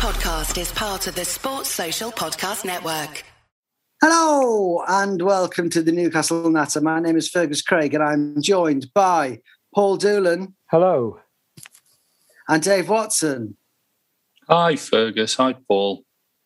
podcast 0.00 0.58
is 0.58 0.72
part 0.72 1.06
of 1.08 1.14
the 1.14 1.26
Sports 1.26 1.68
Social 1.68 2.10
Podcast 2.10 2.64
Network. 2.64 3.22
Hello 4.00 4.82
and 4.88 5.20
welcome 5.20 5.68
to 5.68 5.82
the 5.82 5.92
Newcastle 5.92 6.48
Natter. 6.48 6.80
My 6.80 7.00
name 7.00 7.18
is 7.18 7.28
Fergus 7.28 7.60
Craig 7.60 7.92
and 7.92 8.02
I'm 8.02 8.40
joined 8.40 8.94
by 8.94 9.40
Paul 9.74 9.98
Doolan. 9.98 10.54
Hello. 10.70 11.20
And 12.48 12.62
Dave 12.62 12.88
Watson. 12.88 13.58
Hi, 14.48 14.74
Fergus. 14.76 15.34
Hi, 15.34 15.52
Paul. 15.68 16.02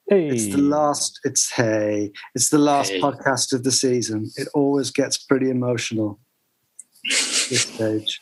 Hey. 0.09 0.31
It's 0.31 0.49
the 0.49 0.61
last. 0.61 1.21
It's 1.23 1.53
hey. 1.53 2.11
It's 2.35 2.49
the 2.49 2.59
last 2.59 2.91
hey. 2.91 3.01
podcast 3.01 3.53
of 3.53 3.63
the 3.63 3.71
season. 3.71 4.33
It 4.35 4.49
always 4.53 4.91
gets 4.91 5.17
pretty 5.17 5.49
emotional. 5.49 6.19
this 7.05 7.61
stage. 7.61 8.21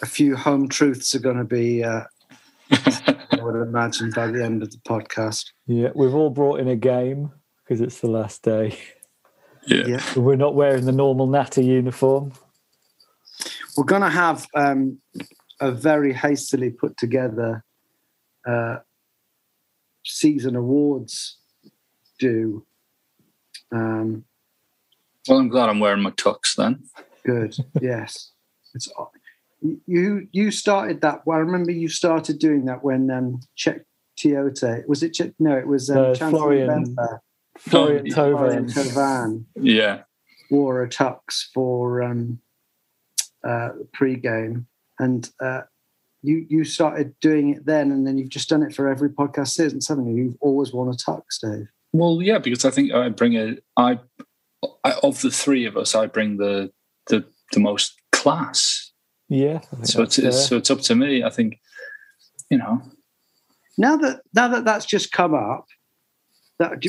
A 0.00 0.06
few 0.06 0.36
home 0.36 0.70
truths 0.70 1.14
are 1.14 1.18
going 1.20 1.36
to 1.36 1.44
be. 1.44 1.84
Uh, 1.84 2.04
I 2.70 3.12
would 3.46 3.62
imagine 3.62 4.10
by 4.10 4.26
the 4.28 4.44
end 4.44 4.62
of 4.62 4.70
the 4.70 4.78
podcast. 4.78 5.52
Yeah, 5.66 5.90
we've 5.94 6.14
all 6.14 6.30
brought 6.30 6.60
in 6.60 6.68
a 6.68 6.76
game 6.76 7.32
because 7.64 7.80
it's 7.80 8.00
the 8.00 8.10
last 8.10 8.42
day. 8.42 8.78
Yeah. 9.66 9.86
yeah. 9.86 10.02
We're 10.16 10.36
not 10.36 10.54
wearing 10.54 10.84
the 10.84 10.92
normal 10.92 11.26
Natter 11.26 11.62
uniform. 11.62 12.32
We're 13.76 13.84
going 13.84 14.02
to 14.02 14.08
have 14.08 14.46
um, 14.54 15.00
a 15.60 15.70
very 15.70 16.12
hastily 16.12 16.70
put 16.70 16.96
together 16.96 17.64
uh, 18.46 18.76
season 20.04 20.56
awards 20.56 21.38
do. 22.18 22.64
Um, 23.72 24.24
well, 25.28 25.38
I'm 25.38 25.48
glad 25.48 25.68
I'm 25.68 25.80
wearing 25.80 26.02
my 26.02 26.12
tux 26.12 26.54
then. 26.54 26.84
Good. 27.24 27.56
yes. 27.80 28.30
It's 28.74 28.88
you. 29.60 30.28
You 30.32 30.50
started 30.50 31.00
that. 31.00 31.26
Well, 31.26 31.38
I 31.38 31.40
remember 31.40 31.70
you 31.70 31.88
started 31.88 32.38
doing 32.38 32.64
that 32.66 32.82
when 32.82 33.10
um, 33.10 33.40
Cheick 33.56 33.82
Tiote 34.18 34.86
was 34.88 35.02
it? 35.02 35.12
Czech, 35.12 35.32
no, 35.38 35.56
it 35.56 35.66
was 35.66 35.90
um, 35.90 35.98
uh, 35.98 36.14
Florian. 36.14 36.96
Florian 37.58 38.06
Thauvin. 38.06 38.72
Thauvin. 38.72 39.44
Yeah. 39.54 40.02
Wore 40.50 40.82
a 40.82 40.88
tux 40.88 41.44
for 41.52 42.02
um, 42.02 42.40
uh, 43.46 43.70
pre-game, 43.92 44.66
and 44.98 45.28
uh, 45.40 45.62
you 46.22 46.46
you 46.48 46.64
started 46.64 47.18
doing 47.20 47.50
it 47.50 47.66
then, 47.66 47.90
and 47.90 48.06
then 48.06 48.16
you've 48.16 48.28
just 48.28 48.48
done 48.48 48.62
it 48.62 48.74
for 48.74 48.88
every 48.88 49.10
podcast 49.10 49.48
since, 49.48 49.88
haven't 49.88 50.06
you? 50.06 50.24
You've 50.24 50.36
always 50.40 50.72
worn 50.72 50.88
a 50.88 50.92
tux, 50.92 51.40
Dave. 51.42 51.66
Well, 51.92 52.20
yeah, 52.22 52.38
because 52.38 52.64
I 52.64 52.70
think 52.70 52.92
I 52.92 53.08
bring 53.08 53.34
a 53.34 53.56
I, 53.76 53.98
I 54.84 54.92
of 55.02 55.20
the 55.22 55.30
three 55.30 55.66
of 55.66 55.76
us, 55.76 55.96
I 55.96 56.06
bring 56.06 56.36
the 56.36 56.70
the 57.08 57.24
the 57.52 57.60
most 57.60 58.00
class. 58.12 58.92
Yeah. 59.28 59.60
So 59.82 60.02
it's, 60.02 60.18
it's 60.18 60.46
so 60.48 60.56
it's 60.56 60.70
up 60.70 60.80
to 60.82 60.94
me. 60.94 61.24
I 61.24 61.30
think, 61.30 61.60
you 62.50 62.58
know. 62.58 62.82
Now 63.78 63.96
that 63.96 64.20
now 64.34 64.48
that 64.48 64.64
that's 64.64 64.86
just 64.86 65.12
come 65.12 65.34
up, 65.34 65.66
that 66.58 66.82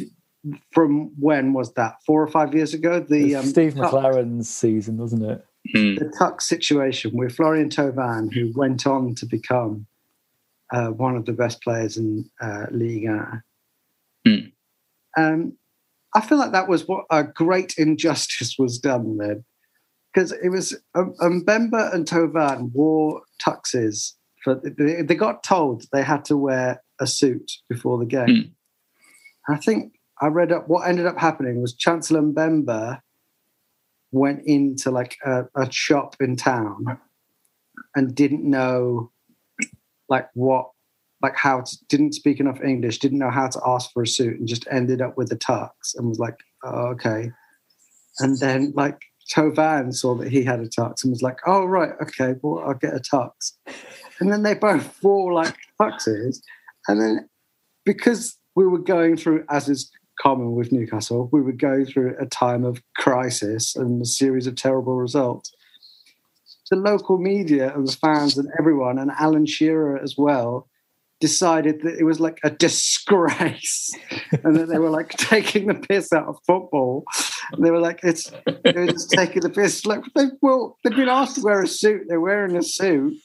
from 0.72 1.12
when 1.20 1.54
was 1.54 1.74
that? 1.74 1.96
Four 2.06 2.22
or 2.22 2.28
five 2.28 2.54
years 2.54 2.74
ago? 2.74 3.00
The 3.00 3.36
um, 3.36 3.46
Steve 3.46 3.74
McClaren's 3.74 4.50
season, 4.50 4.98
wasn't 4.98 5.24
it? 5.24 5.46
Mm. 5.76 6.00
The 6.00 6.14
Tuck 6.18 6.42
situation 6.42 7.12
with 7.14 7.36
Florian 7.36 7.70
Thauvin, 7.70 8.34
who 8.34 8.52
went 8.56 8.88
on 8.88 9.16
to 9.16 9.26
become 9.26 9.86
uh, 10.72 10.90
one 10.90 11.16
of 11.16 11.26
the 11.26 11.34
best 11.34 11.62
players 11.62 11.98
in 11.98 12.30
uh, 12.40 12.68
Liga. 12.72 13.44
Mm. 14.26 14.52
Um, 15.18 15.58
I 16.16 16.22
feel 16.22 16.38
like 16.38 16.52
that 16.52 16.70
was 16.70 16.88
what 16.88 17.06
a 17.12 17.24
great 17.24 17.76
injustice 17.78 18.56
was 18.58 18.80
done 18.80 19.18
then, 19.18 19.44
because 20.18 20.32
it 20.32 20.50
was 20.50 20.76
um, 20.96 21.14
Mbemba 21.22 21.94
and 21.94 22.08
Thauvin 22.08 22.72
wore 22.74 23.22
tuxes. 23.40 24.14
For 24.44 24.56
they, 24.56 25.04
they, 25.04 25.14
got 25.14 25.44
told 25.44 25.86
they 25.94 26.02
had 26.02 26.26
to 26.26 26.36
wear 26.36 26.82
a 27.00 27.06
suit 27.06 27.52
before 27.70 28.00
the 28.00 28.06
game. 28.06 28.28
Mm. 28.28 28.52
I 29.48 29.58
think 29.58 29.94
I 30.20 30.28
read 30.28 30.52
up 30.52 30.68
what 30.68 30.88
ended 30.88 31.06
up 31.06 31.20
happening 31.20 31.62
was 31.62 31.76
Chancellor 31.76 32.22
Mbemba 32.22 33.02
went 34.12 34.42
into 34.46 34.90
like 34.90 35.18
a, 35.24 35.44
a 35.56 35.72
shop 35.72 36.16
in 36.20 36.36
town 36.36 36.98
and 37.96 38.16
didn't 38.16 38.44
know 38.44 39.12
like 40.10 40.30
what 40.34 40.72
like 41.22 41.36
how 41.36 41.62
to, 41.62 41.78
didn't 41.90 42.14
speak 42.14 42.40
enough 42.40 42.62
English, 42.64 42.98
didn't 42.98 43.20
know 43.20 43.32
how 43.32 43.50
to 43.50 43.62
ask 43.68 43.92
for 43.92 44.02
a 44.02 44.08
suit, 44.08 44.40
and 44.40 44.48
just 44.48 44.68
ended 44.72 45.00
up 45.00 45.16
with 45.16 45.30
the 45.30 45.38
tux 45.38 45.70
and 45.96 46.10
was 46.10 46.18
like, 46.18 46.40
oh, 46.64 46.88
okay. 46.88 47.32
And 48.20 48.40
then 48.40 48.74
like 48.76 49.00
Thauvin 49.34 49.94
saw 49.94 50.16
that 50.16 50.32
he 50.32 50.44
had 50.44 50.60
a 50.60 50.68
tux 50.68 51.04
and 51.04 51.12
was 51.12 51.22
like, 51.22 51.40
oh 51.46 51.66
right, 51.66 51.92
okay, 52.02 52.36
well 52.42 52.64
I'll 52.66 52.74
get 52.74 52.96
a 52.96 53.00
tux. 53.00 53.54
And 54.20 54.32
then 54.32 54.44
they 54.44 54.54
both 54.54 55.02
wore 55.04 55.34
like 55.34 55.56
tuxes, 55.80 56.42
and 56.88 57.02
then 57.02 57.30
because 57.86 58.38
we 58.56 58.66
were 58.66 58.80
going 58.80 59.18
through 59.18 59.46
as 59.50 59.70
is 59.70 59.92
common 60.20 60.54
with 60.54 60.72
Newcastle. 60.72 61.30
We 61.32 61.42
would 61.42 61.60
go 61.60 61.86
through 61.86 62.16
a 62.20 62.26
time 62.26 62.64
of 62.64 62.82
crisis 62.96 63.76
and 63.76 64.02
a 64.02 64.06
series 64.06 64.48
of 64.48 64.56
terrible 64.56 64.96
results. 64.96 65.54
The 66.70 66.76
local 66.76 67.18
media 67.18 67.74
and 67.74 67.88
the 67.88 67.94
fans 67.94 68.38
and 68.38 68.50
everyone, 68.60 68.98
and 69.00 69.12
Alan 69.12 69.46
Shearer 69.46 69.98
as 69.98 70.16
well, 70.18 70.68
decided 71.20 71.82
that 71.82 71.98
it 71.98 72.04
was 72.04 72.20
like 72.20 72.40
a 72.44 72.50
disgrace 72.50 73.92
and 74.44 74.56
that 74.56 74.68
they 74.68 74.78
were 74.78 74.90
like 74.90 75.10
taking 75.10 75.68
the 75.68 75.74
piss 75.76 76.14
out 76.14 76.28
of 76.28 76.38
football. 76.46 77.06
And 77.52 77.66
they 77.66 77.72
were 77.72 77.80
like, 77.80 78.02
it's 78.04 78.32
they 78.46 78.74
were 78.74 78.88
just 78.88 79.12
taking 79.12 79.42
the 79.42 79.50
piss. 79.50 79.86
Like 79.86 80.04
they 80.16 80.26
well, 80.42 80.78
they've 80.84 80.96
been 80.96 81.10
asked 81.10 81.36
to 81.36 81.42
wear 81.42 81.62
a 81.62 81.68
suit, 81.68 82.04
they're 82.08 82.22
wearing 82.22 82.56
a 82.56 82.64
suit. 82.64 83.18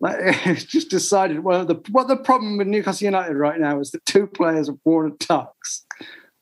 Like 0.00 0.16
it's 0.46 0.64
just 0.64 0.90
decided. 0.90 1.44
Well, 1.44 1.64
the 1.64 1.80
what 1.90 2.08
the 2.08 2.16
problem 2.16 2.58
with 2.58 2.66
Newcastle 2.66 3.04
United 3.04 3.36
right 3.36 3.60
now 3.60 3.80
is 3.80 3.90
that 3.92 4.04
two 4.04 4.26
players 4.26 4.68
have 4.68 4.78
worn 4.84 5.12
a 5.12 5.14
tux. 5.14 5.48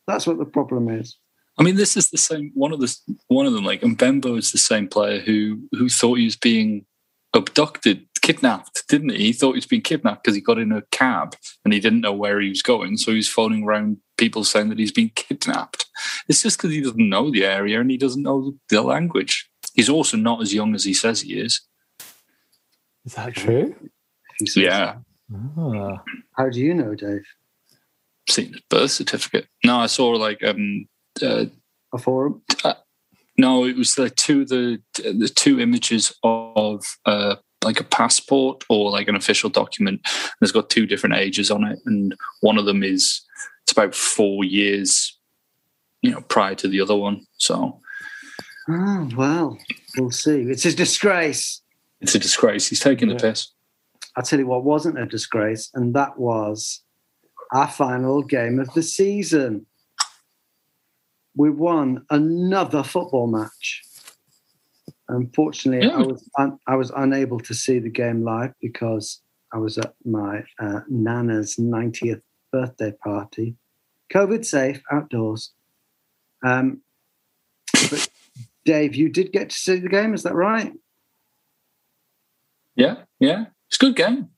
That's 0.06 0.26
what 0.26 0.38
the 0.38 0.44
problem 0.44 0.88
is. 0.88 1.16
I 1.58 1.62
mean, 1.62 1.76
this 1.76 1.96
is 1.96 2.08
the 2.08 2.18
same. 2.18 2.52
One 2.54 2.72
of 2.72 2.80
the 2.80 2.96
one 3.28 3.46
of 3.46 3.52
them, 3.52 3.64
like 3.64 3.82
Mbemba, 3.82 4.38
is 4.38 4.50
the 4.50 4.58
same 4.58 4.88
player 4.88 5.20
who 5.20 5.60
who 5.72 5.88
thought 5.90 6.18
he 6.18 6.24
was 6.24 6.36
being 6.36 6.86
abducted, 7.34 8.06
kidnapped, 8.20 8.86
didn't 8.88 9.10
he? 9.10 9.18
He 9.18 9.32
thought 9.32 9.52
he 9.52 9.58
was 9.58 9.66
being 9.66 9.82
kidnapped 9.82 10.24
because 10.24 10.34
he 10.34 10.40
got 10.40 10.58
in 10.58 10.72
a 10.72 10.82
cab 10.90 11.36
and 11.64 11.74
he 11.74 11.80
didn't 11.80 12.00
know 12.00 12.12
where 12.12 12.40
he 12.40 12.48
was 12.48 12.62
going, 12.62 12.96
so 12.96 13.12
he's 13.12 13.28
phoning 13.28 13.64
around 13.64 13.98
people 14.16 14.44
saying 14.44 14.68
that 14.68 14.78
he's 14.78 14.92
been 14.92 15.10
kidnapped. 15.10 15.86
It's 16.28 16.42
just 16.42 16.58
because 16.58 16.72
he 16.72 16.80
doesn't 16.80 17.08
know 17.08 17.30
the 17.30 17.44
area 17.44 17.80
and 17.80 17.90
he 17.90 17.96
doesn't 17.96 18.22
know 18.22 18.54
the 18.68 18.82
language. 18.82 19.48
He's 19.74 19.88
also 19.88 20.16
not 20.16 20.42
as 20.42 20.54
young 20.54 20.74
as 20.74 20.84
he 20.84 20.94
says 20.94 21.22
he 21.22 21.38
is. 21.38 21.60
Is 23.04 23.14
that 23.14 23.34
true? 23.34 23.74
Yeah. 24.54 24.96
Ah. 25.56 26.02
How 26.36 26.48
do 26.48 26.60
you 26.60 26.74
know, 26.74 26.94
Dave? 26.94 27.24
seen 28.30 28.52
his 28.52 28.62
birth 28.68 28.90
certificate. 28.90 29.46
No, 29.64 29.78
I 29.78 29.86
saw 29.86 30.10
like 30.10 30.42
um 30.44 30.86
uh, 31.22 31.46
a 31.92 31.98
forum. 31.98 32.42
Uh, 32.64 32.74
no, 33.36 33.64
it 33.64 33.76
was 33.76 33.98
like 33.98 34.16
two 34.16 34.44
the 34.44 34.82
the 34.96 35.30
two 35.34 35.60
images 35.60 36.14
of 36.22 36.84
uh 37.06 37.36
like 37.64 37.80
a 37.80 37.84
passport 37.84 38.64
or 38.68 38.90
like 38.90 39.08
an 39.08 39.16
official 39.16 39.50
document. 39.50 40.00
There's 40.38 40.52
got 40.52 40.70
two 40.70 40.86
different 40.86 41.16
ages 41.16 41.50
on 41.50 41.64
it, 41.64 41.78
and 41.86 42.14
one 42.40 42.58
of 42.58 42.66
them 42.66 42.82
is 42.82 43.22
it's 43.62 43.72
about 43.72 43.94
four 43.94 44.44
years, 44.44 45.18
you 46.02 46.10
know, 46.10 46.20
prior 46.22 46.54
to 46.56 46.68
the 46.68 46.80
other 46.80 46.96
one. 46.96 47.26
So, 47.36 47.80
oh 48.68 49.08
well, 49.16 49.58
we'll 49.96 50.10
see. 50.10 50.42
It's 50.42 50.64
a 50.64 50.74
disgrace. 50.74 51.62
It's 52.00 52.14
a 52.14 52.18
disgrace. 52.18 52.68
He's 52.68 52.80
taking 52.80 53.08
yeah. 53.08 53.16
the 53.16 53.20
piss. 53.20 53.48
I'll 54.16 54.24
tell 54.24 54.38
you 54.38 54.46
what 54.46 54.64
wasn't 54.64 54.98
a 54.98 55.06
disgrace, 55.06 55.70
and 55.74 55.94
that 55.94 56.18
was 56.18 56.82
our 57.52 57.68
final 57.68 58.22
game 58.22 58.58
of 58.58 58.72
the 58.74 58.82
season. 58.82 59.66
We 61.36 61.50
won 61.50 62.04
another 62.10 62.82
football 62.82 63.28
match. 63.28 63.82
Unfortunately, 65.10 65.88
yeah. 65.88 65.96
I 65.96 66.02
was 66.02 66.30
un- 66.38 66.58
I 66.66 66.76
was 66.76 66.90
unable 66.96 67.40
to 67.40 67.54
see 67.54 67.78
the 67.78 67.90
game 67.90 68.22
live 68.22 68.52
because 68.60 69.20
I 69.52 69.58
was 69.58 69.76
at 69.76 69.94
my 70.04 70.44
uh, 70.60 70.80
nana's 70.88 71.56
90th 71.56 72.22
birthday 72.52 72.92
party, 73.02 73.56
COVID 74.12 74.44
safe, 74.44 74.80
outdoors. 74.92 75.52
Um, 76.44 76.82
but 77.72 78.08
Dave, 78.64 78.94
you 78.94 79.08
did 79.08 79.32
get 79.32 79.50
to 79.50 79.56
see 79.56 79.80
the 79.80 79.88
game, 79.88 80.14
is 80.14 80.22
that 80.22 80.34
right? 80.34 80.72
Yeah, 82.76 82.96
yeah, 83.18 83.46
it's 83.68 83.76
a 83.76 83.84
good 83.86 83.96
game. 83.96 84.28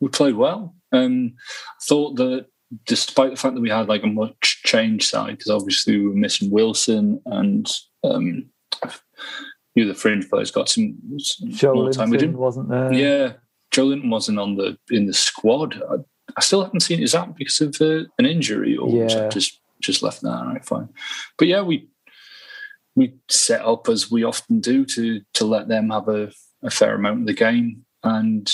We 0.00 0.08
played 0.08 0.36
well. 0.36 0.74
Um, 0.92 1.34
thought 1.82 2.16
that 2.16 2.46
despite 2.86 3.30
the 3.30 3.36
fact 3.36 3.54
that 3.54 3.60
we 3.60 3.70
had 3.70 3.88
like 3.88 4.04
a 4.04 4.08
much 4.08 4.62
change 4.64 5.06
side, 5.06 5.38
because 5.38 5.50
obviously 5.50 5.98
we 5.98 6.06
were 6.06 6.14
missing 6.14 6.50
Wilson 6.50 7.20
and 7.26 7.68
um, 8.04 8.50
you 9.76 9.84
know, 9.84 9.92
the 9.92 9.98
fringe 9.98 10.28
players 10.28 10.50
got 10.50 10.68
some, 10.68 10.96
some 11.18 11.50
Joe 11.50 11.74
more 11.74 11.92
time. 11.92 12.10
We 12.10 12.16
didn't, 12.16 12.38
wasn't 12.38 12.70
there? 12.70 12.92
Yeah, 12.92 13.32
Joelinton 13.72 14.10
wasn't 14.10 14.40
on 14.40 14.56
the 14.56 14.76
in 14.90 15.06
the 15.06 15.14
squad. 15.14 15.80
I, 15.88 15.96
I 16.36 16.40
still 16.40 16.64
haven't 16.64 16.80
seen 16.80 17.00
is 17.00 17.12
that 17.12 17.36
because 17.36 17.60
of 17.60 17.76
uh, 17.80 18.04
an 18.18 18.26
injury 18.26 18.76
or 18.76 18.88
yeah. 18.88 19.28
just 19.28 19.60
just 19.80 20.02
left 20.02 20.22
there? 20.22 20.32
Right, 20.32 20.64
fine. 20.64 20.88
But 21.38 21.46
yeah, 21.48 21.60
we 21.60 21.88
we 22.96 23.14
set 23.28 23.64
up 23.64 23.88
as 23.88 24.10
we 24.10 24.24
often 24.24 24.60
do 24.60 24.84
to 24.86 25.20
to 25.34 25.44
let 25.44 25.68
them 25.68 25.90
have 25.90 26.08
a, 26.08 26.32
a 26.62 26.70
fair 26.70 26.94
amount 26.94 27.20
of 27.20 27.26
the 27.26 27.34
game 27.34 27.84
and 28.02 28.50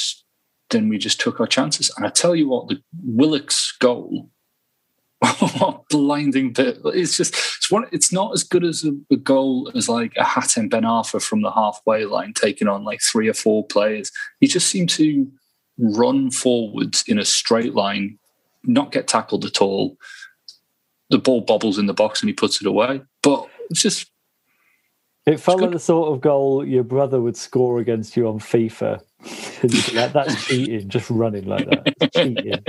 then 0.70 0.88
we 0.88 0.98
just 0.98 1.20
took 1.20 1.38
our 1.38 1.46
chances. 1.46 1.92
And 1.96 2.04
I 2.04 2.08
tell 2.08 2.34
you 2.34 2.48
what, 2.48 2.68
the 2.68 2.82
Willock's 3.04 3.72
goal, 3.78 4.30
blinding 5.90 6.52
bit! 6.52 6.78
It's 6.86 7.16
just 7.16 7.34
it's 7.34 7.70
one. 7.70 7.86
It's 7.92 8.12
not 8.12 8.32
as 8.32 8.42
good 8.42 8.64
as 8.64 8.84
a, 8.84 8.92
a 9.10 9.16
goal 9.16 9.70
as 9.74 9.88
like 9.88 10.12
a 10.16 10.24
Hatem 10.24 10.68
Ben 10.68 10.82
Arfa 10.82 11.22
from 11.22 11.42
the 11.42 11.50
halfway 11.50 12.04
line 12.04 12.32
taking 12.34 12.68
on 12.68 12.84
like 12.84 13.00
three 13.00 13.28
or 13.28 13.34
four 13.34 13.64
players. 13.66 14.10
He 14.40 14.46
just 14.46 14.68
seemed 14.68 14.90
to 14.90 15.30
run 15.78 16.30
forwards 16.30 17.04
in 17.06 17.18
a 17.18 17.24
straight 17.24 17.74
line, 17.74 18.18
not 18.64 18.92
get 18.92 19.08
tackled 19.08 19.44
at 19.44 19.60
all. 19.60 19.96
The 21.10 21.18
ball 21.18 21.42
bobbles 21.42 21.78
in 21.78 21.86
the 21.86 21.94
box 21.94 22.20
and 22.20 22.28
he 22.28 22.34
puts 22.34 22.60
it 22.60 22.66
away. 22.66 23.02
But 23.22 23.48
it's 23.70 23.82
just 23.82 24.10
It 25.26 25.40
felt 25.40 25.60
like 25.60 25.72
the 25.72 25.78
sort 25.78 26.12
of 26.12 26.20
goal 26.20 26.66
your 26.66 26.84
brother 26.84 27.20
would 27.20 27.36
score 27.36 27.78
against 27.78 28.16
you 28.16 28.28
on 28.28 28.38
FIFA. 28.38 29.00
Like, 29.94 30.12
that's 30.12 30.44
cheating, 30.48 30.88
just 30.88 31.08
running 31.08 31.46
like 31.46 31.66
that. 31.70 31.94
It's 32.00 32.16
cheating. 32.16 32.64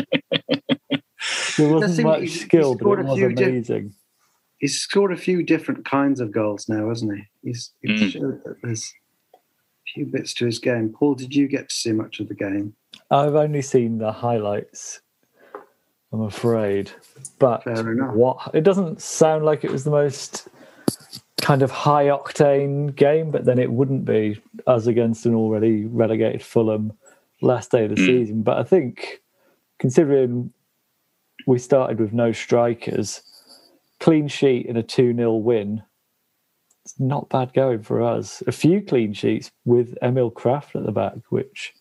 There 1.58 1.72
wasn't 1.74 1.94
seem- 1.96 2.04
much 2.08 2.20
he's- 2.22 2.34
he's 2.34 2.42
skill, 2.42 2.74
but 2.76 2.80
scored 2.82 3.00
it 3.00 3.06
a 3.06 3.10
was 3.10 3.18
few 3.18 3.30
di- 3.34 3.44
amazing. 3.44 3.94
He's 4.60 4.80
scored 4.80 5.12
a 5.12 5.18
few 5.18 5.44
different 5.44 5.84
kinds 5.86 6.20
of 6.22 6.32
goals 6.32 6.70
now, 6.70 6.88
hasn't 6.90 7.16
he? 7.18 7.24
He's, 7.44 7.74
he's 7.82 8.02
Mm. 8.02 8.12
showed 8.12 8.44
that 8.46 8.56
there's 8.64 8.94
a 9.36 9.38
few 9.94 10.06
bits 10.06 10.34
to 10.36 10.46
his 10.46 10.60
game. 10.60 10.90
Paul, 10.90 11.16
did 11.16 11.36
you 11.36 11.48
get 11.48 11.70
to 11.70 11.76
see 11.76 11.92
much 11.92 12.20
of 12.20 12.30
the 12.30 12.36
game? 12.36 12.74
I've 13.12 13.36
only 13.36 13.62
seen 13.62 13.98
the 13.98 14.12
highlights, 14.12 15.02
I'm 16.14 16.22
afraid. 16.22 16.92
But 17.40 17.64
Fair 17.64 17.92
enough. 17.92 18.16
what 18.16 18.52
it 18.54 18.62
doesn't 18.64 19.02
sound 19.02 19.44
like 19.46 19.64
it 19.66 19.72
was 19.72 19.84
the 19.84 19.92
most 19.92 20.48
kind 21.42 21.62
of 21.62 21.72
high 21.72 22.06
octane 22.06 22.96
game, 22.96 23.32
but 23.32 23.44
then 23.44 23.60
it 23.60 23.70
wouldn't 23.72 24.06
be 24.06 24.40
as 24.68 24.88
against 24.88 25.26
an 25.26 25.34
already 25.36 25.86
relegated 25.86 26.42
Fulham 26.42 26.94
last 27.42 27.72
day 27.72 27.84
of 27.84 27.90
the 27.90 28.02
Mm. 28.02 28.06
season. 28.06 28.42
But 28.44 28.60
I 28.60 28.64
think 28.64 29.22
considering 29.80 30.54
we 31.46 31.60
started 31.60 32.00
with 32.00 32.14
no 32.14 32.32
strikers, 32.32 33.22
clean 34.00 34.28
sheet 34.28 34.66
in 34.66 34.78
a 34.78 34.84
2 34.84 35.16
0 35.16 35.36
win. 35.36 35.84
It's 36.86 37.00
not 37.00 37.30
bad 37.30 37.54
going 37.54 37.82
for 37.82 38.02
us. 38.02 38.44
A 38.48 38.52
few 38.52 38.82
clean 38.82 39.14
sheets 39.14 39.52
with 39.64 39.98
Emil 40.02 40.32
Krafth 40.32 40.76
at 40.76 40.86
the 40.86 40.92
back, 40.92 41.16
which 41.30 41.74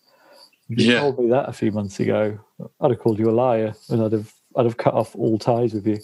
you 0.68 0.92
Yeah. 0.92 1.00
told 1.00 1.18
me 1.18 1.28
that 1.30 1.48
a 1.48 1.52
few 1.52 1.72
months 1.72 1.98
ago, 1.98 2.38
I'd 2.80 2.90
have 2.92 3.00
called 3.00 3.18
you 3.18 3.28
a 3.28 3.32
liar 3.32 3.74
and 3.88 4.02
I'd 4.02 4.12
have 4.12 4.32
I'd 4.56 4.66
have 4.66 4.76
cut 4.76 4.94
off 4.94 5.16
all 5.16 5.38
ties 5.38 5.72
with 5.74 5.86
you. 5.86 5.98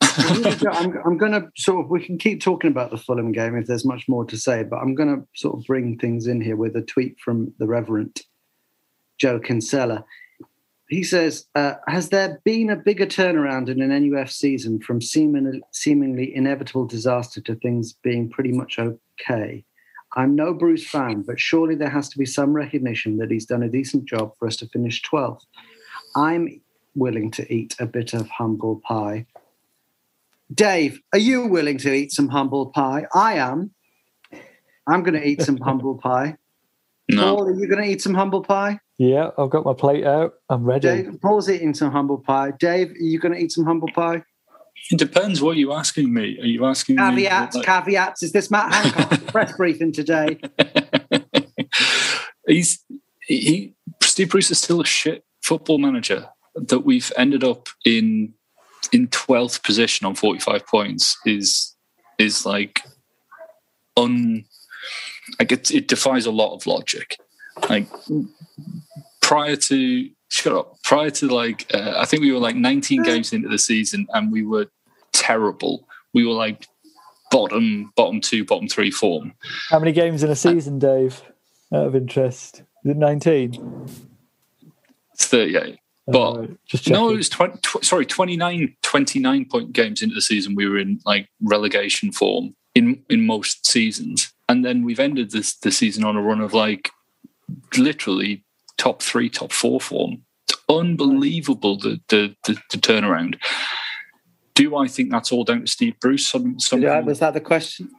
I'm, 0.00 0.96
I'm 1.04 1.16
going 1.18 1.32
to 1.32 1.48
sort 1.56 1.84
of, 1.84 1.90
we 1.90 2.04
can 2.04 2.18
keep 2.18 2.40
talking 2.40 2.70
about 2.70 2.90
the 2.90 2.96
Fulham 2.96 3.32
game 3.32 3.56
if 3.56 3.66
there's 3.66 3.84
much 3.84 4.08
more 4.08 4.24
to 4.24 4.36
say, 4.36 4.62
but 4.62 4.76
I'm 4.76 4.94
going 4.94 5.14
to 5.14 5.26
sort 5.34 5.58
of 5.58 5.66
bring 5.66 5.98
things 5.98 6.26
in 6.26 6.40
here 6.40 6.56
with 6.56 6.76
a 6.76 6.82
tweet 6.82 7.18
from 7.20 7.52
the 7.58 7.66
Reverend 7.66 8.22
Joe 9.18 9.38
Kinsella. 9.38 10.04
He 10.88 11.02
says, 11.04 11.46
uh, 11.54 11.74
Has 11.86 12.08
there 12.08 12.40
been 12.44 12.70
a 12.70 12.76
bigger 12.76 13.06
turnaround 13.06 13.68
in 13.68 13.82
an 13.82 14.10
NUF 14.10 14.30
season 14.30 14.80
from 14.80 15.00
seemingly, 15.00 15.62
seemingly 15.72 16.34
inevitable 16.34 16.86
disaster 16.86 17.40
to 17.42 17.54
things 17.56 17.92
being 17.92 18.30
pretty 18.30 18.52
much 18.52 18.78
okay? 18.78 19.64
I'm 20.16 20.34
no 20.34 20.54
Bruce 20.54 20.88
fan, 20.88 21.22
but 21.22 21.38
surely 21.38 21.74
there 21.74 21.90
has 21.90 22.08
to 22.08 22.18
be 22.18 22.24
some 22.24 22.54
recognition 22.54 23.18
that 23.18 23.30
he's 23.30 23.44
done 23.44 23.62
a 23.62 23.68
decent 23.68 24.06
job 24.06 24.32
for 24.38 24.48
us 24.48 24.56
to 24.56 24.68
finish 24.68 25.02
12th. 25.02 25.42
I'm 26.16 26.60
willing 26.94 27.30
to 27.32 27.52
eat 27.52 27.76
a 27.78 27.86
bit 27.86 28.14
of 28.14 28.28
humble 28.30 28.80
pie. 28.80 29.26
Dave, 30.52 31.00
are 31.12 31.18
you 31.18 31.46
willing 31.46 31.76
to 31.78 31.92
eat 31.92 32.12
some 32.12 32.28
humble 32.28 32.66
pie? 32.66 33.06
I 33.14 33.34
am. 33.34 33.72
I'm 34.86 35.02
going 35.02 35.20
to 35.20 35.26
eat 35.26 35.42
some 35.42 35.56
humble 35.62 35.96
pie. 35.96 36.38
no. 37.10 37.36
Paul, 37.36 37.48
are 37.48 37.54
you 37.54 37.68
going 37.68 37.82
to 37.82 37.90
eat 37.90 38.00
some 38.00 38.14
humble 38.14 38.42
pie? 38.42 38.80
Yeah, 38.98 39.30
I've 39.38 39.50
got 39.50 39.64
my 39.64 39.74
plate 39.74 40.04
out. 40.04 40.34
I'm 40.50 40.64
ready. 40.64 40.80
Dave, 40.88 41.20
Paul's 41.22 41.48
eating 41.48 41.72
some 41.72 41.92
humble 41.92 42.18
pie. 42.18 42.50
Dave, 42.58 42.90
are 42.90 42.94
you 42.98 43.18
going 43.20 43.32
to 43.32 43.40
eat 43.40 43.52
some 43.52 43.64
humble 43.64 43.88
pie? 43.94 44.24
It 44.90 44.98
depends 44.98 45.40
what 45.40 45.56
you're 45.56 45.76
asking 45.76 46.12
me. 46.12 46.38
Are 46.40 46.46
you 46.46 46.64
asking 46.64 46.96
Caveats, 46.96 47.54
me? 47.54 47.60
like- 47.60 47.66
caveats. 47.66 48.22
Is 48.22 48.32
this 48.32 48.50
Matt 48.50 48.72
Hancock 48.72 49.26
press 49.28 49.56
briefing 49.56 49.92
today? 49.92 50.38
he's 52.46 52.84
he 53.20 53.74
Steve 54.02 54.30
Bruce 54.30 54.50
is 54.50 54.58
still 54.60 54.80
a 54.80 54.84
shit 54.86 55.24
football 55.42 55.78
manager 55.78 56.28
that 56.56 56.80
we've 56.80 57.12
ended 57.16 57.44
up 57.44 57.68
in 57.84 58.32
in 58.92 59.08
12th 59.08 59.62
position 59.62 60.06
on 60.06 60.14
45 60.14 60.66
points 60.66 61.16
is 61.26 61.76
is 62.18 62.46
like 62.46 62.80
un 63.96 64.44
like 65.38 65.52
it, 65.52 65.70
it 65.70 65.88
defies 65.88 66.24
a 66.24 66.30
lot 66.30 66.54
of 66.54 66.66
logic 66.66 67.18
like 67.68 67.86
prior 69.28 69.56
to 69.56 70.08
shut 70.28 70.54
up 70.54 70.76
prior 70.84 71.10
to 71.10 71.26
like 71.28 71.66
uh, 71.74 71.94
i 71.98 72.04
think 72.06 72.22
we 72.22 72.32
were 72.32 72.38
like 72.38 72.56
19 72.56 73.02
games 73.02 73.32
into 73.32 73.48
the 73.48 73.58
season 73.58 74.06
and 74.14 74.32
we 74.32 74.42
were 74.42 74.66
terrible 75.12 75.86
we 76.14 76.26
were 76.26 76.32
like 76.32 76.66
bottom 77.30 77.92
bottom 77.94 78.20
two 78.22 78.42
bottom 78.44 78.66
three 78.68 78.90
form 78.90 79.34
How 79.68 79.78
many 79.78 79.92
games 79.92 80.22
in 80.22 80.30
a 80.30 80.36
season, 80.36 80.78
Dave? 80.78 81.20
Out 81.74 81.86
of 81.88 81.94
interest. 81.94 82.62
Is 82.84 82.92
it 82.92 82.96
19? 82.96 83.86
it's 85.12 85.26
38 85.26 85.78
But 86.06 86.32
Uh, 86.32 86.46
just. 86.66 86.88
No, 86.88 87.10
it 87.10 87.16
was 87.16 87.28
20, 87.28 87.58
tw- 87.60 87.84
sorry, 87.84 88.06
29, 88.06 88.76
29 88.82 89.44
point 89.44 89.72
games 89.74 90.00
into 90.00 90.14
the 90.14 90.22
season. 90.22 90.54
We 90.54 90.66
were 90.66 90.78
in 90.78 91.00
like 91.04 91.28
relegation 91.42 92.12
form 92.12 92.54
in 92.74 93.02
in 93.10 93.26
most 93.26 93.66
seasons, 93.66 94.32
and 94.48 94.64
then 94.64 94.82
we've 94.86 95.00
ended 95.00 95.32
this 95.32 95.54
the 95.56 95.70
season 95.70 96.04
on 96.04 96.16
a 96.16 96.22
run 96.22 96.40
of 96.40 96.54
like 96.54 96.90
literally 97.76 98.42
top 98.78 99.02
three, 99.02 99.28
top 99.28 99.52
four 99.52 99.80
form. 99.80 100.22
It's 100.48 100.58
unbelievable 100.68 101.76
the 101.76 102.00
the, 102.08 102.34
the, 102.46 102.54
the 102.70 102.78
turnaround. 102.78 103.38
Do 104.54 104.76
I 104.76 104.88
think 104.88 105.10
that's 105.10 105.30
all 105.30 105.44
down 105.44 105.60
to 105.60 105.66
Steve 105.66 105.94
Bruce? 106.00 106.26
Some, 106.26 106.58
some, 106.58 106.84
I- 106.86 107.00
was 107.00 107.18
that 107.20 107.34
the 107.34 107.40
question? 107.40 107.90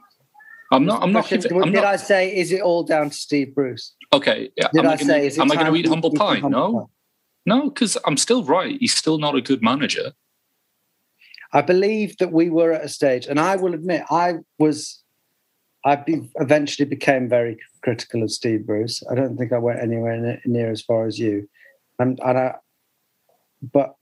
I'm 0.72 0.86
not. 0.86 1.02
I'm 1.02 1.12
not. 1.12 1.28
Giving- 1.28 1.52
I'm 1.64 1.72
did 1.72 1.76
not 1.82 1.86
I 1.86 1.96
say, 1.96 2.36
is 2.36 2.52
it 2.52 2.62
all 2.62 2.84
down 2.84 3.10
to 3.10 3.16
Steve 3.16 3.56
Bruce? 3.56 3.96
okay. 4.14 4.52
yeah, 4.56 4.68
Did 4.74 4.86
I, 4.86 4.98
gonna, 4.98 5.06
say, 5.06 5.26
is 5.28 5.38
it 5.38 5.42
am 5.42 5.52
I 5.52 5.56
going 5.56 5.72
to 5.74 5.76
eat 5.80 5.88
humble 5.88 6.12
pie? 6.12 6.36
humble 6.40 6.50
No, 6.50 6.80
pie? 6.80 6.86
no, 7.56 7.70
because 7.70 7.98
I'm 8.06 8.18
still 8.18 8.44
right. 8.44 8.78
He's 8.80 8.94
still 8.94 9.18
not 9.18 9.36
a 9.36 9.42
good 9.42 9.64
manager. 9.64 10.12
I 11.54 11.62
believe 11.62 12.18
that 12.18 12.32
we 12.32 12.52
were 12.52 12.72
at 12.72 12.84
a 12.86 12.90
stage, 12.90 13.26
and 13.26 13.40
I 13.40 13.56
will 13.56 13.74
admit, 13.74 14.04
I 14.12 14.36
was, 14.60 15.02
I 15.84 15.96
be, 15.96 16.30
eventually 16.36 16.88
became 16.88 17.28
very 17.28 17.58
critical 17.82 18.24
of 18.24 18.32
Steve 18.32 18.66
Bruce. 18.66 19.04
I 19.10 19.16
don't 19.16 19.38
think 19.38 19.52
I 19.52 19.58
went 19.58 19.80
anywhere 19.80 20.42
near, 20.46 20.72
as 20.72 20.82
far 20.82 21.06
as 21.06 21.20
you, 21.20 21.50
and, 21.98 22.20
and 22.24 22.38
I, 22.38 22.56
but 23.62 23.96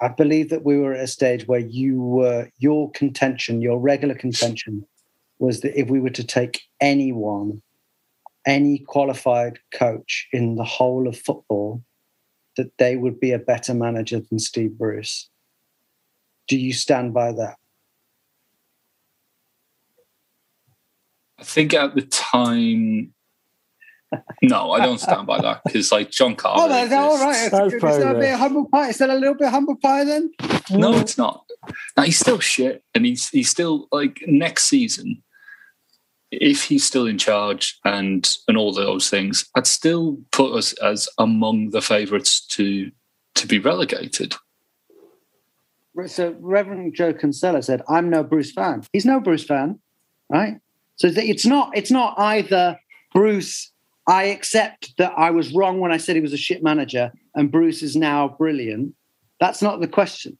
I 0.00 0.08
believe 0.08 0.48
that 0.50 0.64
we 0.64 0.78
were 0.78 0.94
at 0.94 1.04
a 1.04 1.06
stage 1.06 1.46
where 1.46 1.60
you 1.60 2.00
were 2.00 2.48
your 2.58 2.90
contention, 2.92 3.60
your 3.60 3.78
regular 3.78 4.14
contention, 4.14 4.86
was 5.38 5.60
that 5.60 5.78
if 5.78 5.88
we 5.88 6.00
were 6.00 6.10
to 6.10 6.24
take 6.24 6.62
anyone, 6.80 7.62
any 8.46 8.78
qualified 8.78 9.58
coach 9.74 10.26
in 10.32 10.56
the 10.56 10.64
whole 10.64 11.06
of 11.06 11.18
football, 11.18 11.82
that 12.56 12.76
they 12.78 12.96
would 12.96 13.20
be 13.20 13.32
a 13.32 13.38
better 13.38 13.74
manager 13.74 14.20
than 14.20 14.38
Steve 14.38 14.78
Bruce. 14.78 15.28
Do 16.48 16.58
you 16.58 16.72
stand 16.72 17.12
by 17.12 17.32
that? 17.32 17.56
I 21.40 21.44
think 21.44 21.72
at 21.72 21.94
the 21.94 22.02
time, 22.02 23.14
no, 24.42 24.72
I 24.72 24.84
don't 24.84 25.00
stand 25.00 25.26
by 25.26 25.40
that 25.40 25.62
because 25.64 25.90
like 25.90 26.10
John 26.10 26.36
Carver. 26.36 26.62
Oh, 26.64 26.68
that's 26.68 26.92
all 26.92 27.18
right. 27.18 27.46
exists. 27.46 27.74
It's, 27.74 27.82
That's 27.82 27.96
it's 27.96 28.04
a 28.04 28.14
bit 28.14 28.34
of 28.34 28.38
humble 28.40 28.68
pie. 28.68 28.88
Is 28.88 28.98
that 28.98 29.10
a 29.10 29.14
little 29.14 29.34
bit 29.34 29.48
humble 29.48 29.76
pie 29.76 30.04
then? 30.04 30.30
No, 30.70 30.98
it's 30.98 31.16
not. 31.16 31.46
Now, 31.96 32.02
he's 32.02 32.18
still 32.18 32.40
shit, 32.40 32.84
and 32.94 33.06
he's 33.06 33.28
he's 33.30 33.48
still 33.48 33.88
like 33.92 34.22
next 34.26 34.64
season. 34.64 35.22
If 36.30 36.64
he's 36.64 36.84
still 36.84 37.06
in 37.06 37.18
charge 37.18 37.78
and 37.84 38.28
and 38.48 38.56
all 38.56 38.72
those 38.72 39.08
things, 39.08 39.48
I'd 39.54 39.66
still 39.66 40.18
put 40.32 40.54
us 40.54 40.72
as 40.74 41.08
among 41.18 41.70
the 41.70 41.82
favourites 41.82 42.44
to 42.48 42.90
to 43.36 43.46
be 43.46 43.58
relegated. 43.58 44.34
So 46.06 46.36
Reverend 46.38 46.94
Joe 46.94 47.12
Kinsella 47.12 47.62
said, 47.62 47.82
"I'm 47.88 48.10
no 48.10 48.22
Bruce 48.22 48.52
fan." 48.52 48.82
He's 48.92 49.06
no 49.06 49.20
Bruce 49.20 49.44
fan, 49.44 49.80
right? 50.28 50.60
So 51.00 51.08
it's 51.08 51.46
not. 51.46 51.70
It's 51.74 51.90
not 51.90 52.14
either 52.18 52.78
Bruce. 53.14 53.72
I 54.06 54.24
accept 54.24 54.92
that 54.98 55.14
I 55.16 55.30
was 55.30 55.50
wrong 55.54 55.80
when 55.80 55.92
I 55.92 55.96
said 55.96 56.14
he 56.14 56.20
was 56.20 56.34
a 56.34 56.36
shit 56.36 56.62
manager, 56.62 57.10
and 57.34 57.50
Bruce 57.50 57.82
is 57.82 57.96
now 57.96 58.28
brilliant. 58.28 58.94
That's 59.40 59.62
not 59.62 59.80
the 59.80 59.88
question. 59.88 60.36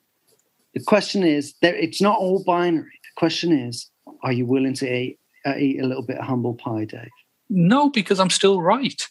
The 0.74 0.82
question 0.82 1.22
is, 1.24 1.54
there, 1.62 1.74
it's 1.74 2.02
not 2.02 2.18
all 2.18 2.44
binary. 2.44 2.84
The 2.84 3.16
question 3.16 3.52
is, 3.58 3.90
are 4.22 4.32
you 4.32 4.44
willing 4.44 4.74
to 4.74 4.86
eat, 4.86 5.18
uh, 5.46 5.56
eat 5.56 5.80
a 5.80 5.86
little 5.86 6.02
bit 6.02 6.18
of 6.18 6.26
humble 6.26 6.54
pie, 6.54 6.84
Dave? 6.84 7.08
No, 7.48 7.88
because 7.88 8.20
I'm 8.20 8.28
still 8.28 8.60
right. 8.60 9.08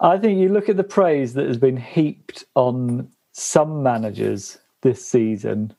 I 0.00 0.18
think 0.18 0.40
you 0.40 0.48
look 0.48 0.68
at 0.68 0.76
the 0.76 0.82
praise 0.82 1.34
that 1.34 1.46
has 1.46 1.56
been 1.56 1.76
heaped 1.76 2.44
on 2.56 3.08
some 3.30 3.84
managers 3.84 4.58
this 4.82 5.06
season, 5.06 5.72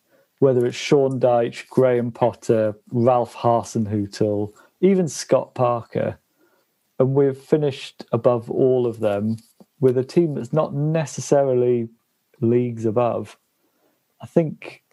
whether 0.46 0.68
it's 0.68 0.78
Sean 0.78 1.20
Dyche, 1.20 1.68
Graham 1.70 2.12
Potter, 2.12 2.76
Ralph 2.92 3.34
Hasenhüttl, 3.34 4.54
even 4.80 5.08
Scott 5.08 5.56
Parker, 5.56 6.20
and 7.00 7.16
we've 7.16 7.36
finished 7.36 8.06
above 8.12 8.52
all 8.52 8.86
of 8.86 9.00
them 9.00 9.38
with 9.80 9.98
a 9.98 10.04
team 10.04 10.36
that's 10.36 10.54
not 10.54 10.76
necessarily 10.76 11.90
leagues 12.42 12.86
above. 12.86 13.40
I 14.22 14.28
think 14.28 14.84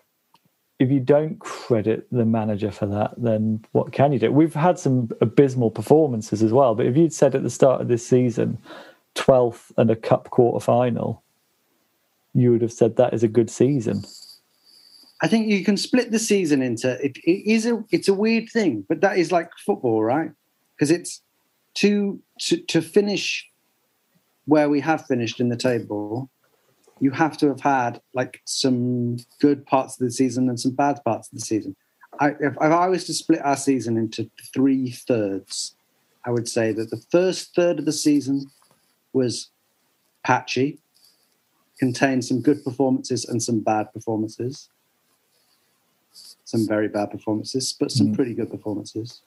if 0.78 0.90
you 0.90 1.00
don't 1.00 1.38
credit 1.38 2.06
the 2.10 2.24
manager 2.24 2.70
for 2.70 2.86
that, 2.86 3.12
then 3.18 3.62
what 3.72 3.92
can 3.92 4.10
you 4.10 4.18
do? 4.18 4.32
We've 4.32 4.54
had 4.54 4.78
some 4.78 5.10
abysmal 5.20 5.70
performances 5.70 6.42
as 6.42 6.54
well, 6.54 6.74
but 6.74 6.86
if 6.86 6.96
you'd 6.96 7.12
said 7.12 7.34
at 7.34 7.42
the 7.42 7.50
start 7.50 7.82
of 7.82 7.88
this 7.88 8.06
season, 8.06 8.56
12th 9.16 9.70
and 9.76 9.90
a 9.90 9.96
cup 9.96 10.30
quarter 10.30 10.64
final, 10.64 11.22
you 12.32 12.52
would 12.52 12.62
have 12.62 12.72
said 12.72 12.96
that 12.96 13.12
is 13.12 13.22
a 13.22 13.28
good 13.28 13.50
season. 13.50 14.02
I 15.22 15.28
think 15.28 15.46
you 15.46 15.64
can 15.64 15.76
split 15.76 16.10
the 16.10 16.18
season 16.18 16.62
into 16.62 16.90
it, 17.02 17.16
it 17.18 17.50
is 17.50 17.64
a 17.64 17.82
it's 17.92 18.08
a 18.08 18.14
weird 18.14 18.50
thing, 18.50 18.84
but 18.88 19.00
that 19.02 19.18
is 19.18 19.30
like 19.30 19.50
football, 19.64 20.02
right? 20.02 20.32
Because 20.74 20.90
it's 20.90 21.22
to, 21.74 22.20
to 22.40 22.56
to 22.58 22.82
finish 22.82 23.48
where 24.46 24.68
we 24.68 24.80
have 24.80 25.06
finished 25.06 25.38
in 25.38 25.48
the 25.48 25.56
table, 25.56 26.28
you 26.98 27.12
have 27.12 27.38
to 27.38 27.46
have 27.46 27.60
had 27.60 28.02
like 28.12 28.42
some 28.44 29.18
good 29.40 29.64
parts 29.64 29.94
of 29.94 30.04
the 30.04 30.10
season 30.10 30.48
and 30.48 30.58
some 30.58 30.72
bad 30.72 31.02
parts 31.04 31.28
of 31.28 31.38
the 31.38 31.44
season. 31.44 31.76
I, 32.18 32.30
if, 32.40 32.54
if 32.54 32.58
I 32.60 32.88
was 32.88 33.04
to 33.04 33.14
split 33.14 33.40
our 33.44 33.56
season 33.56 33.96
into 33.96 34.28
three 34.52 34.90
thirds, 34.90 35.76
I 36.26 36.32
would 36.32 36.48
say 36.48 36.72
that 36.72 36.90
the 36.90 37.02
first 37.12 37.54
third 37.54 37.78
of 37.78 37.84
the 37.84 37.92
season 37.92 38.50
was 39.12 39.50
patchy, 40.24 40.80
contained 41.78 42.24
some 42.24 42.42
good 42.42 42.64
performances 42.64 43.24
and 43.24 43.40
some 43.40 43.60
bad 43.60 43.92
performances 43.92 44.68
some 46.44 46.66
very 46.66 46.88
bad 46.88 47.10
performances, 47.10 47.74
but 47.78 47.90
some 47.90 48.08
mm. 48.08 48.16
pretty 48.16 48.34
good 48.34 48.50
performances. 48.50 49.22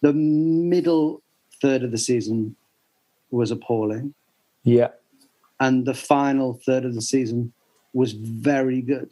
The 0.00 0.12
middle 0.12 1.22
third 1.60 1.82
of 1.82 1.90
the 1.90 1.98
season 1.98 2.56
was 3.30 3.50
appalling. 3.50 4.14
Yeah. 4.64 4.88
And 5.60 5.86
the 5.86 5.94
final 5.94 6.60
third 6.64 6.84
of 6.84 6.94
the 6.94 7.02
season 7.02 7.52
was 7.92 8.12
very 8.12 8.82
good. 8.82 9.10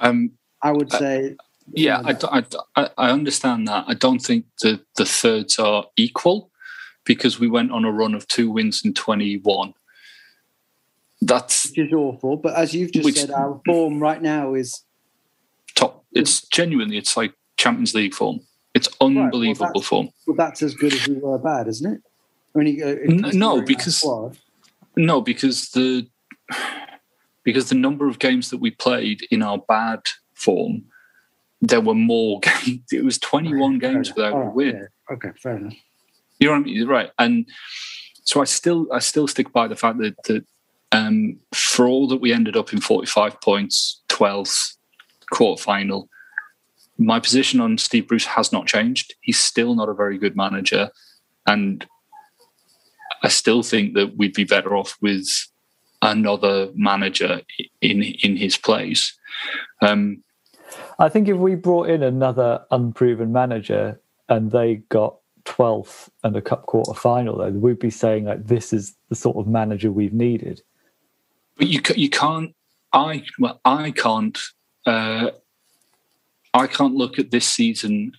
Um, 0.00 0.32
I 0.62 0.72
would 0.72 0.90
say. 0.90 1.32
Uh, 1.32 1.42
yeah, 1.72 2.02
I, 2.04 2.44
I, 2.74 2.90
I 2.98 3.10
understand 3.10 3.68
that. 3.68 3.84
I 3.86 3.94
don't 3.94 4.18
think 4.18 4.46
the, 4.60 4.80
the 4.96 5.04
thirds 5.04 5.58
are 5.58 5.84
equal 5.96 6.50
because 7.04 7.38
we 7.38 7.48
went 7.48 7.70
on 7.70 7.84
a 7.84 7.92
run 7.92 8.14
of 8.14 8.26
two 8.26 8.50
wins 8.50 8.84
in 8.84 8.92
21. 8.94 9.74
That's 11.22 11.68
which 11.70 11.78
is 11.78 11.92
awful. 11.92 12.36
But 12.36 12.54
as 12.54 12.74
you've 12.74 12.92
just 12.92 13.04
which, 13.04 13.20
said, 13.20 13.30
our 13.30 13.60
form 13.66 14.00
right 14.00 14.20
now 14.20 14.54
is 14.54 14.72
top. 14.72 14.86
It's 16.12 16.46
genuinely, 16.48 16.96
it's 16.98 17.16
like 17.16 17.32
Champions 17.56 17.94
League 17.94 18.14
form. 18.14 18.40
It's 18.74 18.88
unbelievable 19.00 19.66
right, 19.66 19.74
well, 19.74 19.82
form. 19.82 20.08
Well, 20.26 20.36
that's 20.36 20.62
as 20.62 20.74
good 20.74 20.92
as 20.92 21.08
we 21.08 21.14
were 21.14 21.38
bad, 21.38 21.66
isn't 21.68 21.94
it? 21.94 22.00
I 22.54 22.58
mean, 22.58 22.82
uh, 22.82 23.30
no, 23.32 23.62
because 23.62 24.04
no, 24.96 25.20
because 25.20 25.70
the 25.70 26.06
because 27.44 27.68
the 27.68 27.74
number 27.74 28.08
of 28.08 28.18
games 28.18 28.50
that 28.50 28.58
we 28.58 28.70
played 28.70 29.26
in 29.30 29.42
our 29.42 29.58
bad 29.58 30.00
form, 30.34 30.84
there 31.60 31.80
were 31.80 31.94
more 31.94 32.40
games. 32.64 32.82
It 32.92 33.04
was 33.04 33.18
twenty 33.18 33.54
one 33.54 33.78
games 33.78 34.12
without 34.14 34.34
right, 34.34 34.46
a 34.46 34.50
win. 34.50 34.76
Yeah. 34.76 35.14
Okay, 35.14 35.30
fair 35.40 35.56
enough. 35.56 35.74
You 36.38 36.48
know 36.48 36.54
what 36.54 36.60
I 36.60 36.64
mean? 36.64 36.86
Right, 36.86 37.10
and 37.18 37.46
so 38.24 38.40
I 38.40 38.44
still 38.44 38.86
I 38.92 38.98
still 38.98 39.26
stick 39.26 39.52
by 39.52 39.68
the 39.68 39.76
fact 39.76 39.98
that 39.98 40.16
that 40.24 40.44
um, 40.92 41.38
for 41.54 41.86
all 41.86 42.08
that 42.08 42.20
we 42.20 42.32
ended 42.32 42.56
up 42.56 42.72
in 42.72 42.80
forty 42.80 43.06
five 43.06 43.40
points, 43.40 44.02
twelfth, 44.08 44.76
quarter 45.30 45.62
final. 45.62 46.08
My 46.98 47.18
position 47.18 47.60
on 47.60 47.78
Steve 47.78 48.08
Bruce 48.08 48.26
has 48.26 48.52
not 48.52 48.66
changed. 48.66 49.14
He's 49.20 49.40
still 49.40 49.74
not 49.74 49.88
a 49.88 49.94
very 49.94 50.18
good 50.18 50.36
manager. 50.36 50.90
And 51.46 51.86
I 53.22 53.28
still 53.28 53.62
think 53.62 53.94
that 53.94 54.16
we'd 54.16 54.34
be 54.34 54.44
better 54.44 54.76
off 54.76 54.96
with 55.00 55.26
another 56.02 56.70
manager 56.74 57.42
in 57.80 58.02
in 58.02 58.36
his 58.36 58.56
place. 58.56 59.16
Um, 59.82 60.22
I 60.98 61.08
think 61.08 61.28
if 61.28 61.36
we 61.36 61.54
brought 61.54 61.88
in 61.88 62.02
another 62.02 62.64
unproven 62.70 63.32
manager 63.32 64.00
and 64.28 64.50
they 64.50 64.76
got 64.88 65.16
12th 65.44 66.08
and 66.22 66.36
a 66.36 66.42
cup 66.42 66.66
quarter 66.66 66.94
final, 66.94 67.38
though, 67.38 67.50
we'd 67.50 67.78
be 67.78 67.90
saying 67.90 68.26
like 68.26 68.46
this 68.46 68.72
is 68.72 68.94
the 69.08 69.14
sort 69.14 69.36
of 69.36 69.46
manager 69.46 69.90
we've 69.90 70.12
needed. 70.12 70.62
But 71.56 71.68
you 71.68 71.80
you 71.96 72.08
can't. 72.08 72.54
I 72.92 73.24
well, 73.38 73.60
I 73.64 73.90
can't 73.92 74.38
uh, 74.86 75.30
I 76.54 76.66
can't 76.66 76.94
look 76.94 77.18
at 77.18 77.30
this 77.30 77.46
season 77.46 78.12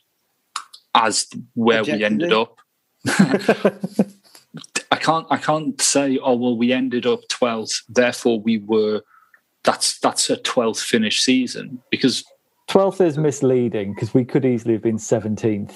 as 0.96 1.28
where 1.54 1.84
we 1.84 2.04
ended 2.04 2.34
up. 2.34 2.58
I 4.92 4.98
can't 4.98 5.26
I 5.30 5.38
can't 5.38 5.82
say 5.82 6.18
oh 6.22 6.36
well 6.36 6.58
we 6.58 6.74
ended 6.74 7.06
up 7.06 7.22
12th 7.30 7.84
therefore 7.88 8.40
we 8.40 8.58
were 8.58 9.02
that's 9.64 10.00
that's 10.00 10.30
a 10.30 10.38
12th 10.38 10.84
finish 10.84 11.22
season 11.22 11.82
because 11.90 12.24
12th 12.70 13.02
is 13.02 13.18
misleading 13.18 13.94
because 13.94 14.14
we 14.14 14.26
could 14.26 14.46
easily 14.46 14.74
have 14.74 14.84
been 14.84 14.98
17th 14.98 15.74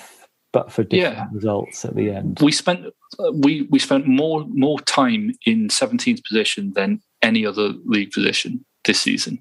but 0.52 0.72
for 0.72 0.84
different 0.84 1.16
yeah. 1.16 1.28
results 1.32 1.86
at 1.86 1.96
the 1.96 2.12
end 2.12 2.40
we 2.42 2.52
spent 2.52 2.94
we 3.34 3.64
we 3.72 3.80
spent 3.80 4.06
more 4.08 4.46
more 4.50 4.80
time 4.82 5.32
in 5.46 5.70
17th 5.70 6.24
position 6.26 6.74
than 6.76 7.02
any 7.22 7.46
other 7.46 7.74
league 7.86 8.12
position 8.12 8.66
this 8.84 9.00
season 9.00 9.40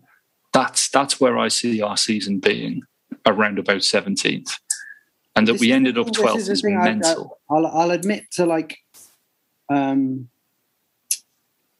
that's 0.54 0.88
that's 0.88 1.20
where 1.20 1.37
I 1.37 1.49
see 1.49 1.82
our 1.82 1.99
season 1.99 2.38
being 2.38 2.82
around 3.26 3.58
about 3.58 3.78
17th. 3.78 4.58
And 5.37 5.49
that 5.49 5.54
this 5.54 5.61
we 5.61 5.73
ended 5.73 5.99
up 5.99 6.06
12th 6.06 6.37
is, 6.37 6.49
is 6.49 6.64
mental. 6.64 7.40
I, 7.50 7.54
will 7.54 7.66
I'll 7.66 7.90
admit 7.90 8.30
to 8.32 8.46
like 8.46 8.78
um, 9.68 10.28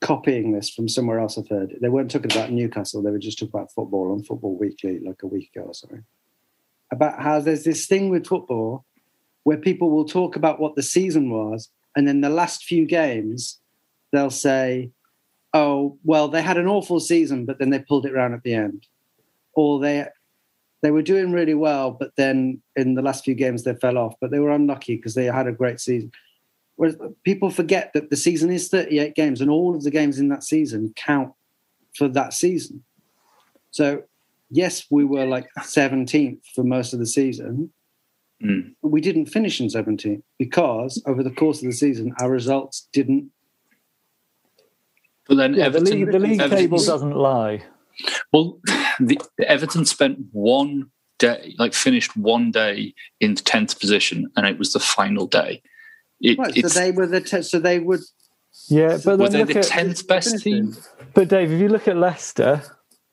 copying 0.01 0.53
this 0.53 0.69
from 0.69 0.89
somewhere 0.89 1.21
else 1.21 1.39
I've 1.39 1.49
heard. 1.49 1.77
They 1.81 1.89
weren't 1.89 2.11
talking 2.11 2.33
about 2.33 2.51
Newcastle, 2.51 3.03
they 3.03 3.13
were 3.13 3.19
just 3.19 3.39
talking 3.39 3.53
about 3.55 3.73
football 3.73 4.13
on 4.13 4.25
Football 4.25 4.59
Weekly 4.59 4.99
like 4.99 5.23
a 5.23 5.29
week 5.29 5.51
ago 5.55 5.67
or 5.67 5.75
something. 5.75 6.05
About 6.93 7.23
how 7.23 7.41
there's 7.41 7.65
this 7.65 7.87
thing 7.87 8.11
with 8.11 8.27
football 8.27 8.85
where 9.45 9.57
people 9.57 9.91
will 9.91 10.05
talk 10.05 10.37
about 10.37 10.59
what 10.59 10.75
the 10.75 10.83
season 10.83 11.31
was, 11.31 11.71
and 11.97 12.09
then 12.09 12.23
the 12.23 12.31
last 12.31 12.65
few 12.65 12.87
games, 12.87 13.61
they'll 14.11 14.31
say, 14.31 14.91
oh 15.55 15.97
well 16.05 16.29
they 16.29 16.43
had 16.43 16.59
an 16.59 16.67
awful 16.67 17.01
season 17.01 17.47
but 17.47 17.59
then 17.59 17.71
they 17.71 17.79
pulled 17.79 18.05
it 18.05 18.13
around 18.13 18.35
at 18.35 18.43
the 18.43 18.53
end. 18.53 18.87
Or 19.55 19.81
they 19.81 20.07
they 20.83 20.91
were 20.91 21.03
doing 21.03 21.33
really 21.33 21.55
well 21.55 21.93
but 21.93 22.15
then 22.17 22.61
in 22.77 22.95
the 22.95 23.03
last 23.03 23.25
few 23.25 23.35
games 23.35 23.63
they 23.63 23.75
fell 23.77 23.97
off 23.97 24.15
but 24.21 24.31
they 24.31 24.41
were 24.41 24.51
unlucky 24.51 24.97
because 24.97 25.15
they 25.15 25.25
had 25.25 25.47
a 25.47 25.53
great 25.53 25.81
season. 25.81 26.13
Whereas 26.77 26.97
people 27.23 27.51
forget 27.51 27.93
that 27.95 28.11
the 28.11 28.17
season 28.17 28.51
is 28.51 28.69
38 28.69 29.15
games 29.15 29.41
and 29.41 29.49
all 29.49 29.77
of 29.77 29.85
the 29.85 29.93
games 29.93 30.19
in 30.19 30.29
that 30.29 30.43
season 30.43 30.93
count 30.97 31.33
for 31.97 32.09
that 32.09 32.35
season. 32.35 32.85
So 33.71 34.03
yes 34.51 34.87
we 34.91 35.05
were 35.05 35.25
like 35.25 35.49
17th 35.61 36.41
for 36.55 36.65
most 36.65 36.93
of 36.93 36.99
the 36.99 37.07
season. 37.07 37.73
Mm. 38.43 38.75
but 38.83 38.89
we 38.89 39.01
didn't 39.01 39.27
finish 39.27 39.61
in 39.61 39.69
17th 39.69 40.21
because 40.39 41.01
over 41.07 41.23
the 41.23 41.31
course 41.31 41.63
of 41.63 41.67
the 41.67 41.73
season 41.73 42.13
our 42.19 42.29
results 42.29 42.89
didn't 42.93 43.31
but 45.27 45.37
then 45.37 45.55
yeah, 45.55 45.65
Everton, 45.65 45.85
the 45.85 45.95
league, 45.95 46.13
the 46.13 46.19
league 46.19 46.51
table 46.51 46.79
doesn't 46.79 47.15
lie. 47.15 47.63
Well, 48.33 48.61
the, 49.01 49.19
Everton 49.41 49.85
spent 49.85 50.19
one 50.33 50.91
day, 51.19 51.55
like 51.59 51.75
finished 51.75 52.17
one 52.17 52.51
day 52.51 52.95
in 53.21 53.35
tenth 53.35 53.79
position, 53.81 54.31
and 54.37 54.47
it 54.47 54.59
was 54.59 54.73
the 54.73 54.81
final 54.81 55.27
day. 55.27 55.63
It, 56.21 56.39
right, 56.39 56.55
so 56.55 56.69
they 56.69 56.91
were 56.91 57.07
the 57.07 57.21
te- 57.21 57.43
so 57.43 57.59
they 57.59 57.81
would. 57.81 58.01
Yeah, 58.69 58.99
but 59.05 59.19
were 59.19 59.29
they 59.29 59.45
the 59.45 59.63
tenth 59.63 60.07
best 60.07 60.43
team? 60.43 60.77
But 61.13 61.29
Dave, 61.29 61.53
if 61.53 61.61
you 61.61 61.69
look 61.69 61.89
at 61.89 61.97
Leicester, 61.97 62.63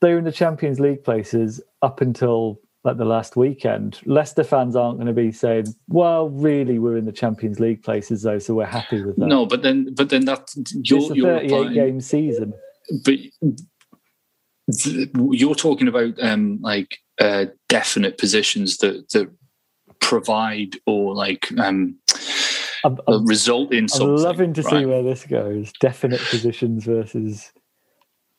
they 0.00 0.12
were 0.12 0.18
in 0.18 0.24
the 0.24 0.32
Champions 0.32 0.80
League 0.80 1.04
places 1.04 1.60
up 1.82 2.00
until 2.00 2.60
like 2.84 2.96
the 2.96 3.04
last 3.04 3.36
weekend. 3.36 4.00
Leicester 4.06 4.44
fans 4.44 4.74
aren't 4.74 4.98
going 4.98 5.06
to 5.06 5.12
be 5.12 5.32
saying, 5.32 5.66
"Well, 5.88 6.28
really, 6.28 6.78
we're 6.78 6.96
in 6.96 7.04
the 7.04 7.12
Champions 7.12 7.60
League 7.60 7.82
places, 7.82 8.22
though, 8.22 8.38
so 8.38 8.54
we're 8.54 8.66
happy 8.66 9.02
with 9.02 9.16
that." 9.16 9.26
No, 9.26 9.46
but 9.46 9.62
then, 9.62 9.94
but 9.94 10.10
then 10.10 10.24
that 10.24 10.48
you're, 10.82 11.00
it's 11.00 11.10
a 11.10 11.48
38 11.48 11.74
game 11.74 12.00
season. 12.00 12.52
But 13.04 13.18
you're 15.30 15.54
talking 15.54 15.88
about 15.88 16.14
um, 16.20 16.58
like 16.60 16.98
uh, 17.20 17.46
definite 17.68 18.18
positions 18.18 18.78
that 18.78 19.08
that 19.10 19.30
provide 20.00 20.76
or 20.86 21.14
like 21.14 21.50
um, 21.58 21.96
I'm, 22.84 22.98
I'm, 23.06 23.26
result 23.26 23.72
in 23.72 23.88
something. 23.88 24.08
I'm 24.08 24.22
loving 24.22 24.54
to 24.54 24.62
right? 24.62 24.80
see 24.80 24.86
where 24.86 25.02
this 25.02 25.24
goes. 25.24 25.72
Definite 25.80 26.20
positions 26.20 26.84
versus 26.84 27.52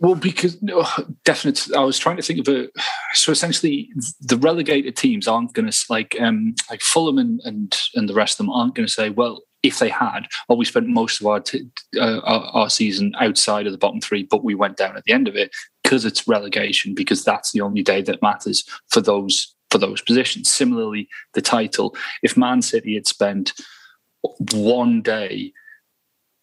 well, 0.03 0.15
because 0.15 0.61
no, 0.61 0.85
definite. 1.23 1.69
I 1.75 1.83
was 1.83 1.97
trying 1.97 2.17
to 2.17 2.21
think 2.21 2.45
of 2.45 2.53
a. 2.53 2.67
So 3.13 3.31
essentially, 3.31 3.89
the 4.19 4.37
relegated 4.37 4.97
teams 4.97 5.27
aren't 5.27 5.53
going 5.53 5.71
to 5.71 5.85
like 5.89 6.15
um 6.19 6.55
like 6.69 6.81
Fulham 6.81 7.17
and, 7.17 7.39
and 7.45 7.75
and 7.95 8.09
the 8.09 8.13
rest 8.13 8.33
of 8.33 8.45
them 8.45 8.49
aren't 8.49 8.75
going 8.75 8.85
to 8.85 8.93
say, 8.93 9.09
well, 9.09 9.43
if 9.63 9.79
they 9.79 9.87
had, 9.87 10.27
well, 10.47 10.57
we 10.57 10.65
spent 10.65 10.87
most 10.87 11.21
of 11.21 11.27
our, 11.27 11.39
t- 11.39 11.69
uh, 11.97 12.19
our, 12.19 12.43
our 12.53 12.69
season 12.69 13.13
outside 13.21 13.65
of 13.65 13.71
the 13.71 13.77
bottom 13.77 14.01
three, 14.01 14.23
but 14.23 14.43
we 14.43 14.53
went 14.53 14.75
down 14.75 14.97
at 14.97 15.05
the 15.05 15.13
end 15.13 15.29
of 15.29 15.37
it 15.37 15.55
because 15.81 16.03
it's 16.03 16.27
relegation, 16.27 16.93
because 16.93 17.23
that's 17.23 17.53
the 17.53 17.61
only 17.61 17.81
day 17.81 18.01
that 18.01 18.21
matters 18.21 18.65
for 18.89 18.99
those 18.99 19.55
for 19.71 19.77
those 19.77 20.01
positions. 20.01 20.51
Similarly, 20.51 21.07
the 21.33 21.41
title. 21.41 21.95
If 22.21 22.37
Man 22.37 22.61
City 22.61 22.93
had 22.93 23.07
spent 23.07 23.53
one 24.51 25.01
day 25.01 25.53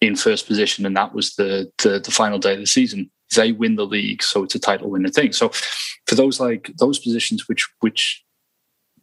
in 0.00 0.16
first 0.16 0.46
position, 0.46 0.86
and 0.86 0.96
that 0.96 1.14
was 1.14 1.34
the, 1.34 1.70
the 1.82 2.00
the 2.00 2.10
final 2.10 2.38
day 2.38 2.54
of 2.54 2.60
the 2.60 2.66
season. 2.66 3.10
They 3.34 3.52
win 3.52 3.76
the 3.76 3.86
league, 3.86 4.22
so 4.22 4.42
it's 4.42 4.54
a 4.54 4.58
title 4.58 4.90
winning 4.90 5.12
thing. 5.12 5.32
So 5.32 5.50
for 6.06 6.14
those 6.14 6.40
like 6.40 6.72
those 6.78 6.98
positions 6.98 7.48
which 7.48 7.68
which 7.80 8.24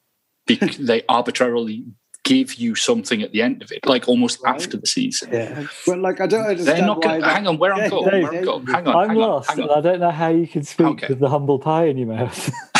they 0.47 1.03
arbitrarily 1.07 1.85
give 2.23 2.55
you 2.55 2.75
something 2.75 3.21
at 3.21 3.31
the 3.31 3.41
end 3.41 3.61
of 3.61 3.71
it, 3.71 3.85
like 3.85 4.07
almost 4.09 4.39
right. 4.43 4.55
after 4.55 4.75
the 4.75 4.85
season. 4.85 5.29
Yeah, 5.31 5.65
but 5.85 5.99
like 5.99 6.19
I 6.19 6.27
don't 6.27 6.45
understand. 6.45 6.77
They're 6.77 6.85
not 6.85 7.01
going. 7.01 7.21
Hang 7.21 7.47
on, 7.47 7.57
where 7.57 7.73
I'm 7.73 7.89
going. 7.89 8.05
Where 8.05 8.37
I'm 8.37 8.43
going. 8.43 8.67
Hang 8.67 8.87
on. 8.87 8.95
I'm 8.95 9.09
hang 9.09 9.17
lost. 9.17 9.49
On, 9.51 9.69
I 9.69 9.81
don't 9.81 9.99
know 9.99 10.11
how 10.11 10.29
you 10.29 10.47
can 10.47 10.63
speak 10.63 10.87
okay. 10.87 11.07
with 11.09 11.19
the 11.19 11.29
humble 11.29 11.59
pie 11.59 11.85
in 11.85 11.97
your 11.97 12.07
mouth. 12.07 12.51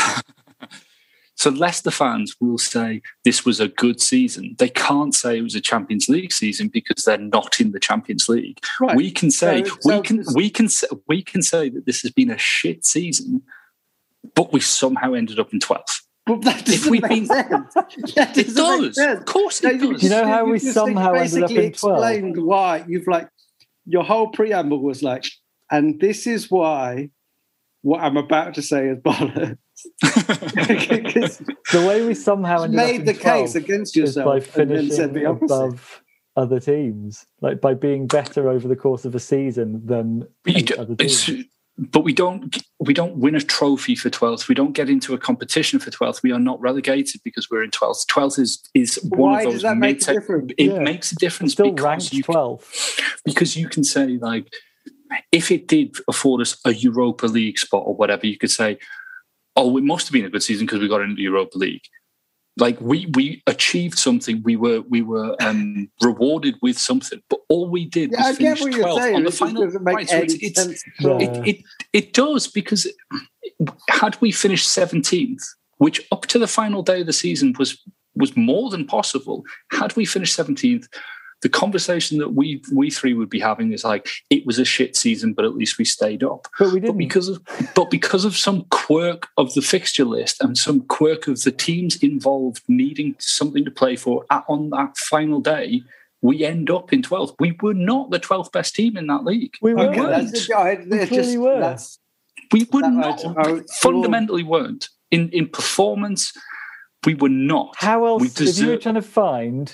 so 1.37 1.51
Leicester 1.51 1.91
fans 1.91 2.35
will 2.41 2.57
say 2.57 3.03
this 3.23 3.45
was 3.45 3.59
a 3.59 3.67
good 3.67 4.01
season. 4.01 4.55
They 4.57 4.69
can't 4.69 5.13
say 5.13 5.37
it 5.37 5.43
was 5.43 5.53
a 5.53 5.61
Champions 5.61 6.09
League 6.09 6.33
season 6.33 6.67
because 6.67 7.03
they're 7.05 7.19
not 7.19 7.61
in 7.61 7.73
the 7.73 7.79
Champions 7.79 8.27
League. 8.27 8.59
Right. 8.81 8.97
We 8.97 9.11
can 9.11 9.29
say 9.29 9.63
so, 9.63 9.75
we 9.85 9.91
so 9.91 10.01
can 10.01 10.23
we 10.33 10.49
can 10.49 10.67
say, 10.67 10.87
we 11.07 11.21
can 11.21 11.43
say 11.43 11.69
that 11.69 11.85
this 11.85 12.01
has 12.01 12.11
been 12.11 12.31
a 12.31 12.39
shit 12.39 12.85
season, 12.85 13.43
but 14.33 14.51
we 14.51 14.59
somehow 14.59 15.13
ended 15.13 15.39
up 15.39 15.53
in 15.53 15.59
twelfth. 15.59 16.01
But 16.25 16.41
that 16.41 16.65
doesn't 16.65 16.91
make 16.91 17.07
been, 17.07 17.27
sense. 17.27 17.73
That 18.15 18.35
it 18.35 18.55
does. 18.55 18.97
Of 18.97 19.25
course 19.25 19.63
it 19.63 19.79
does. 19.79 20.01
You 20.01 20.09
know 20.09 20.25
how 20.25 20.45
we 20.45 20.57
somehow 20.57 21.13
ended 21.13 21.43
up 21.43 21.51
in 21.51 21.55
12? 21.55 21.65
explained 21.67 22.43
why 22.43 22.83
you've 22.87 23.07
like 23.07 23.29
your 23.85 24.03
whole 24.03 24.29
preamble 24.29 24.81
was 24.81 25.03
like, 25.03 25.25
and 25.71 25.99
this 25.99 26.25
is 26.25 26.49
why 26.49 27.11
what 27.83 28.01
I'm 28.01 28.17
about 28.17 28.55
to 28.55 28.63
say 28.63 28.87
is 28.87 28.97
bollocks. 29.05 29.57
the 30.01 31.85
way 31.87 32.05
we 32.05 32.13
somehow 32.13 32.65
made 32.65 33.05
the 33.05 33.13
case 33.13 33.55
against 33.55 33.95
yourself 33.95 34.25
by 34.25 34.39
finishing 34.39 35.25
above 35.25 36.01
other 36.35 36.59
teams, 36.59 37.25
like 37.41 37.59
by 37.61 37.73
being 37.73 38.07
better 38.07 38.49
over 38.49 38.67
the 38.67 38.75
course 38.75 39.05
of 39.05 39.15
a 39.15 39.19
season 39.19 39.85
than 39.85 40.27
other 40.77 40.95
teams. 40.95 41.45
but 41.77 42.01
we 42.03 42.13
don't 42.13 42.57
we 42.79 42.93
don't 42.93 43.17
win 43.17 43.35
a 43.35 43.39
trophy 43.39 43.95
for 43.95 44.09
12th 44.09 44.47
we 44.47 44.55
don't 44.55 44.71
get 44.71 44.89
into 44.89 45.13
a 45.13 45.17
competition 45.17 45.77
for 45.77 45.91
12th 45.91 46.23
we 46.23 46.31
are 46.31 46.39
not 46.39 46.59
relegated 46.59 47.21
because 47.23 47.51
we're 47.51 47.63
in 47.63 47.69
12th 47.69 48.07
12th 48.07 48.39
is 48.39 48.63
is 48.73 48.99
one 49.03 49.31
Why 49.31 49.39
of 49.41 49.43
those 49.45 49.53
does 49.53 49.61
that 49.61 49.77
make 49.77 50.01
a 50.07 50.13
difference? 50.13 50.51
it 50.57 50.71
yeah. 50.71 50.79
makes 50.79 51.11
a 51.11 51.15
difference 51.15 51.53
still 51.53 51.71
because 51.71 52.11
you 52.11 52.23
12 52.23 52.99
because 53.25 53.55
you 53.55 53.69
can 53.69 53.83
say 53.83 54.17
like 54.17 54.51
if 55.31 55.51
it 55.51 55.67
did 55.67 55.95
afford 56.07 56.41
us 56.41 56.59
a 56.65 56.73
europa 56.73 57.27
league 57.27 57.59
spot 57.59 57.83
or 57.85 57.93
whatever 57.93 58.25
you 58.25 58.39
could 58.39 58.51
say 58.51 58.79
oh 59.57 59.75
it 59.77 59.83
must 59.83 60.07
have 60.07 60.13
been 60.13 60.25
a 60.25 60.29
good 60.29 60.43
season 60.43 60.65
because 60.65 60.79
we 60.79 60.87
got 60.87 61.01
into 61.01 61.15
the 61.15 61.23
europa 61.23 61.57
league. 61.57 61.83
Like 62.59 62.79
we 62.79 63.07
we 63.13 63.43
achieved 63.45 63.99
something. 63.99 64.41
We 64.43 64.55
were 64.55 64.81
we 64.81 65.01
were 65.01 65.35
um, 65.41 65.89
rewarded 66.01 66.55
with 66.61 66.77
something 66.77 67.21
but 67.29 67.39
all 67.49 67.69
we 67.69 67.85
did 67.85 68.11
yeah, 68.11 68.29
was 68.29 68.37
finish 68.37 68.61
12th 68.61 69.15
on 69.15 69.23
the 69.23 69.31
final 69.31 69.67
right 69.67 70.09
so 70.09 70.17
it's, 70.17 70.33
it's, 70.35 70.83
yeah. 70.99 71.17
it, 71.19 71.47
it, 71.47 71.63
it 71.93 72.13
does 72.13 72.47
because 72.47 72.87
had 73.89 74.19
we 74.21 74.31
finished 74.31 74.67
17th 74.69 75.43
which 75.77 76.01
up 76.11 76.25
to 76.27 76.39
the 76.39 76.47
final 76.47 76.81
day 76.83 77.01
of 77.01 77.07
the 77.07 77.13
season 77.13 77.53
was 77.57 77.81
was 78.15 78.35
more 78.35 78.69
than 78.69 78.85
possible 78.85 79.43
had 79.71 79.95
we 79.95 80.05
finished 80.05 80.37
17th 80.37 80.87
the 81.41 81.49
conversation 81.49 82.17
that 82.17 82.33
we 82.33 82.61
we 82.73 82.89
three 82.89 83.13
would 83.13 83.29
be 83.29 83.39
having 83.39 83.71
is 83.71 83.83
like 83.83 84.09
it 84.29 84.45
was 84.45 84.57
a 84.57 84.65
shit 84.65 84.95
season, 84.95 85.33
but 85.33 85.45
at 85.45 85.55
least 85.55 85.77
we 85.77 85.85
stayed 85.85 86.23
up. 86.23 86.47
But 86.57 86.73
we 86.73 86.79
didn't 86.79 86.95
but 86.95 86.97
because 86.97 87.29
of 87.29 87.41
but 87.75 87.91
because 87.91 88.25
of 88.25 88.35
some 88.35 88.65
quirk 88.71 89.27
of 89.37 89.53
the 89.53 89.61
fixture 89.61 90.05
list 90.05 90.41
and 90.41 90.57
some 90.57 90.81
quirk 90.81 91.27
of 91.27 91.41
the 91.43 91.51
teams 91.51 92.01
involved 92.01 92.63
needing 92.67 93.15
something 93.19 93.63
to 93.65 93.71
play 93.71 93.95
for 93.95 94.25
at, 94.31 94.45
on 94.47 94.71
that 94.71 94.97
final 94.97 95.39
day, 95.39 95.83
we 96.21 96.43
end 96.43 96.71
up 96.71 96.91
in 96.91 97.03
12th. 97.03 97.35
We 97.39 97.55
were 97.61 97.75
not 97.75 98.09
the 98.09 98.19
12th 98.19 98.51
best 98.51 98.73
team 98.73 98.97
in 98.97 99.07
that 99.07 99.23
league. 99.23 99.55
We, 99.61 99.73
we 99.73 99.85
weren't. 99.85 100.25
we 100.25 100.31
just, 100.31 101.37
were. 101.37 101.59
We 102.51 102.67
were 102.71 102.89
not. 102.89 103.23
I, 103.37 103.61
fundamentally 103.79 104.43
weren't. 104.43 104.89
In 105.11 105.29
in 105.29 105.47
performance, 105.47 106.33
we 107.05 107.13
were 107.13 107.29
not. 107.29 107.75
How 107.77 108.05
else? 108.05 108.33
Deserve- 108.33 108.47
if 108.47 108.65
you 108.65 108.71
were 108.71 108.77
trying 108.77 108.95
to 108.95 109.01
find 109.01 109.73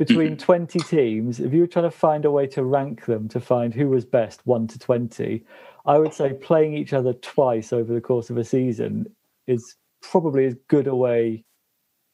between 0.00 0.28
mm-hmm. 0.28 0.36
20 0.36 0.78
teams, 0.78 1.40
if 1.40 1.52
you 1.52 1.60
were 1.60 1.66
trying 1.66 1.84
to 1.84 1.90
find 1.90 2.24
a 2.24 2.30
way 2.30 2.46
to 2.46 2.64
rank 2.64 3.04
them 3.04 3.28
to 3.28 3.38
find 3.38 3.74
who 3.74 3.90
was 3.90 4.06
best 4.06 4.40
1 4.46 4.66
to 4.68 4.78
20, 4.78 5.44
I 5.84 5.98
would 5.98 6.14
say 6.14 6.32
playing 6.32 6.72
each 6.72 6.94
other 6.94 7.12
twice 7.12 7.70
over 7.70 7.92
the 7.92 8.00
course 8.00 8.30
of 8.30 8.38
a 8.38 8.44
season 8.44 9.14
is 9.46 9.76
probably 10.00 10.46
as 10.46 10.54
good 10.68 10.86
a 10.86 10.96
way 10.96 11.44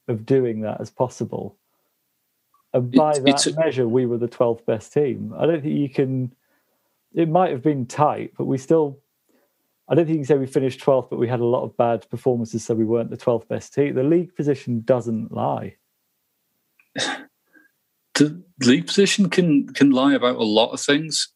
of 0.08 0.26
doing 0.26 0.62
that 0.62 0.80
as 0.80 0.90
possible. 0.90 1.56
And 2.72 2.90
by 2.90 3.10
it's, 3.10 3.20
that 3.20 3.46
it's 3.46 3.56
measure, 3.56 3.86
we 3.86 4.04
were 4.04 4.18
the 4.18 4.26
12th 4.26 4.66
best 4.66 4.92
team. 4.92 5.32
I 5.38 5.46
don't 5.46 5.62
think 5.62 5.78
you 5.78 5.88
can. 5.88 6.34
It 7.14 7.28
might 7.28 7.52
have 7.52 7.62
been 7.62 7.86
tight, 7.86 8.32
but 8.36 8.46
we 8.46 8.58
still. 8.58 8.98
I 9.88 9.94
don't 9.94 10.06
think 10.06 10.16
you 10.16 10.24
can 10.24 10.26
say 10.26 10.38
we 10.38 10.46
finished 10.46 10.80
12th, 10.80 11.08
but 11.08 11.20
we 11.20 11.28
had 11.28 11.38
a 11.38 11.44
lot 11.44 11.62
of 11.62 11.76
bad 11.76 12.10
performances, 12.10 12.64
so 12.64 12.74
we 12.74 12.84
weren't 12.84 13.10
the 13.10 13.16
12th 13.16 13.46
best 13.46 13.72
team. 13.72 13.94
The 13.94 14.02
league 14.02 14.34
position 14.34 14.80
doesn't 14.80 15.30
lie. 15.30 15.76
the 18.16 18.42
league 18.62 18.86
position 18.86 19.30
can 19.30 19.68
can 19.72 19.90
lie 19.90 20.14
about 20.14 20.36
a 20.36 20.44
lot 20.44 20.72
of 20.72 20.80
things. 20.80 21.28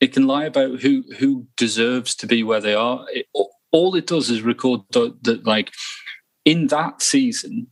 It 0.00 0.12
can 0.12 0.26
lie 0.26 0.44
about 0.44 0.80
who 0.80 1.04
who 1.18 1.46
deserves 1.56 2.14
to 2.16 2.26
be 2.26 2.42
where 2.42 2.60
they 2.60 2.74
are. 2.74 3.06
It, 3.10 3.26
all 3.72 3.94
it 3.94 4.06
does 4.06 4.30
is 4.30 4.42
record 4.42 4.80
that, 4.92 5.16
that, 5.24 5.46
like 5.46 5.72
in 6.44 6.68
that 6.68 7.02
season, 7.02 7.66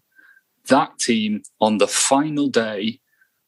that 0.69 0.99
team 0.99 1.43
on 1.61 1.79
the 1.79 1.87
final 1.87 2.49
day 2.49 3.01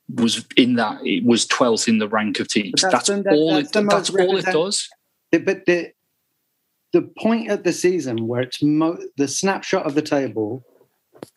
was 0.09 0.47
in 0.57 0.77
that 0.77 1.05
it 1.05 1.25
was 1.25 1.47
12th 1.47 1.89
in 1.89 1.99
the 1.99 2.09
rank 2.09 2.39
of 2.39 2.49
teams. 2.49 2.81
That's, 2.81 3.09
that's 3.09 3.11
all 3.11 3.55
that's 3.55 3.77
it. 3.77 3.91
That's 3.91 4.11
all 4.11 4.37
it 4.37 4.45
does. 4.45 4.89
But 5.33 5.67
the 5.67 5.93
the 6.93 7.03
point 7.19 7.51
at 7.51 7.65
the 7.65 7.73
season 7.73 8.27
where 8.27 8.43
it's 8.43 8.63
mo- 8.63 8.99
the 9.17 9.29
snapshot 9.29 9.87
of 9.87 9.95
the 9.95 10.03
table 10.03 10.65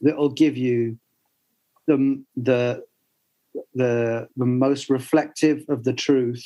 that'll 0.02 0.30
give 0.30 0.58
you 0.58 1.00
the 1.88 2.24
the 2.36 2.84
the 3.74 4.28
the 4.36 4.46
most 4.46 4.90
reflective 4.90 5.64
of 5.70 5.84
the 5.84 5.94
truth 5.94 6.44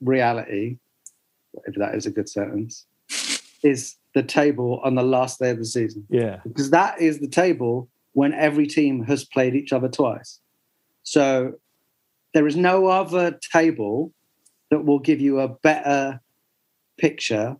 reality 0.00 0.78
if 1.64 1.74
that 1.76 1.94
is 1.94 2.06
a 2.06 2.10
good 2.10 2.28
sentence 2.28 2.86
is 3.62 3.96
the 4.14 4.22
table 4.22 4.80
on 4.84 4.94
the 4.94 5.02
last 5.02 5.38
day 5.38 5.50
of 5.50 5.58
the 5.58 5.64
season. 5.64 6.06
Yeah. 6.08 6.40
Because 6.44 6.70
that 6.70 7.00
is 7.00 7.20
the 7.20 7.28
table 7.28 7.88
when 8.12 8.32
every 8.32 8.66
team 8.66 9.04
has 9.04 9.24
played 9.24 9.54
each 9.54 9.72
other 9.72 9.88
twice. 9.88 10.40
So 11.02 11.54
there 12.34 12.46
is 12.46 12.56
no 12.56 12.86
other 12.86 13.38
table 13.52 14.12
that 14.70 14.84
will 14.84 14.98
give 14.98 15.20
you 15.20 15.40
a 15.40 15.48
better 15.48 16.20
picture 16.98 17.56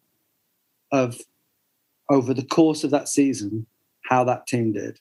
of 0.93 1.21
over 2.09 2.33
the 2.33 2.45
course 2.45 2.85
of 2.85 2.91
that 2.91 3.09
season 3.09 3.67
how 4.09 4.25
that 4.25 4.47
team 4.47 4.73
did. 4.73 4.99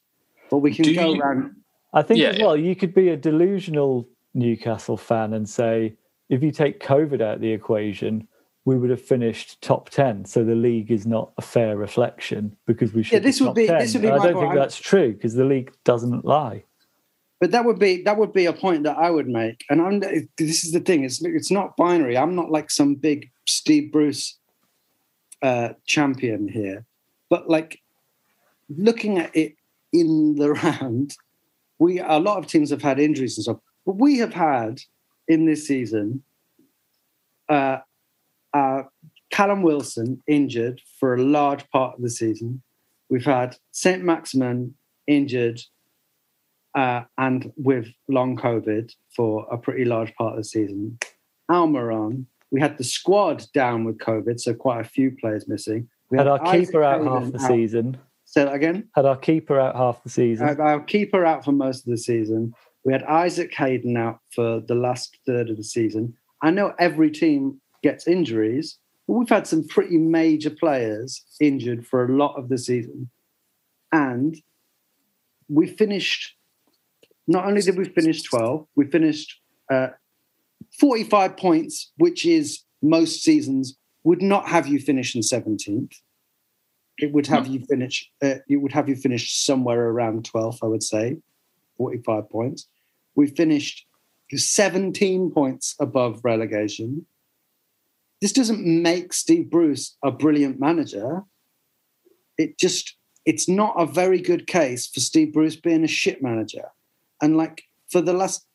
But 0.50 0.58
we 0.58 0.74
can 0.74 0.86
Do 0.86 0.96
go 0.96 1.14
you, 1.14 1.22
around 1.22 1.56
I 1.96 2.02
think 2.02 2.20
yeah, 2.20 2.28
as 2.28 2.40
well, 2.40 2.56
yeah. 2.56 2.68
you 2.68 2.76
could 2.76 2.94
be 2.94 3.10
a 3.10 3.18
delusional 3.18 4.08
Newcastle 4.34 4.98
fan 4.98 5.34
and 5.34 5.50
say, 5.50 5.96
if 6.30 6.44
you 6.44 6.52
take 6.52 6.84
COVID 6.84 7.22
out 7.22 7.36
of 7.36 7.42
the 7.42 7.52
equation, 7.52 8.28
we 8.66 8.78
would 8.78 8.90
have 8.90 9.02
finished 9.02 9.62
top 9.62 9.90
10. 9.90 10.26
So 10.26 10.44
the 10.44 10.56
league 10.56 10.92
is 10.92 11.08
not 11.08 11.32
a 11.38 11.42
fair 11.42 11.78
reflection 11.78 12.56
because 12.66 12.94
we 12.94 13.02
should 13.02 13.14
yeah, 13.14 13.20
this 13.20 13.40
be 13.40 13.46
would 13.46 13.56
be, 13.56 13.68
10. 13.68 13.80
This 13.80 13.94
would 13.94 14.02
be 14.02 14.10
I 14.10 14.18
don't 14.18 14.42
think 14.42 14.56
that's 14.56 14.78
true 14.78 15.14
because 15.14 15.36
the 15.36 15.46
league 15.46 15.72
doesn't 15.86 16.26
lie. 16.26 16.64
But 17.40 17.52
that 17.52 17.66
would 17.66 17.80
be 17.80 18.02
that 18.04 18.18
would 18.18 18.32
be 18.32 18.46
a 18.46 18.54
point 18.54 18.84
that 18.84 18.98
I 18.98 19.10
would 19.10 19.28
make, 19.28 19.66
and 19.70 19.82
I'm, 19.82 20.00
this 20.00 20.64
is 20.64 20.72
the 20.72 20.80
thing: 20.80 21.04
it's 21.04 21.22
it's 21.22 21.52
not 21.52 21.76
binary. 21.76 22.18
I'm 22.18 22.34
not 22.34 22.50
like 22.50 22.72
some 22.72 22.96
big 22.96 23.30
Steve 23.46 23.92
Bruce 23.92 24.38
uh, 25.42 25.74
champion 25.86 26.48
here, 26.48 26.86
but 27.30 27.50
like 27.50 27.82
looking 28.70 29.20
at 29.20 29.36
it 29.36 29.58
in 29.92 30.36
the 30.36 30.54
round, 30.54 31.18
we 31.80 32.00
a 32.00 32.18
lot 32.18 32.38
of 32.38 32.48
teams 32.48 32.70
have 32.70 32.82
had 32.82 33.00
injuries 33.00 33.38
and 33.38 33.44
stuff, 33.44 33.58
but 33.86 33.98
we 33.98 34.18
have 34.18 34.34
had 34.34 34.82
in 35.28 35.46
this 35.46 35.68
season 35.68 36.24
uh, 37.50 37.80
uh, 38.54 38.84
Callum 39.32 39.64
Wilson 39.64 40.22
injured 40.28 40.82
for 41.00 41.16
a 41.16 41.24
large 41.24 41.70
part 41.70 41.96
of 41.96 42.02
the 42.02 42.10
season. 42.10 42.62
We've 43.10 43.26
had 43.26 43.58
Saint 43.72 44.04
Maximin 44.04 44.76
injured 45.08 45.62
uh, 46.76 47.04
and 47.18 47.52
with 47.56 47.88
long 48.08 48.38
COVID 48.38 48.92
for 49.16 49.48
a 49.52 49.58
pretty 49.58 49.86
large 49.86 50.14
part 50.16 50.34
of 50.34 50.38
the 50.38 50.44
season. 50.44 51.00
Almiron, 51.50 52.26
we 52.52 52.60
had 52.60 52.78
the 52.78 52.84
squad 52.84 53.46
down 53.54 53.84
with 53.84 53.98
COVID, 53.98 54.40
so 54.40 54.54
quite 54.54 54.82
a 54.82 54.90
few 54.90 55.12
players 55.12 55.48
missing. 55.48 55.88
We 56.10 56.18
had, 56.18 56.28
had 56.28 56.40
our 56.40 56.52
keeper 56.52 56.84
out 56.84 57.04
half 57.04 57.32
the 57.32 57.40
out. 57.40 57.48
season. 57.48 57.98
Say 58.36 58.44
that 58.44 58.54
again. 58.54 58.90
Had 58.94 59.06
our 59.06 59.16
keeper 59.16 59.58
out 59.58 59.78
half 59.78 60.04
the 60.04 60.10
season. 60.10 60.46
Had 60.46 60.60
our 60.60 60.82
keeper 60.82 61.26
out 61.26 61.46
for 61.46 61.54
most 61.54 61.88
of 61.88 61.92
the 61.92 61.98
season. 61.98 62.54
We 62.84 62.92
had 62.92 63.04
Isaac 63.04 63.54
Hayden 63.56 63.96
out 63.96 64.20
for 64.34 64.60
the 64.60 64.76
last 64.76 65.18
third 65.26 65.50
of 65.50 65.56
the 65.56 65.64
season. 65.64 66.18
I 66.42 66.52
know 66.52 66.74
every 66.78 67.10
team 67.10 67.62
gets 67.82 68.10
injuries, 68.10 68.78
but 69.08 69.14
we've 69.14 69.30
had 69.30 69.48
some 69.48 69.66
pretty 69.66 69.98
major 69.98 70.50
players 70.50 71.24
injured 71.40 71.88
for 71.88 72.04
a 72.04 72.14
lot 72.14 72.36
of 72.36 72.50
the 72.50 72.58
season. 72.58 73.10
And 73.94 74.36
we 75.48 75.68
finished, 75.68 76.36
not 77.28 77.46
only 77.46 77.62
did 77.62 77.78
we 77.78 77.86
finish 77.86 78.22
12, 78.24 78.68
we 78.76 78.88
finished 78.88 79.40
uh, 79.72 79.88
45 80.78 81.38
points, 81.38 81.94
which 81.96 82.26
is 82.26 82.64
most 82.82 83.24
seasons, 83.24 83.78
would 84.04 84.22
not 84.22 84.50
have 84.50 84.68
you 84.68 84.80
finish 84.80 85.16
in 85.16 85.22
17th. 85.22 85.94
It 86.98 87.12
would 87.12 87.28
have 87.28 87.48
you 87.48 87.60
finish. 87.66 88.10
Uh, 88.22 88.36
it 88.48 88.58
would 88.58 88.72
have 88.72 88.88
you 88.88 88.96
finish 88.96 89.36
somewhere 89.36 89.90
around 89.90 90.30
12th, 90.32 90.60
I 90.64 90.68
would 90.68 90.84
say, 90.84 91.18
45 91.78 92.30
points. 92.30 92.68
We 93.16 93.28
finished 93.28 93.86
17 94.34 95.32
points 95.32 95.76
above 95.80 96.22
relegation. 96.24 97.06
This 98.22 98.32
doesn't 98.32 98.66
make 98.66 99.14
Steve 99.14 99.50
Bruce 99.50 99.98
a 100.04 100.12
brilliant 100.12 100.60
manager. 100.60 101.24
It 102.38 102.58
just 102.58 102.96
it's 103.26 103.50
not 103.50 103.74
a 103.78 103.86
very 103.86 104.22
good 104.22 104.48
case 104.48 104.88
for 104.88 105.00
Steve 105.00 105.34
Bruce 105.34 105.56
being 105.56 105.84
a 105.84 105.88
shit 105.88 106.22
manager. 106.22 106.70
And 107.22 107.38
like 107.38 107.64
for 107.90 108.02
the 108.02 108.14
last 108.14 108.46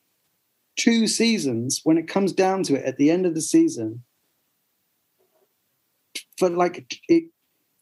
two 0.77 1.07
seasons, 1.07 1.81
when 1.83 1.99
it 1.99 2.09
comes 2.09 2.33
down 2.33 2.63
to 2.65 2.77
it, 2.77 2.85
at 2.85 2.97
the 2.97 3.11
end 3.11 3.27
of 3.27 3.35
the 3.35 3.41
season, 3.41 4.05
for 6.39 6.49
like 6.49 6.97
it, 7.09 7.25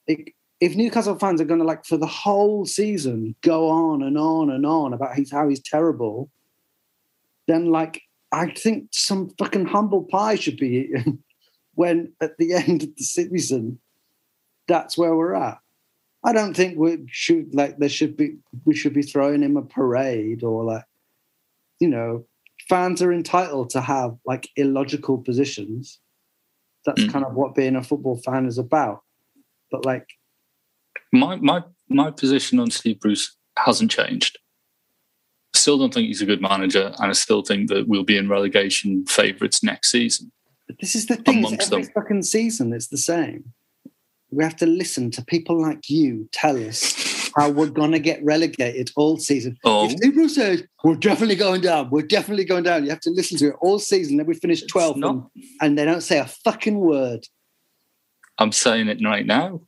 it 0.07 0.33
if 0.61 0.75
Newcastle 0.75 1.19
fans 1.19 1.41
are 1.41 1.45
going 1.45 1.61
to 1.61 1.67
like 1.67 1.85
for 1.85 1.97
the 1.97 2.07
whole 2.07 2.67
season 2.67 3.35
go 3.43 3.69
on 3.69 4.03
and 4.03 4.19
on 4.19 4.51
and 4.51 4.67
on 4.67 4.93
about 4.93 5.15
he's, 5.15 5.31
how 5.31 5.49
he's 5.49 5.63
terrible, 5.63 6.31
then 7.47 7.67
like 7.67 8.03
I 8.33 8.51
think 8.51 8.89
some 8.93 9.31
fucking 9.39 9.67
humble 9.67 10.05
pie 10.05 10.35
should 10.35 10.57
be 10.57 10.91
eaten 10.91 11.23
when 11.75 12.13
at 12.21 12.37
the 12.39 12.55
end 12.55 12.83
of 12.83 12.97
the 12.97 13.05
season, 13.05 13.79
that's 14.67 14.99
where 14.99 15.15
we're 15.15 15.35
at. 15.35 15.59
I 16.25 16.33
don't 16.33 16.55
think 16.55 16.77
we 16.77 16.99
should 17.07 17.55
like 17.55 17.79
there 17.79 17.89
should 17.89 18.17
be 18.17 18.39
we 18.65 18.75
should 18.75 18.93
be 18.93 19.03
throwing 19.03 19.43
him 19.43 19.57
a 19.57 19.63
parade 19.63 20.43
or 20.43 20.65
like 20.65 20.85
you 21.79 21.89
know 21.89 22.27
fans 22.69 23.01
are 23.01 23.13
entitled 23.13 23.71
to 23.71 23.81
have 23.81 24.17
like 24.27 24.49
illogical 24.57 25.19
positions. 25.19 26.01
That's 26.85 27.03
mm. 27.03 27.13
kind 27.13 27.25
of 27.25 27.35
what 27.35 27.55
being 27.55 27.77
a 27.77 27.83
football 27.83 28.17
fan 28.17 28.47
is 28.47 28.59
about. 28.59 29.03
But 29.71 29.85
like 29.85 30.09
my 31.13 31.37
my 31.37 31.63
my 31.89 32.11
position 32.11 32.59
on 32.61 32.71
Steve 32.71 33.01
Bruce 33.01 33.37
hasn't 33.57 33.91
changed. 33.91 34.39
Still 35.55 35.79
don't 35.79 35.93
think 35.93 36.09
he's 36.09 36.23
a 36.23 36.27
good 36.27 36.43
manager, 36.43 36.93
and 36.99 37.11
I 37.11 37.13
still 37.13 37.43
think 37.43 37.69
that 37.69 37.89
we'll 37.89 38.05
be 38.05 38.17
in 38.17 38.29
relegation 38.29 39.07
favourites 39.07 39.63
next 39.63 39.91
season. 39.91 40.31
But 40.67 40.77
this 40.81 40.95
is 40.95 41.07
the 41.07 41.17
thing: 41.17 41.45
every 41.45 41.57
them. 41.57 41.85
fucking 41.95 42.23
season, 42.23 42.73
it's 42.73 42.89
the 42.89 42.99
same. 42.99 43.53
We 44.31 44.45
have 44.45 44.57
to 44.57 44.67
listen 44.67 45.11
to 45.13 45.25
people 45.25 45.61
like 45.61 45.89
you 45.89 46.29
tell 46.33 46.57
us 46.69 47.31
how 47.35 47.49
we're 47.49 47.71
going 47.71 47.93
to 47.93 47.99
get 47.99 48.23
relegated 48.23 48.91
all 48.95 49.17
season. 49.17 49.57
Oh. 49.65 49.87
If 49.87 49.93
Steve 49.93 50.15
Bruce 50.15 50.35
says 50.35 50.65
we're 50.85 50.97
definitely 50.97 51.37
going 51.37 51.63
down, 51.63 51.89
we're 51.89 52.03
definitely 52.03 52.45
going 52.45 52.65
down, 52.65 52.85
you 52.85 52.91
have 52.91 53.01
to 53.01 53.11
listen 53.11 53.39
to 53.39 53.49
it 53.49 53.55
all 53.61 53.79
season. 53.79 54.19
Then 54.19 54.27
we 54.27 54.35
finish 54.35 54.63
12th, 54.65 55.03
and, 55.03 55.25
and 55.63 55.79
they 55.79 55.87
don't 55.87 56.03
say 56.03 56.19
a 56.19 56.27
fucking 56.27 56.79
word. 56.79 57.27
I'm 58.37 58.53
saying 58.53 58.89
it 58.89 59.03
right 59.03 59.25
now 59.25 59.63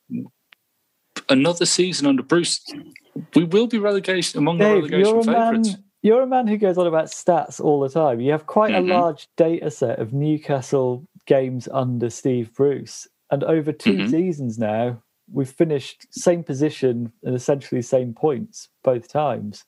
another 1.30 1.66
season 1.66 2.06
under 2.06 2.22
Bruce, 2.22 2.60
we 3.34 3.44
will 3.44 3.66
be 3.66 3.78
relegation 3.78 4.38
among 4.38 4.58
Dave, 4.58 4.88
the 4.88 4.98
relegation 4.98 5.22
favourites. 5.22 5.76
You're 6.02 6.22
a 6.22 6.26
man 6.26 6.46
who 6.46 6.56
goes 6.56 6.78
on 6.78 6.86
about 6.86 7.06
stats 7.06 7.60
all 7.60 7.80
the 7.80 7.88
time. 7.88 8.20
You 8.20 8.32
have 8.32 8.46
quite 8.46 8.72
mm-hmm. 8.72 8.90
a 8.90 8.94
large 8.94 9.28
data 9.36 9.70
set 9.70 9.98
of 9.98 10.12
Newcastle 10.12 11.06
games 11.26 11.68
under 11.72 12.08
Steve 12.08 12.54
Bruce. 12.54 13.06
And 13.30 13.44
over 13.44 13.70
2 13.70 13.92
mm-hmm. 13.92 14.08
seasons 14.08 14.58
now, 14.58 15.02
we've 15.30 15.48
finished 15.48 16.06
same 16.10 16.42
position 16.42 17.12
and 17.22 17.34
essentially 17.34 17.82
same 17.82 18.14
points 18.14 18.68
both 18.82 19.08
times. 19.08 19.64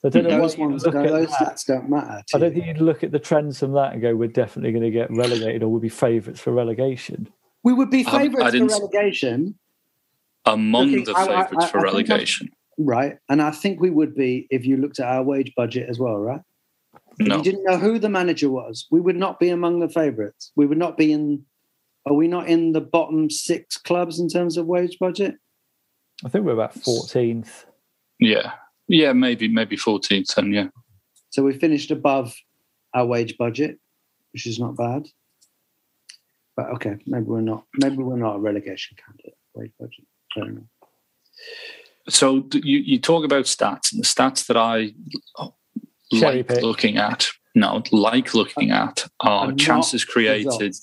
So 0.00 0.08
I 0.08 0.10
don't 0.10 0.24
know 0.24 0.40
those 0.40 0.58
ones, 0.58 0.84
no, 0.84 0.90
those 0.90 1.30
stats 1.30 1.64
don't 1.64 1.88
matter. 1.88 2.22
I 2.34 2.38
don't 2.38 2.52
think 2.52 2.66
you'd 2.66 2.80
look 2.80 3.02
at 3.02 3.10
the 3.10 3.18
trends 3.18 3.60
from 3.60 3.72
that 3.72 3.94
and 3.94 4.02
go, 4.02 4.14
"We're 4.14 4.28
definitely 4.28 4.72
going 4.72 4.82
to 4.82 4.90
get 4.90 5.10
relegated, 5.10 5.62
or 5.62 5.68
we'll 5.68 5.80
be 5.80 5.88
favourites 5.88 6.40
for 6.40 6.52
relegation." 6.52 7.26
We 7.62 7.72
would 7.72 7.88
be 7.88 8.04
favourites 8.04 8.54
um, 8.54 8.68
for 8.68 8.80
relegation 8.80 9.54
among 10.46 10.88
Looking, 10.88 11.04
the 11.04 11.14
favourites 11.14 11.70
for 11.70 11.80
relegation. 11.80 12.50
Right. 12.78 13.18
And 13.28 13.40
I 13.40 13.50
think 13.50 13.80
we 13.80 13.90
would 13.90 14.14
be 14.14 14.46
if 14.50 14.66
you 14.66 14.76
looked 14.76 15.00
at 15.00 15.06
our 15.06 15.22
wage 15.22 15.52
budget 15.56 15.88
as 15.88 15.98
well, 15.98 16.16
right? 16.16 16.40
If 17.18 17.28
you 17.28 17.42
didn't 17.42 17.64
know 17.64 17.78
who 17.78 17.98
the 17.98 18.08
manager 18.08 18.50
was, 18.50 18.86
we 18.90 19.00
would 19.00 19.16
not 19.16 19.38
be 19.38 19.48
among 19.48 19.78
the 19.78 19.88
favourites. 19.88 20.50
We 20.56 20.66
would 20.66 20.78
not 20.78 20.96
be 20.96 21.12
in. 21.12 21.44
Are 22.06 22.14
we 22.14 22.28
not 22.28 22.48
in 22.48 22.72
the 22.72 22.80
bottom 22.80 23.30
six 23.30 23.78
clubs 23.78 24.18
in 24.18 24.28
terms 24.28 24.56
of 24.56 24.66
wage 24.66 24.98
budget? 24.98 25.36
I 26.24 26.28
think 26.28 26.44
we're 26.44 26.52
about 26.52 26.74
14th. 26.74 27.64
Yeah. 28.18 28.52
Yeah, 28.88 29.12
maybe, 29.14 29.48
maybe 29.48 29.76
14th, 29.76 30.36
and 30.36 30.52
yeah. 30.52 30.68
So 31.30 31.42
we 31.42 31.58
finished 31.58 31.90
above 31.90 32.34
our 32.92 33.06
wage 33.06 33.38
budget, 33.38 33.78
which 34.32 34.46
is 34.46 34.58
not 34.58 34.76
bad. 34.76 35.06
But 36.56 36.66
okay, 36.74 36.96
maybe 37.06 37.24
we're 37.24 37.40
not. 37.40 37.64
Maybe 37.74 37.96
we're 37.96 38.16
not 38.16 38.36
a 38.36 38.38
relegation 38.40 38.96
candidate. 39.04 39.36
Wage 39.54 39.72
budget. 39.80 40.04
So 42.08 42.46
you, 42.52 42.78
you 42.78 42.98
talk 42.98 43.24
about 43.24 43.44
stats, 43.44 43.92
and 43.92 44.02
the 44.02 44.06
stats 44.06 44.46
that 44.46 44.56
I 44.56 44.92
Cherry 46.12 46.38
like 46.38 46.48
pick. 46.48 46.62
looking 46.62 46.96
at, 46.98 47.28
no, 47.54 47.82
like 47.92 48.34
looking 48.34 48.70
at 48.70 49.06
are 49.20 49.52
chances 49.52 50.04
created, 50.04 50.74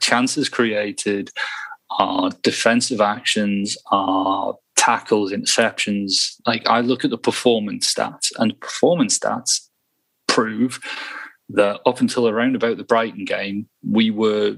chances 0.00 0.48
created, 0.48 1.30
are 1.98 2.30
defensive 2.42 3.00
actions, 3.00 3.76
are 3.90 4.54
tackles, 4.76 5.32
interceptions. 5.32 6.36
Like 6.46 6.68
I 6.68 6.80
look 6.80 7.04
at 7.04 7.10
the 7.10 7.18
performance 7.18 7.92
stats, 7.92 8.30
and 8.38 8.58
performance 8.60 9.18
stats 9.18 9.68
prove 10.28 10.78
that 11.48 11.80
up 11.84 12.00
until 12.00 12.28
around 12.28 12.54
about 12.54 12.76
the 12.76 12.84
Brighton 12.84 13.24
game, 13.24 13.68
we 13.82 14.10
were 14.10 14.56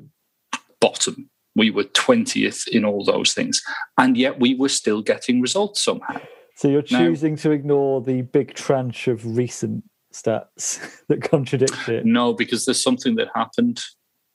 bottom 0.80 1.30
we 1.56 1.70
were 1.70 1.84
20th 1.84 2.68
in 2.68 2.84
all 2.84 3.04
those 3.04 3.32
things. 3.32 3.62
And 3.98 4.16
yet 4.16 4.38
we 4.38 4.54
were 4.54 4.68
still 4.68 5.02
getting 5.02 5.40
results 5.40 5.80
somehow. 5.80 6.20
So 6.54 6.68
you're 6.68 6.82
choosing 6.82 7.34
now, 7.34 7.40
to 7.42 7.50
ignore 7.50 8.00
the 8.00 8.22
big 8.22 8.54
tranche 8.54 9.08
of 9.08 9.36
recent 9.36 9.84
stats 10.12 11.02
that 11.08 11.22
contradict 11.22 11.88
it? 11.88 12.06
No, 12.06 12.32
because 12.32 12.64
there's 12.64 12.82
something 12.82 13.16
that 13.16 13.28
happened. 13.34 13.82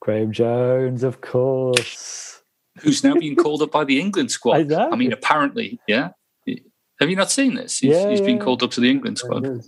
Graeme 0.02 0.32
Jones, 0.32 1.04
of 1.04 1.22
course. 1.22 2.42
Who's 2.80 3.04
now 3.04 3.14
being 3.16 3.36
called 3.38 3.62
up 3.62 3.72
by 3.72 3.84
the 3.84 4.00
England 4.00 4.32
squad. 4.32 4.72
I, 4.72 4.90
I 4.90 4.96
mean, 4.96 5.14
apparently, 5.14 5.80
yeah. 5.88 6.10
Have 7.00 7.10
you 7.10 7.16
not 7.16 7.32
seen 7.32 7.56
this? 7.56 7.80
He's, 7.80 7.94
yeah, 7.94 8.10
he's 8.12 8.20
yeah. 8.20 8.26
been 8.28 8.40
called 8.40 8.62
up 8.62 8.70
to 8.72 8.82
the 8.82 8.90
England 8.90 9.18
squad. 9.18 9.64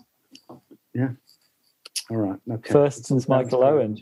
Yeah. 0.94 1.10
All 2.12 2.18
right. 2.18 2.40
Okay. 2.52 2.72
First 2.72 3.06
since 3.06 3.28
Michael 3.28 3.64
Owen 3.64 3.98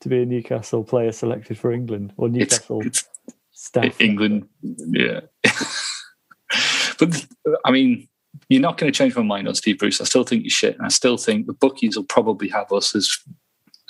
to 0.00 0.08
be 0.08 0.22
a 0.22 0.26
Newcastle 0.26 0.84
player 0.84 1.12
selected 1.12 1.58
for 1.58 1.72
England 1.72 2.12
or 2.16 2.28
Newcastle 2.28 2.80
it's, 2.84 3.06
it's 3.26 3.36
staff. 3.52 4.00
England, 4.00 4.48
yeah. 4.62 5.20
but 6.98 7.26
I 7.64 7.70
mean, 7.70 8.08
you're 8.48 8.60
not 8.60 8.78
going 8.78 8.92
to 8.92 8.96
change 8.96 9.16
my 9.16 9.22
mind 9.22 9.48
on 9.48 9.54
Steve 9.54 9.78
Bruce. 9.78 10.00
I 10.00 10.04
still 10.04 10.24
think 10.24 10.42
he's 10.42 10.52
shit, 10.52 10.76
and 10.76 10.86
I 10.86 10.88
still 10.88 11.16
think 11.16 11.46
the 11.46 11.52
bookies 11.52 11.96
will 11.96 12.04
probably 12.04 12.48
have 12.48 12.72
us 12.72 12.94
as 12.94 13.18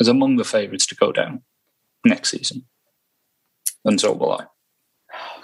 as 0.01 0.09
among 0.09 0.37
the 0.37 0.45
favourites 0.45 0.87
to 0.87 0.95
go 0.95 1.13
down 1.13 1.43
next 2.05 2.31
season, 2.31 2.65
and 3.85 4.01
so 4.01 4.13
will 4.13 4.33
I. 4.33 4.45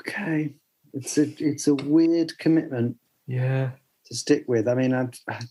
Okay, 0.01 0.55
it's 0.93 1.19
a 1.19 1.27
it's 1.43 1.67
a 1.67 1.75
weird 1.75 2.39
commitment. 2.39 2.97
Yeah, 3.27 3.71
to 4.07 4.15
stick 4.15 4.45
with. 4.47 4.69
I 4.69 4.75
mean, 4.75 4.95
I'd, 4.95 5.17
I'd 5.29 5.49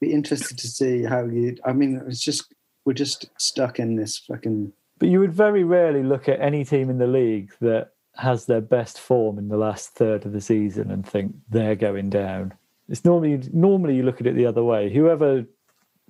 be 0.00 0.12
interested 0.12 0.58
to 0.58 0.66
see 0.66 1.04
how 1.04 1.24
you. 1.24 1.56
I 1.64 1.72
mean, 1.72 2.02
it's 2.06 2.22
just 2.22 2.52
we're 2.84 2.92
just 2.92 3.30
stuck 3.38 3.78
in 3.78 3.96
this 3.96 4.18
fucking. 4.18 4.72
But 4.98 5.08
you 5.08 5.20
would 5.20 5.32
very 5.32 5.64
rarely 5.64 6.02
look 6.02 6.28
at 6.28 6.40
any 6.40 6.64
team 6.64 6.90
in 6.90 6.98
the 6.98 7.06
league 7.06 7.52
that 7.60 7.92
has 8.16 8.46
their 8.46 8.60
best 8.60 9.00
form 9.00 9.38
in 9.38 9.48
the 9.48 9.56
last 9.56 9.90
third 9.90 10.26
of 10.26 10.32
the 10.32 10.40
season 10.40 10.90
and 10.90 11.06
think 11.06 11.34
they're 11.48 11.74
going 11.74 12.10
down. 12.10 12.52
It's 12.88 13.04
normally 13.04 13.42
normally 13.52 13.96
you 13.96 14.02
look 14.02 14.20
at 14.20 14.26
it 14.26 14.34
the 14.34 14.46
other 14.46 14.62
way. 14.62 14.92
Whoever 14.92 15.44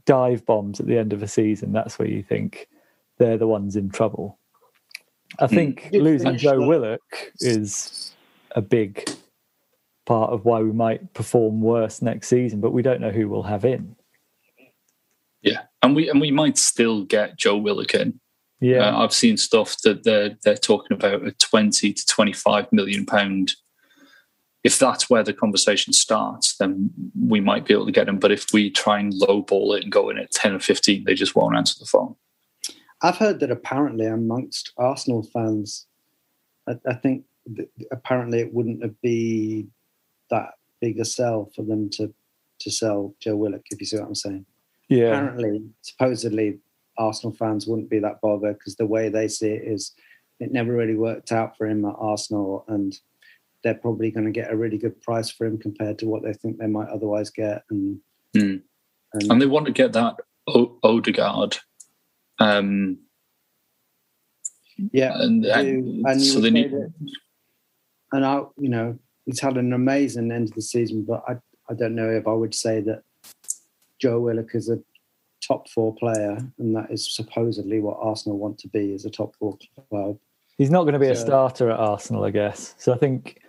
dive 0.05 0.45
bombs 0.45 0.81
at 0.81 0.87
the 0.87 0.99
end 0.99 1.13
of 1.13 1.23
a 1.23 1.29
season, 1.29 1.73
that's 1.73 1.99
where 1.99 2.09
you 2.09 2.23
think 2.23 2.69
they're 3.19 3.39
the 3.39 3.47
ones 3.47 3.77
in 3.77 3.91
trouble. 3.91 4.39
I 5.39 5.47
hmm. 5.47 5.55
think 5.55 5.91
mm. 5.93 6.03
losing 6.03 6.37
Joe 6.37 6.61
that. 6.61 6.67
Willock 6.67 7.33
is 7.41 8.13
a 8.53 8.61
big 8.61 9.09
part 10.05 10.33
of 10.33 10.45
why 10.45 10.61
we 10.61 10.73
might 10.73 11.15
perform 11.15 11.61
worse 11.61 12.03
next 12.03 12.29
season, 12.29 12.61
but 12.61 12.73
we 12.73 12.83
don't 12.83 13.01
know 13.01 13.11
who 13.11 13.29
we'll 13.29 13.45
have 13.45 13.65
in. 13.65 13.97
Yeah, 15.83 15.87
and 15.87 15.97
we 15.97 16.09
and 16.09 16.21
we 16.21 16.31
might 16.31 16.59
still 16.59 17.05
get 17.05 17.39
Joe 17.39 17.57
Willock 17.57 17.95
in. 17.95 18.21
Yeah, 18.61 18.91
uh, 18.91 19.05
I've 19.05 19.13
seen 19.13 19.37
stuff 19.37 19.77
that 19.83 20.05
they're 20.05 20.37
they're 20.45 20.57
talking 20.57 20.97
about 20.97 21.27
a 21.27 21.33
twenty 21.33 21.93
to 21.93 22.07
twenty 22.07 22.33
five 22.33 22.73
million 22.73 23.05
pound. 23.07 23.53
If 24.65 24.79
that's 24.79 25.11
where 25.11 25.25
the 25.25 25.33
conversation 25.35 25.93
starts, 25.93 26.57
then 26.57 26.91
we 27.21 27.41
might 27.41 27.67
be 27.67 27.75
able 27.75 27.87
to 27.87 27.93
get 27.93 28.09
him. 28.09 28.21
But 28.21 28.31
if 28.31 28.53
we 28.53 28.71
try 28.71 29.01
and 29.01 29.13
lowball 29.13 29.77
it 29.77 29.83
and 29.83 29.91
go 29.91 30.09
in 30.09 30.19
at 30.19 30.31
ten 30.31 30.55
or 30.55 30.61
fifteen, 30.61 31.05
they 31.05 31.15
just 31.15 31.35
won't 31.35 31.57
answer 31.57 31.75
the 31.79 31.87
phone. 31.87 32.15
I've 33.03 33.17
heard 33.17 33.41
that 33.41 33.51
apparently 33.51 34.07
amongst 34.07 34.73
Arsenal 34.77 35.25
fans, 35.25 35.87
I, 36.69 36.75
I 36.87 36.95
think 36.95 37.25
apparently 37.91 38.39
it 38.39 38.55
wouldn't 38.55 38.83
have 38.83 39.01
be 39.01 39.67
that 40.31 40.55
big 40.81 41.01
a 41.01 41.05
sell 41.05 41.51
for 41.57 41.63
them 41.63 41.91
to 41.91 42.15
to 42.61 42.71
sell 42.71 43.15
Joe 43.19 43.35
Willock. 43.35 43.63
If 43.71 43.81
you 43.81 43.87
see 43.87 43.99
what 43.99 44.07
I'm 44.07 44.15
saying. 44.15 44.47
Yeah. 44.93 45.09
apparently, 45.09 45.63
supposedly, 45.83 46.59
Arsenal 46.99 47.35
fans 47.35 47.67
wouldn't 47.67 47.89
be 47.91 47.99
that 48.01 48.21
bothered 48.21 48.59
because 48.59 48.77
the 48.77 48.87
way 48.87 49.09
they 49.09 49.29
see 49.29 49.49
it 49.49 49.63
is 49.67 49.93
it 50.41 50.53
never 50.53 50.73
really 50.73 50.97
worked 50.97 51.33
out 51.33 51.57
for 51.57 51.67
him 51.67 51.85
at 51.85 51.95
Arsenal, 51.99 52.65
and 52.69 52.99
they're 53.65 53.75
probably 53.75 54.11
going 54.11 54.27
to 54.27 54.33
get 54.33 54.53
a 54.53 54.57
really 54.57 54.77
good 54.79 55.01
price 55.03 55.31
for 55.31 55.47
him 55.47 55.57
compared 55.57 55.99
to 56.01 56.07
what 56.07 56.23
they 56.23 56.33
think 56.33 56.59
they 56.59 56.67
might 56.67 56.89
otherwise 56.89 57.31
get. 57.31 57.63
And, 57.71 58.01
Hmm. 58.35 58.57
and, 59.15 59.31
And 59.31 59.41
they 59.43 59.47
want 59.47 59.67
to 59.67 59.73
get 59.73 59.93
that 59.93 60.17
o- 60.49 60.79
Odegaard. 60.83 61.59
Um, 62.39 62.99
yeah, 64.93 65.13
and, 65.21 65.45
and 65.45 66.07
And 66.07 66.21
so 66.23 66.41
they 66.41 66.51
need. 66.51 66.73
that- 66.73 66.93
and 68.13 68.25
I, 68.27 68.43
you 68.59 68.69
know, 68.69 68.99
he's 69.25 69.41
had 69.41 69.57
an 69.57 69.73
amazing 69.73 70.31
end 70.33 70.49
of 70.49 70.55
the 70.55 70.63
season, 70.63 71.05
but 71.05 71.23
I, 71.29 71.37
I 71.71 71.75
don't 71.75 71.95
know 71.95 72.11
if 72.11 72.27
I 72.27 72.33
would 72.33 72.55
say 72.55 72.81
that 72.83 73.03
Joe 74.03 74.19
Willock 74.19 74.55
is 74.55 74.69
a 74.69 74.81
top 75.47 75.69
four 75.69 75.95
player, 75.95 76.37
and 76.59 76.75
that 76.75 76.91
is 76.91 77.15
supposedly 77.15 77.79
what 77.79 77.99
Arsenal 78.01 78.37
want 78.37 78.59
to 78.59 78.69
be 78.69 78.93
as 78.95 79.05
a 79.05 79.11
top 79.11 79.37
four 79.37 79.57
club. 79.89 80.19
He's 80.59 80.71
not 80.71 80.83
going 80.83 80.95
to 80.95 80.99
be 80.99 81.07
a 81.09 81.17
starter 81.17 81.71
at 81.71 81.79
Arsenal, 81.79 82.25
I 82.25 82.31
guess. 82.31 82.75
So 82.79 82.93
I 82.93 82.97
think 82.99 83.41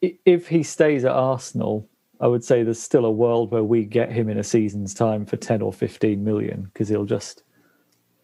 if 0.00 0.48
he 0.48 0.62
stays 0.62 1.04
at 1.04 1.12
Arsenal, 1.12 1.86
I 2.18 2.26
would 2.26 2.42
say 2.42 2.62
there's 2.62 2.80
still 2.82 3.04
a 3.04 3.10
world 3.10 3.50
where 3.52 3.62
we 3.62 3.84
get 3.84 4.10
him 4.10 4.30
in 4.30 4.38
a 4.38 4.44
season's 4.44 4.94
time 4.94 5.26
for 5.26 5.36
10 5.36 5.60
or 5.60 5.72
15 5.72 6.24
million 6.24 6.62
because 6.62 6.88
he'll 6.88 7.04
just 7.04 7.42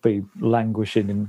be 0.03 0.23
languishing 0.41 1.11
in, 1.11 1.29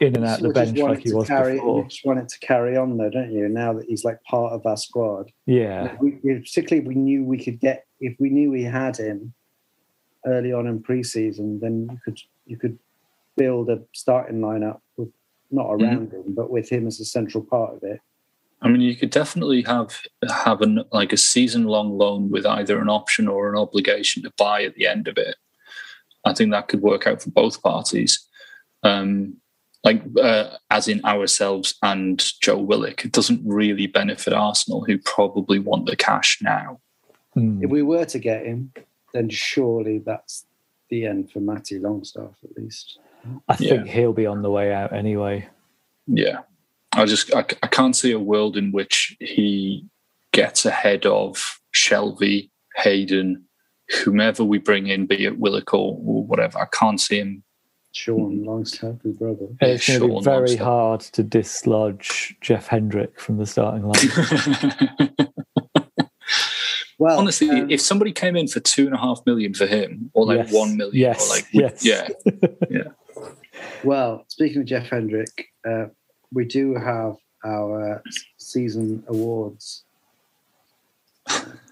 in 0.00 0.16
and 0.16 0.24
out 0.24 0.40
the 0.40 0.50
bench 0.50 0.78
like 0.78 1.00
he 1.00 1.12
was 1.12 1.26
carry, 1.26 1.54
before. 1.54 1.82
You 1.82 1.88
just 1.88 2.04
want 2.06 2.20
it 2.20 2.28
to 2.28 2.38
carry 2.40 2.76
on, 2.76 2.96
though, 2.96 3.10
don't 3.10 3.32
you? 3.32 3.48
Now 3.48 3.72
that 3.74 3.86
he's 3.86 4.04
like 4.04 4.22
part 4.22 4.52
of 4.52 4.64
our 4.66 4.76
squad, 4.76 5.30
Yeah. 5.46 5.96
we- 6.00 6.12
particularly 6.22 6.82
if 6.82 6.86
we 6.86 6.94
knew 6.94 7.24
we 7.24 7.42
could 7.42 7.58
get, 7.60 7.86
if 8.00 8.16
we 8.20 8.30
knew 8.30 8.50
we 8.52 8.62
had 8.62 8.96
him 8.96 9.34
early 10.26 10.52
on 10.52 10.66
in 10.66 10.82
pre-season, 10.82 11.60
then 11.60 11.88
you 11.90 11.98
could 12.04 12.20
you 12.46 12.56
could 12.56 12.78
build 13.36 13.70
a 13.70 13.82
starting 13.92 14.40
lineup 14.40 14.80
with 14.96 15.08
not 15.50 15.66
Mm-hmm. 15.66 15.84
around 15.84 16.12
him, 16.12 16.34
but 16.34 16.50
with 16.50 16.70
him 16.70 16.86
as 16.86 17.00
a 17.00 17.04
central 17.04 17.44
part 17.44 17.74
of 17.74 17.82
it. 17.82 18.00
I 18.62 18.68
mean, 18.68 18.82
you 18.82 18.94
could 18.94 19.10
definitely 19.10 19.62
have 19.62 20.00
have 20.44 20.60
an 20.60 20.84
like 20.92 21.12
a 21.12 21.16
season 21.16 21.64
long 21.64 21.96
loan 21.96 22.30
with 22.30 22.44
either 22.46 22.78
an 22.78 22.88
option 22.88 23.26
or 23.26 23.48
an 23.48 23.58
obligation 23.58 24.22
to 24.22 24.32
buy 24.36 24.64
at 24.64 24.74
the 24.74 24.86
end 24.86 25.08
of 25.08 25.16
it. 25.16 25.36
I 26.24 26.34
think 26.34 26.50
that 26.50 26.68
could 26.68 26.82
work 26.82 27.06
out 27.06 27.22
for 27.22 27.30
both 27.30 27.62
parties. 27.62 28.26
Um, 28.82 29.36
like 29.82 30.02
uh, 30.20 30.56
as 30.70 30.88
in 30.88 31.02
ourselves 31.06 31.74
and 31.82 32.22
Joe 32.42 32.58
Willock, 32.58 33.04
it 33.04 33.12
doesn't 33.12 33.40
really 33.44 33.86
benefit 33.86 34.34
Arsenal, 34.34 34.84
who 34.84 34.98
probably 34.98 35.58
want 35.58 35.86
the 35.86 35.96
cash 35.96 36.38
now. 36.42 36.80
Mm. 37.34 37.64
If 37.64 37.70
we 37.70 37.82
were 37.82 38.04
to 38.04 38.18
get 38.18 38.44
him, 38.44 38.72
then 39.12 39.28
surely 39.28 39.98
that's 39.98 40.46
the 40.88 41.06
end 41.06 41.30
for 41.30 41.40
Matty 41.40 41.78
Longstaff, 41.78 42.34
at 42.44 42.56
least. 42.56 42.98
I 43.48 43.56
think 43.56 43.86
he'll 43.86 44.12
be 44.12 44.26
on 44.26 44.42
the 44.42 44.50
way 44.50 44.72
out 44.72 44.92
anyway. 44.92 45.48
Yeah, 46.06 46.40
I 46.92 47.04
just 47.04 47.34
I, 47.34 47.44
I 47.62 47.66
can't 47.66 47.94
see 47.94 48.12
a 48.12 48.18
world 48.18 48.56
in 48.56 48.72
which 48.72 49.16
he 49.20 49.86
gets 50.32 50.64
ahead 50.64 51.06
of 51.06 51.60
Shelvey, 51.74 52.50
Hayden, 52.76 53.44
whomever 54.04 54.44
we 54.44 54.58
bring 54.58 54.86
in, 54.86 55.06
be 55.06 55.24
it 55.24 55.38
Willock 55.38 55.74
or, 55.74 55.98
or 56.04 56.24
whatever. 56.24 56.58
I 56.58 56.66
can't 56.66 57.00
see 57.00 57.18
him. 57.18 57.42
Sean 57.92 58.44
Longstaff, 58.44 59.02
his 59.02 59.16
brother. 59.16 59.46
And 59.60 59.72
it's 59.72 59.86
going 59.86 60.00
to 60.00 60.06
be 60.06 60.24
very 60.24 60.38
Longstaff. 60.40 60.64
hard 60.64 61.00
to 61.00 61.22
dislodge 61.24 62.36
Jeff 62.40 62.68
Hendrick 62.68 63.18
from 63.18 63.38
the 63.38 63.46
starting 63.46 63.82
line. 63.82 65.28
Well, 67.00 67.18
Honestly, 67.18 67.48
um, 67.48 67.70
if 67.70 67.80
somebody 67.80 68.12
came 68.12 68.36
in 68.36 68.46
for 68.46 68.60
two 68.60 68.84
and 68.84 68.94
a 68.94 68.98
half 68.98 69.22
million 69.24 69.54
for 69.54 69.66
him, 69.66 70.10
or 70.12 70.26
like 70.26 70.36
Yes. 70.36 70.52
one 70.52 70.76
million, 70.76 70.96
Yes. 71.00 71.26
or 71.26 71.34
like 71.34 71.46
Yes. 71.50 71.82
yeah, 72.70 72.82
Well, 73.82 74.26
speaking 74.28 74.58
of 74.60 74.66
Jeff 74.66 74.90
Hendrick, 74.90 75.46
uh, 75.66 75.86
we 76.30 76.44
do 76.44 76.74
have 76.74 77.16
our 77.42 78.02
season 78.36 79.02
awards 79.08 79.84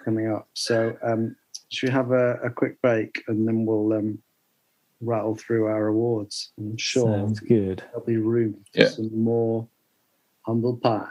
coming 0.02 0.30
up. 0.32 0.48
So, 0.54 0.96
um, 1.02 1.36
should 1.68 1.90
we 1.90 1.92
have 1.92 2.10
a, 2.12 2.36
a 2.42 2.48
quick 2.50 2.80
break 2.80 3.22
and 3.28 3.46
then 3.46 3.66
we'll 3.66 3.92
um, 3.92 4.18
rattle 5.02 5.36
through 5.36 5.66
our 5.66 5.88
awards? 5.88 6.52
I'm 6.58 6.78
sure 6.78 7.06
Sounds 7.18 7.40
good. 7.40 7.82
there'll 7.90 8.06
be 8.06 8.16
room 8.16 8.64
for 8.72 8.80
Yeah. 8.80 8.88
some 8.88 9.10
more 9.22 9.68
humble 10.46 10.78
pie. 10.78 11.10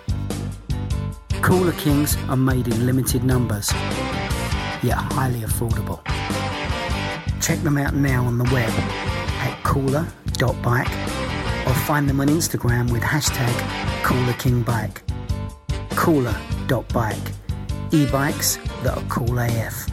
Cooler 1.41 1.71
Kings 1.73 2.15
are 2.29 2.37
made 2.37 2.67
in 2.67 2.85
limited 2.85 3.23
numbers, 3.23 3.71
yet 4.83 4.97
highly 4.97 5.39
affordable. 5.39 5.99
Check 7.41 7.59
them 7.63 7.77
out 7.79 7.95
now 7.95 8.25
on 8.25 8.37
the 8.37 8.43
web 8.45 8.69
at 8.69 9.63
cooler.bike 9.63 10.87
or 11.67 11.73
find 11.73 12.07
them 12.07 12.21
on 12.21 12.27
Instagram 12.27 12.91
with 12.91 13.01
hashtag 13.01 13.51
coolerkingbike. 14.03 15.01
Cooler.bike. 15.95 17.17
E-bikes 17.91 18.57
that 18.83 18.97
are 18.97 19.03
cool 19.09 19.39
AF. 19.39 19.87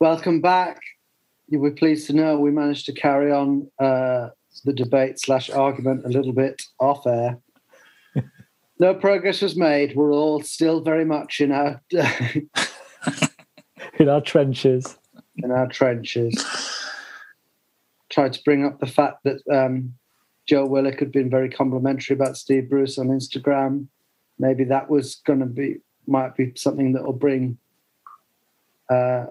Welcome 0.00 0.40
back. 0.40 0.80
You'll 1.46 1.62
be 1.62 1.70
pleased 1.70 2.08
to 2.08 2.12
know 2.12 2.38
we 2.38 2.50
managed 2.50 2.86
to 2.86 2.92
carry 2.92 3.30
on 3.32 3.70
uh, 3.78 4.30
the 4.64 4.72
debate 4.72 5.20
slash 5.20 5.48
argument 5.48 6.04
a 6.04 6.08
little 6.08 6.32
bit 6.32 6.60
off 6.78 7.06
air. 7.06 7.38
No 8.78 8.94
progress 8.94 9.42
was 9.42 9.56
made. 9.56 9.96
We're 9.96 10.12
all 10.12 10.42
still 10.42 10.80
very 10.80 11.04
much 11.04 11.40
in 11.40 11.52
our 11.52 11.82
In 13.98 14.08
our 14.08 14.20
trenches. 14.20 14.96
in 15.36 15.50
our 15.50 15.66
trenches. 15.66 16.44
Tried 18.10 18.32
to 18.34 18.42
bring 18.44 18.64
up 18.64 18.78
the 18.80 18.86
fact 18.86 19.24
that 19.24 19.40
um, 19.52 19.94
Joe 20.46 20.66
Willock 20.66 21.00
had 21.00 21.12
been 21.12 21.28
very 21.28 21.50
complimentary 21.50 22.14
about 22.14 22.36
Steve 22.36 22.70
Bruce 22.70 22.98
on 22.98 23.08
Instagram. 23.08 23.88
Maybe 24.38 24.64
that 24.64 24.88
was 24.88 25.16
going 25.26 25.40
to 25.40 25.46
be 25.46 25.78
might 26.06 26.36
be 26.36 26.52
something 26.56 26.92
that 26.92 27.04
will 27.04 27.12
bring 27.12 27.58
uh, 28.88 29.26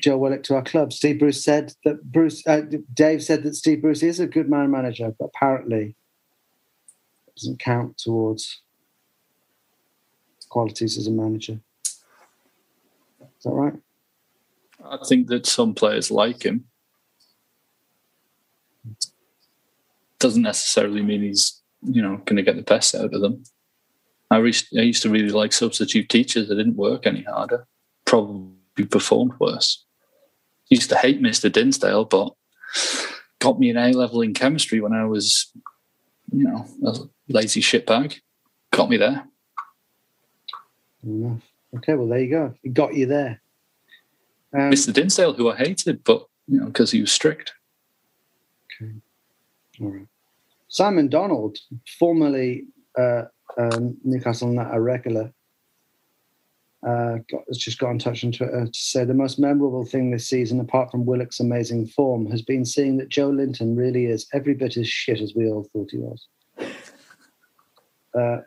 Joe 0.00 0.18
Willock 0.18 0.42
to 0.44 0.56
our 0.56 0.62
club. 0.62 0.92
Steve 0.92 1.18
Bruce 1.20 1.42
said 1.42 1.72
that 1.84 2.02
Bruce 2.12 2.46
uh, 2.46 2.62
Dave 2.92 3.22
said 3.22 3.42
that 3.44 3.54
Steve 3.54 3.80
Bruce 3.80 4.02
is 4.02 4.20
a 4.20 4.26
good 4.26 4.50
man 4.50 4.70
manager, 4.70 5.14
but 5.18 5.26
apparently 5.26 5.94
doesn't 7.36 7.58
count 7.58 7.98
towards 7.98 8.60
qualities 10.54 10.96
as 10.96 11.08
a 11.08 11.10
manager. 11.10 11.58
Is 11.84 13.42
that 13.44 13.50
right? 13.50 13.74
I 14.84 14.98
think 15.08 15.26
that 15.26 15.46
some 15.46 15.74
players 15.74 16.12
like 16.12 16.44
him. 16.44 16.66
Doesn't 20.20 20.42
necessarily 20.42 21.02
mean 21.02 21.22
he's 21.22 21.60
you 21.82 22.00
know 22.00 22.18
going 22.18 22.36
to 22.36 22.42
get 22.42 22.54
the 22.54 22.62
best 22.62 22.94
out 22.94 23.12
of 23.12 23.20
them. 23.20 23.42
I, 24.30 24.36
re- 24.36 24.68
I 24.78 24.82
used 24.82 25.02
to 25.02 25.10
really 25.10 25.30
like 25.30 25.52
substitute 25.52 26.08
teachers 26.08 26.48
that 26.48 26.54
didn't 26.54 26.76
work 26.76 27.04
any 27.04 27.24
harder, 27.24 27.66
probably 28.04 28.86
performed 28.88 29.32
worse. 29.40 29.84
Used 30.70 30.88
to 30.90 30.96
hate 30.96 31.20
Mr. 31.20 31.52
Dinsdale, 31.52 32.04
but 32.04 32.32
got 33.40 33.58
me 33.58 33.70
an 33.70 33.76
A 33.76 33.92
level 33.92 34.22
in 34.22 34.34
chemistry 34.34 34.80
when 34.80 34.92
I 34.92 35.04
was, 35.04 35.52
you 36.32 36.44
know, 36.44 36.64
a 36.86 36.96
lazy 37.28 37.60
shitbag. 37.60 38.20
Got 38.72 38.88
me 38.88 38.96
there. 38.96 39.28
Enough. 41.04 41.42
Okay, 41.76 41.94
well 41.94 42.08
there 42.08 42.20
you 42.20 42.30
go. 42.30 42.54
It 42.62 42.74
got 42.74 42.94
you 42.94 43.06
there. 43.06 43.40
Um, 44.52 44.70
Mr. 44.70 44.92
Dinsdale, 44.92 45.34
who 45.34 45.50
I 45.50 45.56
hated, 45.56 46.04
but 46.04 46.26
you 46.46 46.60
know, 46.60 46.66
because 46.66 46.90
he 46.90 47.00
was 47.00 47.12
strict. 47.12 47.52
Okay, 48.80 48.92
all 49.80 49.90
right. 49.90 50.06
Simon 50.68 51.08
Donald, 51.08 51.58
formerly 51.98 52.64
uh, 52.98 53.22
um, 53.58 53.96
Newcastle 54.04 54.50
United 54.50 54.78
regular, 54.78 55.32
uh, 56.86 57.18
got, 57.30 57.42
has 57.48 57.58
just 57.58 57.78
got 57.78 57.90
in 57.90 57.98
touch 57.98 58.24
on 58.24 58.32
Twitter 58.32 58.66
to 58.66 58.78
say 58.78 59.04
the 59.04 59.14
most 59.14 59.38
memorable 59.38 59.84
thing 59.84 60.10
this 60.10 60.28
season, 60.28 60.60
apart 60.60 60.90
from 60.90 61.06
Willock's 61.06 61.40
amazing 61.40 61.86
form, 61.86 62.30
has 62.30 62.42
been 62.42 62.64
seeing 62.64 62.96
that 62.98 63.08
Joelinton 63.08 63.76
really 63.76 64.06
is 64.06 64.26
every 64.32 64.54
bit 64.54 64.76
as 64.76 64.88
shit 64.88 65.20
as 65.20 65.34
we 65.34 65.48
all 65.48 65.68
thought 65.72 65.90
he 65.90 65.98
was. 65.98 66.28
Uh, 68.14 68.38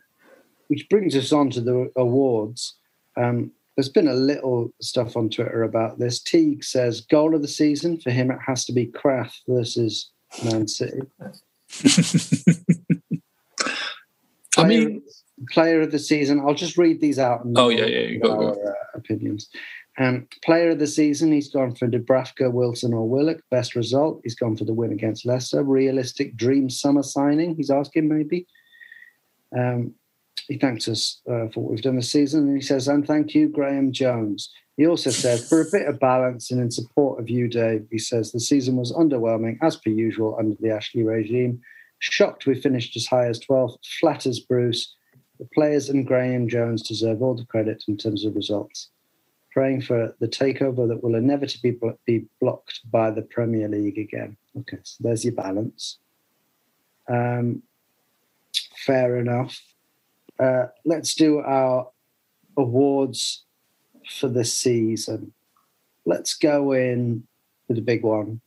which 0.67 0.87
brings 0.89 1.15
us 1.15 1.31
on 1.31 1.49
to 1.51 1.61
the 1.61 1.91
awards. 1.95 2.75
Um, 3.15 3.51
there's 3.75 3.89
been 3.89 4.07
a 4.07 4.13
little 4.13 4.73
stuff 4.81 5.15
on 5.15 5.29
Twitter 5.29 5.63
about 5.63 5.99
this. 5.99 6.19
Teague 6.19 6.63
says 6.63 7.01
goal 7.01 7.35
of 7.35 7.41
the 7.41 7.47
season 7.47 7.99
for 7.99 8.09
him 8.09 8.31
it 8.31 8.39
has 8.45 8.65
to 8.65 8.73
be 8.73 8.87
Krafth 8.87 9.37
versus 9.47 10.11
Man 10.43 10.67
City. 10.67 11.01
I 14.57 14.63
mean, 14.63 15.03
player 15.51 15.81
of 15.81 15.91
the 15.91 15.99
season. 15.99 16.39
I'll 16.39 16.55
just 16.55 16.77
read 16.77 16.99
these 16.99 17.19
out. 17.19 17.45
And 17.45 17.55
Oh, 17.57 17.69
yeah, 17.69 17.85
yeah, 17.85 17.99
you 17.99 18.19
go, 18.19 18.31
our, 18.31 18.55
go. 18.55 18.61
Uh, 18.61 18.73
opinions. 18.95 19.49
Um, 19.99 20.27
player 20.43 20.71
of 20.71 20.79
the 20.79 20.87
season, 20.87 21.31
he's 21.31 21.49
gone 21.49 21.73
for 21.75 21.87
Dubravka, 21.87 22.51
Wilson, 22.51 22.93
or 22.93 23.07
Willock. 23.07 23.41
Best 23.49 23.75
result, 23.75 24.21
he's 24.23 24.35
gone 24.35 24.55
for 24.55 24.65
the 24.65 24.73
win 24.73 24.91
against 24.91 25.25
Leicester. 25.25 25.63
Realistic 25.63 26.35
dream 26.35 26.69
summer 26.69 27.03
signing, 27.03 27.55
he's 27.55 27.71
asking 27.71 28.07
maybe. 28.07 28.47
Um, 29.55 29.93
he 30.47 30.57
thanks 30.57 30.87
us 30.87 31.21
uh, 31.29 31.47
for 31.49 31.61
what 31.61 31.71
we've 31.71 31.81
done 31.81 31.95
this 31.95 32.11
season, 32.11 32.47
and 32.47 32.55
he 32.55 32.61
says, 32.61 32.87
"And 32.87 33.05
thank 33.05 33.35
you, 33.35 33.47
Graeme 33.47 33.91
Jones." 33.91 34.51
He 34.77 34.85
also 34.85 35.09
says, 35.09 35.49
for 35.49 35.61
a 35.61 35.71
bit 35.71 35.87
of 35.87 35.99
balance 35.99 36.51
and 36.51 36.61
in 36.61 36.69
support 36.69 37.19
of 37.19 37.29
you, 37.29 37.47
Dave, 37.47 37.87
he 37.89 37.97
says 37.97 38.31
the 38.31 38.39
season 38.39 38.75
was 38.75 38.93
underwhelming 38.93 39.57
as 39.63 39.75
per 39.75 39.89
usual 39.89 40.37
under 40.39 40.55
the 40.59 40.69
Ashley 40.69 41.03
regime. 41.03 41.59
Shocked 41.97 42.45
we 42.45 42.61
finished 42.61 42.95
as 42.95 43.07
high 43.07 43.25
as 43.25 43.39
12th. 43.39 43.77
Flatters 43.99 44.39
Bruce. 44.39 44.95
The 45.39 45.47
players 45.53 45.89
and 45.89 46.05
Graeme 46.05 46.47
Jones 46.47 46.83
deserve 46.83 47.23
all 47.23 47.35
the 47.35 47.45
credit 47.45 47.83
in 47.87 47.97
terms 47.97 48.23
of 48.23 48.35
results. 48.35 48.91
Praying 49.51 49.81
for 49.81 50.15
the 50.19 50.27
takeover 50.27 50.87
that 50.87 51.03
will 51.03 51.15
inevitably 51.15 51.71
blo- 51.71 51.99
be 52.05 52.27
blocked 52.39 52.81
by 52.91 53.09
the 53.09 53.23
Premier 53.23 53.67
League 53.67 53.97
again. 53.97 54.37
Okay, 54.59 54.77
so 54.83 54.97
there's 54.99 55.25
your 55.25 55.33
balance. 55.33 55.97
Um, 57.09 57.63
fair 58.75 59.17
enough. 59.17 59.59
Uh, 60.39 60.67
let's 60.85 61.15
do 61.15 61.39
our 61.39 61.89
awards 62.55 63.43
for 64.09 64.27
the 64.27 64.45
season. 64.45 65.33
Let's 66.05 66.33
go 66.35 66.71
in 66.71 67.27
with 67.67 67.77
the 67.77 67.81
big 67.81 68.03
one. 68.03 68.41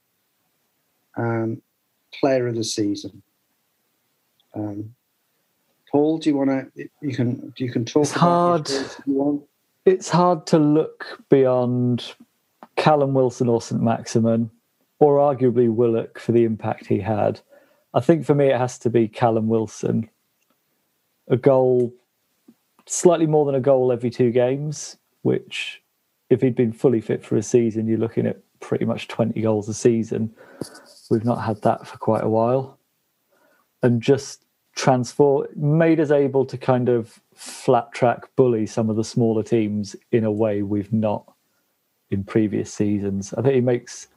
Um, 1.16 1.62
player 2.18 2.46
of 2.48 2.54
the 2.54 2.64
season. 2.64 3.22
Um, 4.54 4.94
Paul, 5.90 6.18
do 6.18 6.30
you 6.30 6.36
want 6.36 6.50
to? 6.74 6.88
You 7.00 7.14
can. 7.14 7.52
You 7.56 7.70
can 7.70 7.84
talk. 7.84 8.02
It's 8.02 8.12
hard. 8.12 8.68
yours 8.68 8.96
if 8.98 9.06
you 9.06 9.14
want. 9.14 9.42
It's 9.84 10.08
hard 10.08 10.46
to 10.48 10.58
look 10.58 11.20
beyond 11.28 12.14
Callum 12.76 13.14
Wilson 13.14 13.48
or 13.48 13.60
St 13.60 13.82
Maximin, 13.82 14.50
or 15.00 15.18
arguably 15.18 15.72
Willock 15.72 16.18
for 16.18 16.32
the 16.32 16.44
impact 16.44 16.86
he 16.86 17.00
had. 17.00 17.40
I 17.92 18.00
think 18.00 18.24
for 18.24 18.34
me 18.34 18.46
it 18.46 18.56
has 18.56 18.78
to 18.80 18.90
be 18.90 19.08
Callum 19.08 19.48
Wilson. 19.48 20.08
A 21.30 21.36
goal, 21.36 21.92
slightly 22.86 23.26
more 23.26 23.46
than 23.46 23.54
a 23.54 23.60
goal 23.60 23.92
every 23.92 24.10
two 24.10 24.30
games, 24.30 24.96
which, 25.22 25.82
if 26.28 26.42
he'd 26.42 26.56
been 26.56 26.72
fully 26.72 27.00
fit 27.00 27.24
for 27.24 27.36
a 27.36 27.42
season, 27.42 27.86
you're 27.86 27.98
looking 27.98 28.26
at 28.26 28.40
pretty 28.60 28.84
much 28.84 29.08
20 29.08 29.40
goals 29.40 29.68
a 29.68 29.74
season. 29.74 30.34
We've 31.10 31.24
not 31.24 31.42
had 31.42 31.62
that 31.62 31.86
for 31.86 31.96
quite 31.98 32.22
a 32.22 32.28
while. 32.28 32.78
And 33.82 34.02
just 34.02 34.44
transform, 34.76 35.46
made 35.56 36.00
us 36.00 36.10
able 36.10 36.44
to 36.46 36.58
kind 36.58 36.88
of 36.88 37.20
flat 37.34 37.92
track 37.92 38.28
bully 38.36 38.66
some 38.66 38.90
of 38.90 38.96
the 38.96 39.04
smaller 39.04 39.42
teams 39.42 39.96
in 40.12 40.24
a 40.24 40.30
way 40.30 40.62
we've 40.62 40.92
not 40.92 41.32
in 42.10 42.24
previous 42.24 42.72
seasons. 42.72 43.32
I 43.34 43.42
think 43.42 43.54
he 43.54 43.60
makes 43.60 44.08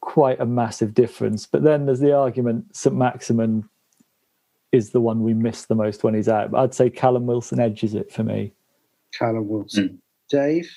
quite 0.00 0.40
a 0.40 0.46
massive 0.46 0.94
difference. 0.94 1.46
But 1.46 1.62
then 1.62 1.86
there's 1.86 2.00
the 2.00 2.16
argument 2.16 2.74
St 2.74 2.94
Maximin 2.94 3.68
is 4.72 4.90
the 4.90 5.00
one 5.00 5.22
we 5.22 5.34
miss 5.34 5.66
the 5.66 5.74
most 5.74 6.04
when 6.04 6.14
he's 6.14 6.28
out. 6.28 6.50
But 6.50 6.60
I'd 6.60 6.74
say 6.74 6.90
Callum 6.90 7.26
Wilson 7.26 7.60
edges 7.60 7.94
it 7.94 8.12
for 8.12 8.22
me. 8.22 8.52
Callum 9.18 9.48
Wilson. 9.48 9.88
Hmm. 9.88 9.96
Dave. 10.28 10.70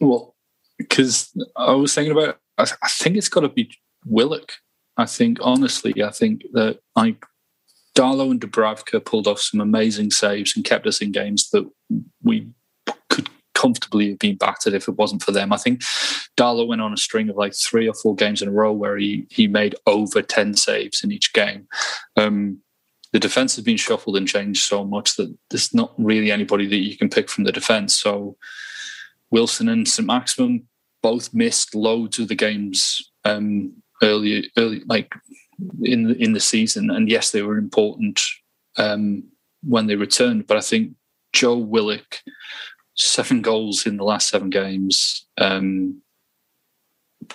Well, 0.00 0.36
because 0.78 1.30
I 1.56 1.72
was 1.72 1.94
thinking 1.94 2.12
about, 2.12 2.38
I, 2.56 2.64
th- 2.64 2.78
I 2.82 2.88
think 2.88 3.16
it's 3.16 3.28
got 3.28 3.40
to 3.40 3.48
be 3.48 3.70
Willock. 4.06 4.52
I 4.96 5.06
think 5.06 5.38
honestly, 5.40 6.02
I 6.02 6.10
think 6.10 6.42
that 6.52 6.80
like 6.94 7.24
Darlow 7.96 8.30
and 8.30 8.40
Dubravka 8.40 9.04
pulled 9.04 9.26
off 9.26 9.40
some 9.40 9.60
amazing 9.60 10.10
saves 10.10 10.54
and 10.54 10.64
kept 10.64 10.86
us 10.86 11.00
in 11.00 11.12
games 11.12 11.50
that 11.50 11.68
we 12.22 12.40
could 12.40 12.54
comfortably 13.58 14.10
have 14.10 14.18
been 14.18 14.36
battered 14.36 14.74
if 14.74 14.88
it 14.88 14.96
wasn't 14.96 15.22
for 15.22 15.32
them. 15.32 15.52
I 15.52 15.56
think 15.56 15.82
Darlow 16.36 16.66
went 16.66 16.80
on 16.80 16.92
a 16.92 16.96
string 16.96 17.28
of 17.28 17.36
like 17.36 17.54
three 17.54 17.88
or 17.88 17.94
four 17.94 18.14
games 18.14 18.40
in 18.40 18.48
a 18.48 18.52
row 18.52 18.72
where 18.72 18.96
he 18.96 19.26
he 19.30 19.46
made 19.46 19.74
over 19.86 20.22
ten 20.22 20.54
saves 20.54 21.02
in 21.02 21.12
each 21.12 21.32
game. 21.32 21.66
Um, 22.16 22.62
the 23.12 23.18
defense 23.18 23.56
has 23.56 23.64
been 23.64 23.76
shuffled 23.76 24.16
and 24.16 24.28
changed 24.28 24.62
so 24.62 24.84
much 24.84 25.16
that 25.16 25.34
there's 25.50 25.74
not 25.74 25.92
really 25.98 26.30
anybody 26.30 26.66
that 26.66 26.76
you 26.76 26.96
can 26.96 27.08
pick 27.08 27.30
from 27.30 27.44
the 27.44 27.52
defense. 27.52 27.94
So 27.94 28.36
Wilson 29.30 29.68
and 29.68 29.88
St 29.88 30.06
Maximin 30.06 30.68
both 31.02 31.32
missed 31.32 31.74
loads 31.74 32.18
of 32.18 32.28
the 32.28 32.34
games 32.34 33.10
um, 33.24 33.72
early, 34.02 34.50
early, 34.56 34.82
like 34.86 35.12
in 35.82 36.14
in 36.16 36.32
the 36.32 36.40
season. 36.40 36.90
And 36.90 37.08
yes, 37.08 37.30
they 37.30 37.42
were 37.42 37.58
important 37.58 38.20
um, 38.76 39.24
when 39.62 39.86
they 39.86 39.96
returned. 39.96 40.46
But 40.46 40.56
I 40.56 40.60
think 40.60 40.92
Joe 41.32 41.56
Willock, 41.56 42.20
seven 42.98 43.40
goals 43.40 43.86
in 43.86 43.96
the 43.96 44.04
last 44.04 44.28
seven 44.28 44.50
games, 44.50 45.26
um, 45.38 46.02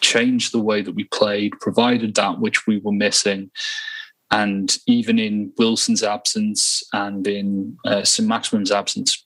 changed 0.01 0.53
the 0.53 0.59
way 0.59 0.81
that 0.81 0.95
we 0.95 1.05
played, 1.05 1.53
provided 1.59 2.15
that 2.15 2.39
which 2.39 2.67
we 2.67 2.77
were 2.79 2.91
missing. 2.91 3.49
And 4.29 4.75
even 4.87 5.19
in 5.19 5.53
Wilson's 5.57 6.03
absence 6.03 6.83
and 6.93 7.25
in 7.27 7.77
uh, 7.85 8.03
St 8.03 8.27
Maximin's 8.27 8.71
absence, 8.71 9.25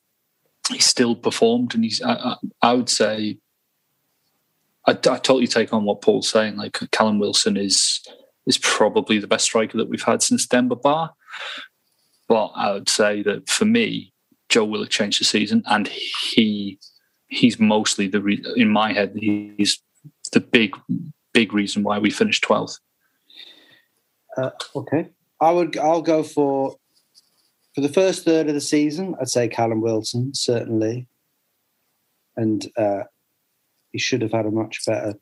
he 0.69 0.79
still 0.79 1.15
performed. 1.15 1.73
And 1.73 1.83
he's, 1.83 2.01
I, 2.01 2.13
I, 2.13 2.35
I 2.61 2.73
would 2.73 2.89
say, 2.89 3.37
I, 4.85 4.91
I 4.91 4.93
totally 4.93 5.47
take 5.47 5.73
on 5.73 5.85
what 5.85 6.01
Paul's 6.01 6.29
saying. 6.29 6.57
Like 6.57 6.79
Callum 6.91 7.19
Wilson 7.19 7.57
is 7.57 8.01
is 8.45 8.57
probably 8.57 9.19
the 9.19 9.27
best 9.27 9.43
striker 9.43 9.77
that 9.77 9.89
we've 9.89 10.03
had 10.03 10.23
since 10.23 10.45
Demba 10.45 10.77
Ba. 10.77 11.11
But 12.29 12.47
I 12.55 12.71
would 12.71 12.87
say 12.87 13.21
that 13.23 13.49
for 13.49 13.65
me, 13.65 14.13
Joe 14.49 14.65
Willock 14.65 14.89
changed 14.89 15.19
the 15.19 15.25
season, 15.25 15.63
and 15.65 15.87
he 15.87 16.79
he's 17.27 17.59
mostly 17.59 18.07
the 18.07 18.21
re- 18.21 18.45
in 18.55 18.69
my 18.69 18.93
head 18.93 19.11
he's 19.15 19.81
the 20.31 20.39
big 20.39 20.75
big 21.33 21.53
reason 21.53 21.83
why 21.83 21.99
we 21.99 22.09
finished 22.09 22.43
twelfth. 22.43 22.79
Uh, 24.37 24.51
okay. 24.75 25.09
I 25.41 25.51
would. 25.51 25.77
I'll 25.77 26.01
go 26.01 26.23
for 26.23 26.77
for 27.75 27.81
the 27.81 27.89
first 27.89 28.25
third 28.25 28.47
of 28.47 28.53
the 28.53 28.61
season. 28.61 29.15
I'd 29.19 29.29
say 29.29 29.47
Callum 29.47 29.81
Wilson 29.81 30.33
certainly, 30.33 31.07
and 32.35 32.65
uh, 32.77 33.03
he 33.91 33.99
should 33.99 34.21
have 34.21 34.31
had 34.31 34.45
a 34.45 34.51
much 34.51 34.85
better 34.85 35.15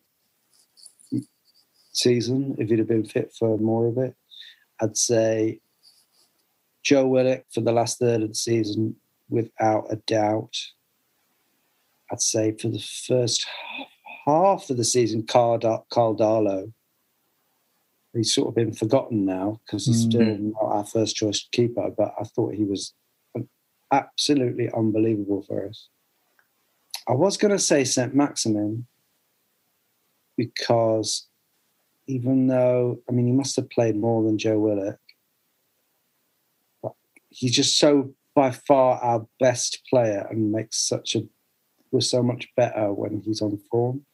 season 1.91 2.55
if 2.57 2.69
he'd 2.69 2.79
have 2.79 2.87
been 2.87 3.05
fit 3.05 3.33
for 3.37 3.57
more 3.57 3.87
of 3.87 3.97
it. 3.97 4.15
I'd 4.81 4.97
say 4.97 5.59
Joe 6.83 7.07
Willock 7.07 7.45
for 7.53 7.61
the 7.61 7.71
last 7.71 7.99
third 7.99 8.21
of 8.21 8.29
the 8.29 8.35
season, 8.35 8.95
without 9.29 9.85
a 9.91 9.95
doubt. 9.97 10.55
I'd 12.11 12.21
say 12.21 12.51
for 12.57 12.69
the 12.69 12.79
first 12.79 13.45
half 14.25 14.69
of 14.69 14.77
the 14.77 14.83
season, 14.83 15.25
Carl, 15.25 15.85
Carl 15.89 16.15
Darlow. 16.15 16.71
He's 18.13 18.33
sort 18.33 18.47
of 18.47 18.55
been 18.55 18.71
forgotten 18.73 19.25
now 19.25 19.59
because 19.65 19.87
he's 19.87 20.03
still 20.03 20.21
Mhm. 20.21 20.53
not 20.53 20.63
our 20.63 20.85
first 20.85 21.15
choice 21.17 21.47
keeper, 21.51 21.89
but 21.89 22.13
I 22.17 22.23
thought 22.23 22.53
he 22.53 22.63
was 22.63 22.93
absolutely 23.91 24.71
unbelievable 24.71 25.41
for 25.41 25.67
us. 25.67 25.89
I 27.07 27.13
was 27.13 27.35
going 27.37 27.51
to 27.51 27.59
say 27.59 27.83
St. 27.83 28.15
Maximin 28.15 28.87
because 30.37 31.27
even 32.07 32.47
though, 32.47 33.01
I 33.09 33.11
mean, 33.11 33.25
he 33.27 33.31
must 33.33 33.55
have 33.57 33.69
played 33.69 33.95
more 33.95 34.23
than 34.23 34.37
Joe 34.37 34.59
Willock, 34.59 34.99
but 36.81 36.93
he's 37.29 37.53
just 37.53 37.77
so 37.77 38.13
by 38.35 38.51
far 38.51 38.97
our 39.01 39.25
best 39.39 39.81
player 39.89 40.27
and 40.29 40.51
makes 40.51 40.77
such 40.77 41.15
a, 41.15 41.21
was 41.91 42.09
so 42.09 42.21
much 42.21 42.47
better 42.57 42.93
when 42.93 43.21
he's 43.21 43.41
on 43.41 43.57
form. 43.71 44.05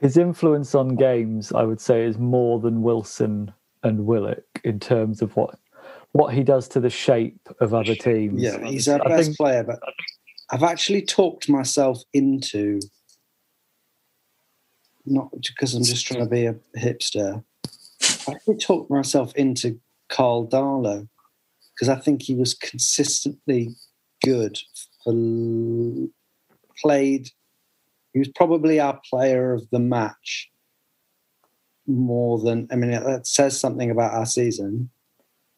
His 0.00 0.16
influence 0.16 0.74
on 0.74 0.96
games, 0.96 1.52
I 1.52 1.62
would 1.62 1.80
say, 1.80 2.04
is 2.04 2.18
more 2.18 2.60
than 2.60 2.82
Wilson 2.82 3.52
and 3.82 4.04
Willock 4.04 4.44
in 4.62 4.78
terms 4.78 5.22
of 5.22 5.34
what 5.36 5.58
what 6.12 6.34
he 6.34 6.42
does 6.42 6.68
to 6.68 6.78
the 6.80 6.90
shape 6.90 7.40
of 7.60 7.72
other 7.72 7.94
teams. 7.94 8.40
Yeah, 8.42 8.62
he's 8.66 8.86
our 8.86 9.00
I 9.04 9.08
best 9.08 9.28
think- 9.28 9.38
player, 9.38 9.64
but 9.64 9.80
I've 10.50 10.62
actually 10.62 11.02
talked 11.02 11.48
myself 11.48 12.02
into 12.12 12.80
not 15.06 15.30
because 15.32 15.74
I'm 15.74 15.82
just 15.84 16.06
trying 16.06 16.20
to 16.20 16.26
be 16.26 16.44
a 16.46 16.54
hipster. 16.76 17.42
I 18.28 18.32
actually 18.32 18.58
talked 18.58 18.90
myself 18.90 19.34
into 19.34 19.80
Carl 20.10 20.46
Darlow 20.46 21.08
because 21.82 21.98
I 21.98 22.00
think 22.00 22.22
he 22.22 22.36
was 22.36 22.54
consistently 22.54 23.74
good 24.22 24.56
the, 25.04 26.08
played. 26.80 27.28
He 28.12 28.20
was 28.20 28.28
probably 28.28 28.78
our 28.78 29.00
player 29.10 29.52
of 29.52 29.68
the 29.72 29.80
match 29.80 30.48
more 31.88 32.38
than. 32.38 32.68
I 32.70 32.76
mean, 32.76 32.92
that 32.92 33.26
says 33.26 33.58
something 33.58 33.90
about 33.90 34.14
our 34.14 34.26
season. 34.26 34.90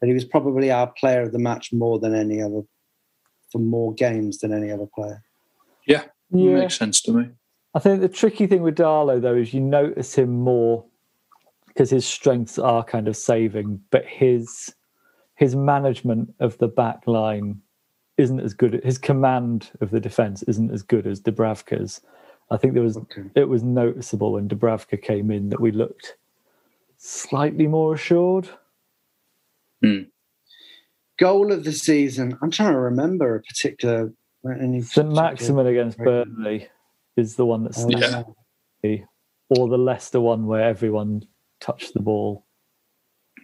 But 0.00 0.08
he 0.08 0.14
was 0.14 0.24
probably 0.24 0.70
our 0.70 0.86
player 0.98 1.20
of 1.20 1.32
the 1.32 1.38
match 1.38 1.74
more 1.74 1.98
than 1.98 2.14
any 2.14 2.40
other, 2.40 2.62
for 3.52 3.58
more 3.58 3.92
games 3.92 4.38
than 4.38 4.54
any 4.54 4.70
other 4.70 4.86
player. 4.94 5.22
Yeah, 5.86 6.04
Yeah. 6.30 6.54
makes 6.54 6.78
sense 6.78 7.02
to 7.02 7.12
me. 7.12 7.28
I 7.74 7.80
think 7.80 8.00
the 8.00 8.08
tricky 8.08 8.46
thing 8.46 8.62
with 8.62 8.76
Darlow 8.76 9.20
though 9.20 9.34
is 9.36 9.52
you 9.52 9.60
notice 9.60 10.14
him 10.14 10.30
more 10.30 10.86
because 11.66 11.90
his 11.90 12.06
strengths 12.06 12.58
are 12.58 12.82
kind 12.82 13.08
of 13.08 13.16
saving, 13.16 13.82
but 13.90 14.06
his 14.06 14.74
his 15.36 15.56
management 15.56 16.32
of 16.40 16.56
the 16.58 16.68
back 16.68 17.06
line 17.06 17.60
isn't 18.16 18.40
as 18.40 18.54
good. 18.54 18.80
His 18.84 18.98
command 18.98 19.70
of 19.80 19.90
the 19.90 20.00
defense 20.00 20.42
isn't 20.44 20.70
as 20.70 20.82
good 20.82 21.06
as 21.06 21.20
Dubravka's. 21.20 22.00
I 22.50 22.56
think 22.56 22.74
there 22.74 22.82
was 22.82 22.96
Okay. 22.96 23.24
it 23.34 23.48
was 23.48 23.62
noticeable 23.62 24.32
when 24.32 24.48
Dubravka 24.48 25.00
came 25.02 25.30
in 25.30 25.48
that 25.50 25.60
we 25.60 25.72
looked 25.72 26.16
slightly 26.98 27.66
more 27.66 27.94
assured. 27.94 28.48
Hmm. 29.82 30.02
Goal 31.18 31.52
of 31.52 31.64
the 31.64 31.72
season. 31.72 32.38
I'm 32.42 32.50
trying 32.50 32.72
to 32.72 32.78
remember 32.78 33.36
a 33.36 33.42
particular. 33.42 34.12
Any 34.60 34.82
St 34.82 35.10
Maximin 35.10 35.66
against 35.66 35.96
Burnley 35.98 36.68
is 37.16 37.36
the 37.36 37.46
one 37.46 37.64
that 37.64 37.78
Oh, 37.78 37.88
Yeah. 38.82 39.04
or 39.48 39.68
the 39.68 39.78
Leicester 39.78 40.20
one 40.20 40.46
where 40.46 40.62
everyone 40.62 41.26
touched 41.60 41.94
the 41.94 42.00
ball. 42.00 42.44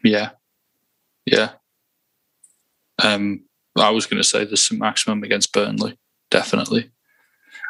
Yeah, 0.04 0.30
yeah. 1.24 1.52
Um, 3.02 3.44
I 3.76 3.90
was 3.90 4.06
going 4.06 4.20
to 4.22 4.28
say 4.28 4.44
the 4.44 4.56
St 4.56 4.80
Maximin 4.80 5.24
against 5.24 5.52
Burnley, 5.52 5.98
definitely. 6.30 6.90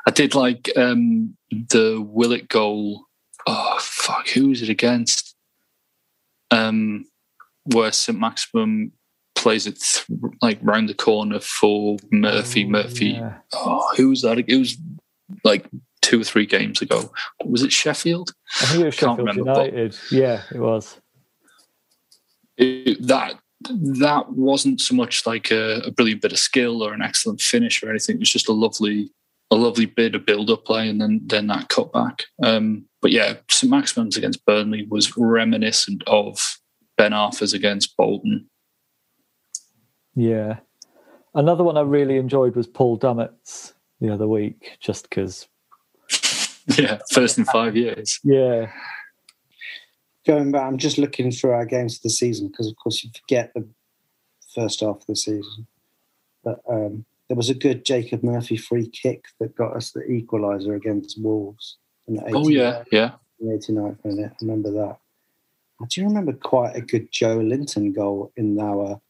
I 0.07 0.11
did 0.11 0.35
like 0.35 0.71
um, 0.77 1.37
the 1.51 2.05
Willett 2.05 2.49
goal. 2.49 3.07
Oh 3.47 3.79
fuck, 3.81 4.29
who 4.29 4.49
was 4.49 4.63
it 4.63 4.69
against? 4.69 5.35
Um, 6.51 7.07
where 7.65 7.93
St 7.93 8.19
Maximin 8.19 8.93
plays 9.35 9.67
it 9.67 9.79
th- 9.81 10.07
like 10.43 10.59
round 10.63 10.89
the 10.89 10.95
corner 10.95 11.41
for 11.41 11.97
Murphy. 12.11 12.65
Murphy. 12.65 13.17
Oh, 13.17 13.21
Yeah. 13.21 13.35
Oh, 13.55 13.95
who 13.97 14.09
was 14.09 14.23
that? 14.23 14.39
It 14.39 14.57
was 14.57 14.77
like 15.45 15.67
two 16.03 16.21
or 16.21 16.25
three 16.25 16.47
games 16.47 16.83
ago. 16.83 17.13
Was 17.45 17.63
it 17.63 17.73
Sheffield? 17.73 18.35
I 18.63 18.65
think 18.67 18.83
it 18.83 18.87
was 18.87 18.97
Can't 18.97 19.19
Sheffield 19.19 19.37
remember, 19.37 19.65
United. 19.65 19.97
Yeah, 20.11 20.43
it 20.53 20.59
was. 20.59 20.97
it, 22.57 23.07
that 23.07 23.39
that 23.61 24.31
wasn't 24.31 24.81
so 24.81 24.95
much 24.95 25.27
like 25.27 25.51
a, 25.51 25.83
a 25.85 25.91
brilliant 25.91 26.23
bit 26.23 26.33
of 26.33 26.39
skill 26.39 26.83
or 26.83 26.93
an 26.93 27.03
excellent 27.03 27.41
finish 27.41 27.83
or 27.83 27.91
anything. 27.91 28.17
It 28.17 28.21
was 28.21 28.31
just 28.31 28.49
a 28.49 28.53
lovely 28.53 29.11
a 29.51 29.57
lovely 29.57 29.87
bit 29.87 30.15
of 30.15 30.25
build 30.25 30.49
up 30.49 30.65
play 30.65 30.89
and 30.89 31.01
then 31.01 31.21
then 31.25 31.49
that 31.49 31.69
cut 31.69 31.93
back. 31.93 32.25
Um, 32.43 32.87
but 33.03 33.11
yeah, 33.11 33.35
St 33.51 33.71
Maximin's 33.71 34.17
against 34.17 34.45
Burnley 34.45 34.87
was 34.89 35.17
reminiscent 35.17 36.03
of 36.07 36.59
Ben 36.97 37.13
Arfa's 37.13 37.53
against 37.53 37.97
Bolton. 37.97 38.49
Yeah. 40.15 40.61
Another 41.35 41.65
one 41.65 41.77
I 41.77 41.83
really 41.83 42.17
enjoyed 42.17 42.57
was 42.57 42.67
Paul 42.67 42.99
Dummett's 42.99 43.75
the 44.01 44.13
other 44.13 44.29
week, 44.29 44.77
just 44.81 45.09
because. 45.09 45.47
Yeah, 46.79 46.99
first 47.11 47.37
in 47.37 47.47
five 47.47 47.75
years. 47.75 48.21
Yeah, 48.23 48.71
Going 50.27 50.53
back, 50.53 50.63
I'm 50.63 50.79
just 50.79 50.99
looking 50.99 51.31
through 51.31 51.53
our 51.53 51.65
games 51.65 51.97
of 51.97 52.03
the 52.03 52.11
season 52.11 52.49
because, 52.49 52.69
of 52.69 52.77
course, 52.77 53.03
you 53.03 53.11
forget 53.19 53.53
the 53.55 53.67
first 54.55 54.81
half 54.81 54.97
of 54.97 55.07
the 55.07 55.17
season. 55.17 55.67
But 56.45 56.61
um, 56.69 57.05
there 57.29 57.37
was 57.37 57.49
a 57.49 57.55
good 57.55 57.85
Jacob 57.85 58.23
Murphy 58.23 58.57
free 58.57 58.89
kick 58.89 59.27
that 59.39 59.57
got 59.57 59.77
us 59.77 59.93
the 59.93 60.01
equaliser 60.01 60.77
against 60.77 61.21
Wolves. 61.21 61.79
In 62.07 62.17
the 62.17 62.25
Oh 62.35 62.49
yeah, 62.49 62.85
yeah. 62.91 63.13
89th 63.43 64.05
minute. 64.05 64.33
I 64.33 64.37
remember 64.43 64.71
that. 64.73 64.99
I 65.81 65.87
do 65.89 66.05
remember 66.05 66.33
quite 66.33 66.77
a 66.77 66.83
good 66.83 67.11
Joelinton 67.11 67.95
goal 67.95 68.33
in 68.37 68.61
our 68.61 69.01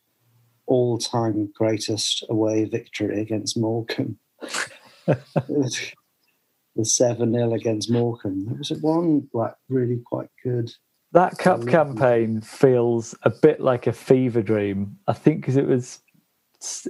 all-time 0.67 1.51
greatest 1.55 2.25
away 2.31 2.65
victory 2.65 3.21
against 3.21 3.57
Morecambe. 3.57 4.19
the 5.07 6.85
seven 6.85 7.33
0 7.33 7.55
against 7.55 7.91
Morecambe. 7.91 8.47
There 8.47 8.57
was 8.57 8.71
one 8.81 9.29
like 9.33 9.55
really 9.69 10.01
quite 10.05 10.29
good. 10.43 10.71
That 11.13 11.39
cup 11.39 11.59
love 11.61 11.69
campaign 11.69 12.41
feels 12.41 13.15
a 13.23 13.31
bit 13.31 13.61
like 13.61 13.87
a 13.87 13.93
fever 13.93 14.43
dream. 14.43 14.97
I 15.09 15.13
think 15.13 15.41
because 15.41 15.57
it 15.57 15.67
was 15.67 16.01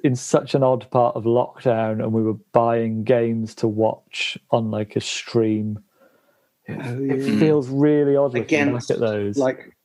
in 0.02 0.16
such 0.16 0.54
an 0.54 0.62
odd 0.62 0.90
part 0.90 1.14
of 1.16 1.24
lockdown, 1.24 2.02
and 2.02 2.12
we 2.12 2.22
were 2.22 2.34
buying 2.52 3.04
games 3.04 3.54
to 3.56 3.68
watch 3.68 4.36
on 4.50 4.70
like 4.70 4.96
a 4.96 5.00
stream. 5.00 5.78
It, 6.66 6.78
Oh, 6.78 7.02
it 7.02 7.38
feels 7.40 7.68
really 7.68 8.14
odd 8.16 8.34
looking 8.34 8.42
Against 8.42 8.88
back 8.88 8.96
at 8.96 9.00
those. 9.00 9.36
like 9.38 9.76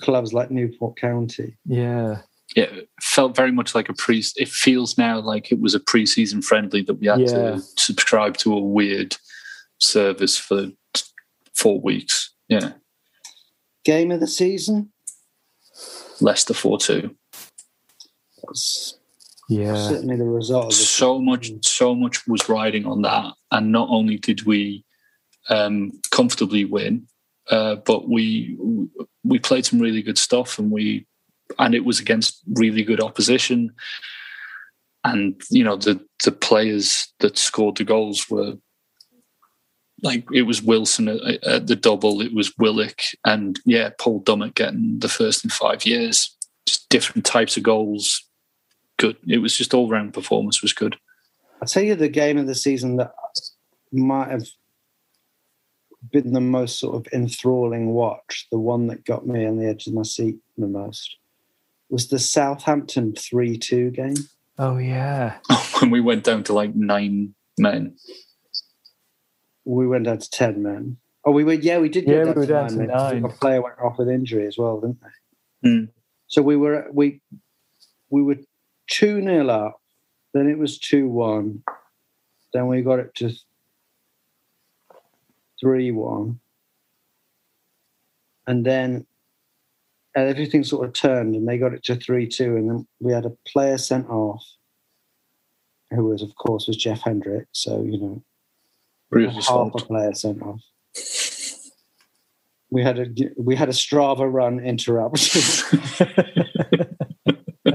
clubs 0.00 0.32
like 0.32 0.50
Newport 0.50 0.96
County. 0.96 1.56
yeah, 1.64 2.18
Yeah, 2.54 2.64
it 2.64 2.88
felt 3.00 3.34
very 3.34 3.50
much 3.52 3.74
like 3.74 3.88
a 3.88 3.94
pre. 3.94 4.22
It 4.36 4.48
feels 4.48 4.98
now 4.98 5.18
like 5.20 5.50
it 5.50 5.60
was 5.60 5.74
a 5.74 5.80
pre-season 5.80 6.42
friendly 6.42 6.82
that 6.82 6.94
we 6.94 7.06
had 7.06 7.20
Yeah. 7.20 7.28
to 7.28 7.60
subscribe 7.76 8.36
to 8.38 8.52
a 8.54 8.60
weird 8.60 9.16
service 9.78 10.36
for 10.36 10.68
four 11.54 11.80
weeks. 11.80 12.30
Yeah, 12.48 12.72
Game 13.84 14.10
of 14.10 14.20
the 14.20 14.26
season. 14.26 14.92
Leicester 16.20 16.54
four 16.54 16.78
two. 16.78 17.16
Yeah, 19.48 19.88
certainly 19.88 20.16
the 20.16 20.24
result. 20.24 20.66
Of 20.66 20.70
the 20.70 20.76
So 20.76 21.20
much, 21.20 21.50
so 21.62 21.94
much 21.94 22.26
was 22.26 22.48
riding 22.48 22.86
on 22.86 23.02
that, 23.02 23.34
and 23.50 23.72
not 23.72 23.88
only 23.90 24.16
did 24.16 24.44
we 24.44 24.84
um, 25.48 25.92
comfortably 26.10 26.64
win, 26.64 27.06
uh, 27.50 27.76
but 27.76 28.08
we 28.08 28.56
we 29.24 29.38
played 29.38 29.66
some 29.66 29.80
really 29.80 30.02
good 30.02 30.18
stuff, 30.18 30.58
and 30.58 30.70
we 30.70 31.06
and 31.58 31.74
it 31.74 31.84
was 31.84 32.00
against 32.00 32.40
really 32.54 32.84
good 32.84 33.00
opposition. 33.00 33.72
And 35.04 35.40
you 35.50 35.64
know 35.64 35.76
the 35.76 36.00
the 36.24 36.32
players 36.32 37.12
that 37.18 37.36
scored 37.36 37.76
the 37.76 37.84
goals 37.84 38.30
were 38.30 38.54
like 40.02 40.24
it 40.32 40.42
was 40.42 40.62
Wilson 40.62 41.08
at, 41.08 41.44
at 41.44 41.66
the 41.66 41.76
double, 41.76 42.20
it 42.20 42.34
was 42.34 42.56
Willock, 42.58 43.00
and 43.24 43.58
yeah, 43.64 43.90
Paul 43.98 44.22
Dummett 44.22 44.54
getting 44.54 44.98
the 44.98 45.08
first 45.08 45.44
in 45.44 45.50
five 45.50 45.86
years. 45.86 46.36
Just 46.66 46.88
different 46.88 47.24
types 47.24 47.56
of 47.56 47.62
goals. 47.62 48.24
Good. 48.98 49.16
It 49.26 49.38
was 49.38 49.56
just 49.56 49.74
all 49.74 49.88
round 49.88 50.14
performance 50.14 50.62
was 50.62 50.72
good. 50.72 50.96
I'll 51.60 51.68
tell 51.68 51.82
you 51.82 51.94
the 51.94 52.08
game 52.08 52.38
of 52.38 52.46
the 52.46 52.54
season 52.54 52.96
that 52.96 53.12
might 53.92 54.30
have 54.30 54.46
been 56.10 56.32
the 56.32 56.40
most 56.40 56.80
sort 56.80 56.96
of 56.96 57.12
enthralling 57.12 57.92
watch, 57.92 58.48
the 58.50 58.58
one 58.58 58.88
that 58.88 59.04
got 59.04 59.26
me 59.26 59.46
on 59.46 59.58
the 59.58 59.68
edge 59.68 59.86
of 59.86 59.94
my 59.94 60.02
seat 60.02 60.36
the 60.58 60.66
most, 60.66 61.16
was 61.88 62.08
the 62.08 62.18
Southampton 62.18 63.14
3 63.14 63.56
2 63.58 63.90
game. 63.90 64.14
oh 64.58 64.78
yeah, 64.78 65.38
when 65.80 65.90
we 65.90 66.00
went 66.00 66.24
down 66.24 66.42
to 66.44 66.52
like 66.52 66.74
nine 66.74 67.34
men. 67.58 67.96
We 69.64 69.86
went 69.86 70.04
down 70.04 70.18
to 70.18 70.30
10 70.30 70.62
men. 70.62 70.96
Oh, 71.24 71.30
we 71.30 71.44
were, 71.44 71.52
yeah, 71.52 71.78
we 71.78 71.88
did 71.88 72.06
go 72.06 72.12
Yeah, 72.12 72.24
down, 72.24 72.34
we 72.34 72.40
were 72.40 72.46
to 72.46 72.52
down 72.52 72.62
nine 72.62 72.72
to 72.72 72.78
men. 72.78 72.88
nine. 72.88 73.24
A 73.24 73.28
player 73.28 73.62
went 73.62 73.78
off 73.78 73.98
with 73.98 74.08
injury 74.08 74.46
as 74.46 74.58
well, 74.58 74.80
didn't 74.80 74.98
they? 75.62 75.70
Hmm. 75.70 75.84
So 76.26 76.42
we 76.42 76.56
were, 76.56 76.88
we, 76.92 77.20
we 78.10 78.22
were 78.22 78.36
2 78.88 79.22
0 79.22 79.48
up, 79.48 79.80
then 80.34 80.48
it 80.48 80.58
was 80.58 80.78
2 80.78 81.08
1, 81.08 81.62
then 82.52 82.66
we 82.66 82.82
got 82.82 82.98
it 82.98 83.14
to 83.16 83.32
3 85.60 85.90
1. 85.92 86.40
And 88.48 88.66
then 88.66 89.06
everything 90.16 90.64
sort 90.64 90.86
of 90.86 90.92
turned 90.92 91.34
and 91.36 91.46
they 91.46 91.58
got 91.58 91.72
it 91.72 91.84
to 91.84 91.94
3 91.94 92.26
2. 92.26 92.56
And 92.56 92.68
then 92.68 92.86
we 93.00 93.12
had 93.12 93.24
a 93.26 93.36
player 93.46 93.78
sent 93.78 94.08
off, 94.10 94.44
who 95.90 96.06
was, 96.06 96.22
of 96.22 96.34
course, 96.34 96.66
was 96.66 96.76
Jeff 96.76 97.02
Hendrick. 97.02 97.46
So, 97.52 97.82
you 97.82 97.98
know, 98.00 98.22
Half 99.12 99.74
a 99.74 99.78
player 99.78 100.14
sent 100.14 100.42
off. 100.42 100.60
We 102.70 102.82
had 102.82 102.98
a 102.98 103.06
we 103.36 103.54
had 103.54 103.68
a 103.68 103.72
Strava 103.72 104.32
run 104.32 104.58
interruption, 104.58 105.78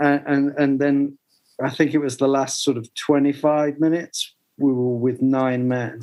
and, 0.00 0.22
and 0.26 0.54
and 0.58 0.80
then 0.80 1.16
I 1.62 1.70
think 1.70 1.94
it 1.94 1.98
was 1.98 2.16
the 2.16 2.26
last 2.26 2.64
sort 2.64 2.76
of 2.76 2.92
twenty 2.94 3.32
five 3.32 3.78
minutes. 3.78 4.34
We 4.58 4.72
were 4.72 4.96
with 4.96 5.22
nine 5.22 5.68
men, 5.68 6.02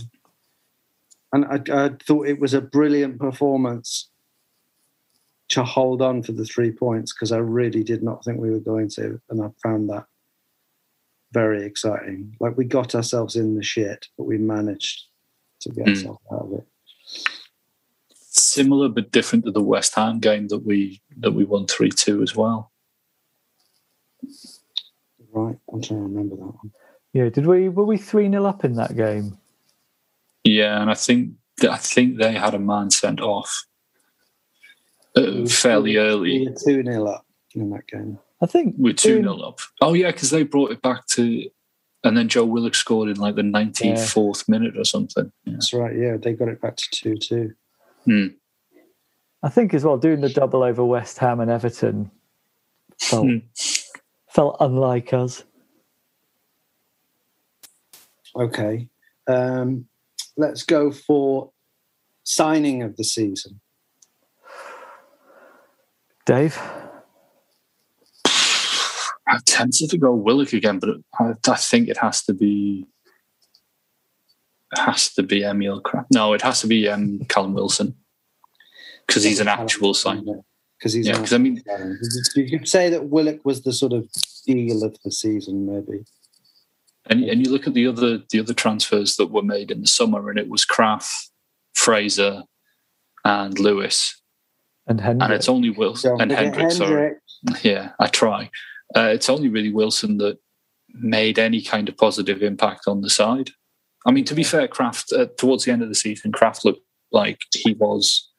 and 1.33 1.43
I, 1.45 1.85
I 1.85 1.89
thought 2.05 2.27
it 2.27 2.39
was 2.39 2.53
a 2.53 2.61
brilliant 2.61 3.19
performance 3.19 4.09
to 5.49 5.63
hold 5.65 6.01
on 6.01 6.23
for 6.23 6.31
the 6.31 6.45
three 6.45 6.71
points 6.71 7.13
because 7.13 7.33
I 7.33 7.39
really 7.39 7.83
did 7.83 8.01
not 8.01 8.23
think 8.23 8.39
we 8.39 8.49
were 8.49 8.59
going 8.61 8.87
to, 8.91 9.19
and 9.29 9.43
I 9.43 9.49
found 9.61 9.89
that 9.89 10.05
very 11.33 11.65
exciting. 11.65 12.35
Like 12.39 12.55
we 12.57 12.65
got 12.65 12.95
ourselves 12.95 13.35
in 13.35 13.55
the 13.55 13.63
shit, 13.63 14.07
but 14.17 14.25
we 14.25 14.37
managed 14.37 15.07
to 15.61 15.69
get 15.69 15.85
Mm. 15.85 15.89
ourselves 15.89 16.19
out 16.31 16.41
of 16.45 16.53
it. 16.53 16.67
Similar 18.35 18.89
but 18.89 19.11
different 19.11 19.45
to 19.45 19.51
the 19.51 19.61
West 19.63 19.95
Ham 19.95 20.19
game 20.19 20.47
that 20.49 20.59
we 20.59 21.01
that 21.17 21.31
we 21.31 21.43
won 21.43 21.67
three 21.67 21.89
two 21.91 22.21
as 22.23 22.35
well. 22.35 22.71
Right, 25.31 25.57
I'm 25.71 25.81
trying 25.81 25.99
to 25.99 26.03
remember 26.03 26.35
that 26.35 26.45
one. 26.45 26.71
Yeah, 27.13 27.29
did 27.29 27.45
we 27.45 27.69
were 27.69 27.85
we 27.85 27.97
three 27.97 28.29
0 28.29 28.45
up 28.45 28.63
in 28.65 28.75
that 28.75 28.95
game? 28.95 29.37
Yeah, 30.43 30.81
and 30.81 30.89
I 30.89 30.93
think 30.95 31.33
I 31.69 31.77
think 31.77 32.17
they 32.17 32.33
had 32.33 32.53
a 32.53 32.59
man 32.59 32.89
sent 32.91 33.21
off 33.21 33.65
uh, 35.15 35.45
fairly 35.47 35.91
We 35.91 35.97
early. 35.99 36.47
were 36.49 36.55
2 36.55 36.83
0 36.83 37.05
up 37.07 37.25
in 37.55 37.69
that 37.71 37.87
game. 37.87 38.19
I 38.43 38.45
think 38.45 38.75
We're 38.77 38.91
2 38.93 39.21
doing- 39.21 39.23
0 39.23 39.37
up. 39.47 39.59
Oh, 39.81 39.93
yeah, 39.93 40.11
because 40.11 40.29
they 40.29 40.43
brought 40.43 40.71
it 40.71 40.81
back 40.81 41.07
to. 41.07 41.49
And 42.03 42.17
then 42.17 42.27
Joe 42.27 42.43
Willock 42.43 42.75
scored 42.75 43.07
in 43.07 43.15
like 43.15 43.35
the 43.35 43.41
94th 43.43 44.49
minute 44.49 44.77
or 44.77 44.83
something. 44.83 45.31
Yeah. 45.45 45.53
That's 45.53 45.73
right, 45.73 45.95
yeah, 45.97 46.17
they 46.17 46.33
got 46.33 46.49
it 46.49 46.59
back 46.61 46.75
to 46.75 46.89
2 46.91 47.15
2. 47.15 47.53
Hmm. 48.03 48.27
I 49.41 49.47
think 49.49 49.73
as 49.73 49.85
well 49.85 49.97
doing 49.97 50.19
the 50.19 50.27
double 50.29 50.63
over 50.63 50.83
West 50.83 51.17
Ham 51.19 51.39
and 51.39 51.49
Everton 51.49 52.11
felt 52.99 53.25
Hmm. 53.27 53.37
felt 54.29 54.57
unlike 54.59 55.13
us. 55.13 55.45
Okay. 58.35 58.89
Um, 59.27 59.87
let's 60.35 60.63
go 60.63 60.91
for 60.91 61.51
signing 62.23 62.81
of 62.83 62.97
the 62.97 63.03
season. 63.05 63.61
Dave, 66.25 66.59
I'm 69.33 69.41
tempted 69.45 69.89
to 69.89 69.97
go 69.97 70.13
Willock 70.13 70.53
again, 70.53 70.77
but 70.79 70.89
I, 71.19 71.33
I 71.49 71.55
think 71.55 71.89
it 71.89 71.97
has 71.97 72.23
to 72.25 72.33
be. 72.33 72.85
It 74.73 74.79
has 74.79 75.11
to 75.13 75.23
be 75.23 75.43
Emil 75.43 75.81
Krafth. 75.81 76.05
No, 76.11 76.33
it 76.33 76.41
has 76.41 76.61
to 76.61 76.67
be 76.67 76.87
um, 76.87 77.19
Callum 77.29 77.53
Wilson 77.53 77.95
because 79.07 79.23
he's 79.23 79.39
an 79.39 79.47
actual 79.47 79.93
sign. 79.93 80.25
Because 80.77 80.93
he's 80.93 81.07
Yeah, 81.07 81.15
an 81.15 81.19
'cause 81.21 81.33
I 81.33 81.37
mean- 81.37 81.63
you 82.35 82.59
could 82.59 82.67
say 82.67 82.89
that 82.89 83.05
Willock 83.09 83.43
was 83.45 83.61
the 83.63 83.71
sort 83.73 83.93
of 83.93 84.07
deal 84.45 84.83
of 84.83 84.97
the 85.03 85.11
season, 85.11 85.65
maybe. 85.65 86.03
And, 87.05 87.23
and 87.23 87.45
you 87.45 87.51
look 87.51 87.67
at 87.67 87.73
the 87.73 87.87
other 87.87 88.19
the 88.31 88.39
other 88.39 88.53
transfers 88.53 89.15
that 89.17 89.27
were 89.31 89.43
made 89.43 89.71
in 89.71 89.81
the 89.81 89.87
summer, 89.87 90.29
and 90.29 90.39
it 90.39 90.47
was 90.49 90.65
Krafth, 90.65 91.29
Fraser, 91.75 92.43
and 93.25 93.59
Lewis, 93.59 94.21
and 94.87 95.01
Hendrick. 95.01 95.23
and 95.25 95.33
it's 95.33 95.49
only 95.49 95.69
Wilson 95.69 96.11
and 96.21 96.31
forget 96.31 96.43
Hendrick. 96.45 96.71
Sorry, 96.71 96.89
Hendrick. 97.45 97.63
yeah, 97.63 97.91
I 97.99 98.07
try. 98.07 98.49
Uh, 98.95 99.09
it's 99.13 99.29
only 99.29 99.49
really 99.49 99.71
Wilson 99.71 100.17
that 100.17 100.37
made 100.89 101.39
any 101.39 101.61
kind 101.61 101.89
of 101.89 101.97
positive 101.97 102.43
impact 102.43 102.87
on 102.87 103.01
the 103.01 103.09
side. 103.09 103.51
I 104.05 104.11
mean, 104.11 104.25
to 104.25 104.35
be 104.35 104.43
fair, 104.43 104.67
Krafth 104.67 105.11
uh, 105.17 105.27
towards 105.37 105.65
the 105.65 105.71
end 105.71 105.81
of 105.81 105.89
the 105.89 105.95
season, 105.95 106.31
Krafth 106.31 106.65
looked 106.65 106.85
like 107.11 107.41
he 107.53 107.73
was, 107.73 108.29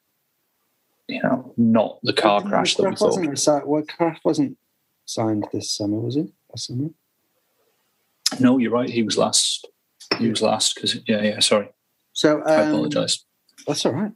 you 1.07 1.21
know, 1.23 1.53
not 1.57 1.99
the 2.03 2.13
car 2.13 2.41
crash 2.41 2.75
that 2.75 2.83
we 2.83 2.89
Krafth 2.89 3.43
thought. 3.43 3.67
well, 3.67 3.83
Krafth 3.83 4.19
wasn't 4.23 4.57
signed 5.05 5.47
this 5.51 5.71
summer, 5.71 5.99
was 5.99 6.15
he? 6.15 6.33
Last 6.49 6.67
summer? 6.67 6.89
No, 8.39 8.57
you're 8.57 8.71
right. 8.71 8.89
He 8.89 9.03
was 9.03 9.17
last. 9.17 9.67
He 10.19 10.29
was 10.29 10.41
last 10.41 10.75
because 10.75 10.99
yeah, 11.07 11.21
yeah. 11.21 11.39
Sorry, 11.39 11.69
So 12.13 12.41
I 12.41 12.55
um, 12.57 12.69
apologise. 12.69 13.25
That's 13.67 13.85
all 13.85 13.93
right. 13.93 14.11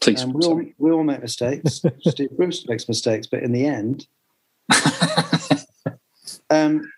Please. 0.00 0.22
Um, 0.22 0.32
we, 0.32 0.46
all, 0.46 0.62
we 0.78 0.90
all 0.90 1.04
make 1.04 1.22
mistakes. 1.22 1.82
Steve 2.00 2.30
Bruce 2.36 2.66
makes 2.68 2.88
mistakes, 2.88 3.26
but 3.26 3.42
in 3.42 3.52
the 3.52 3.66
end, 3.66 4.06
um, 6.50 6.90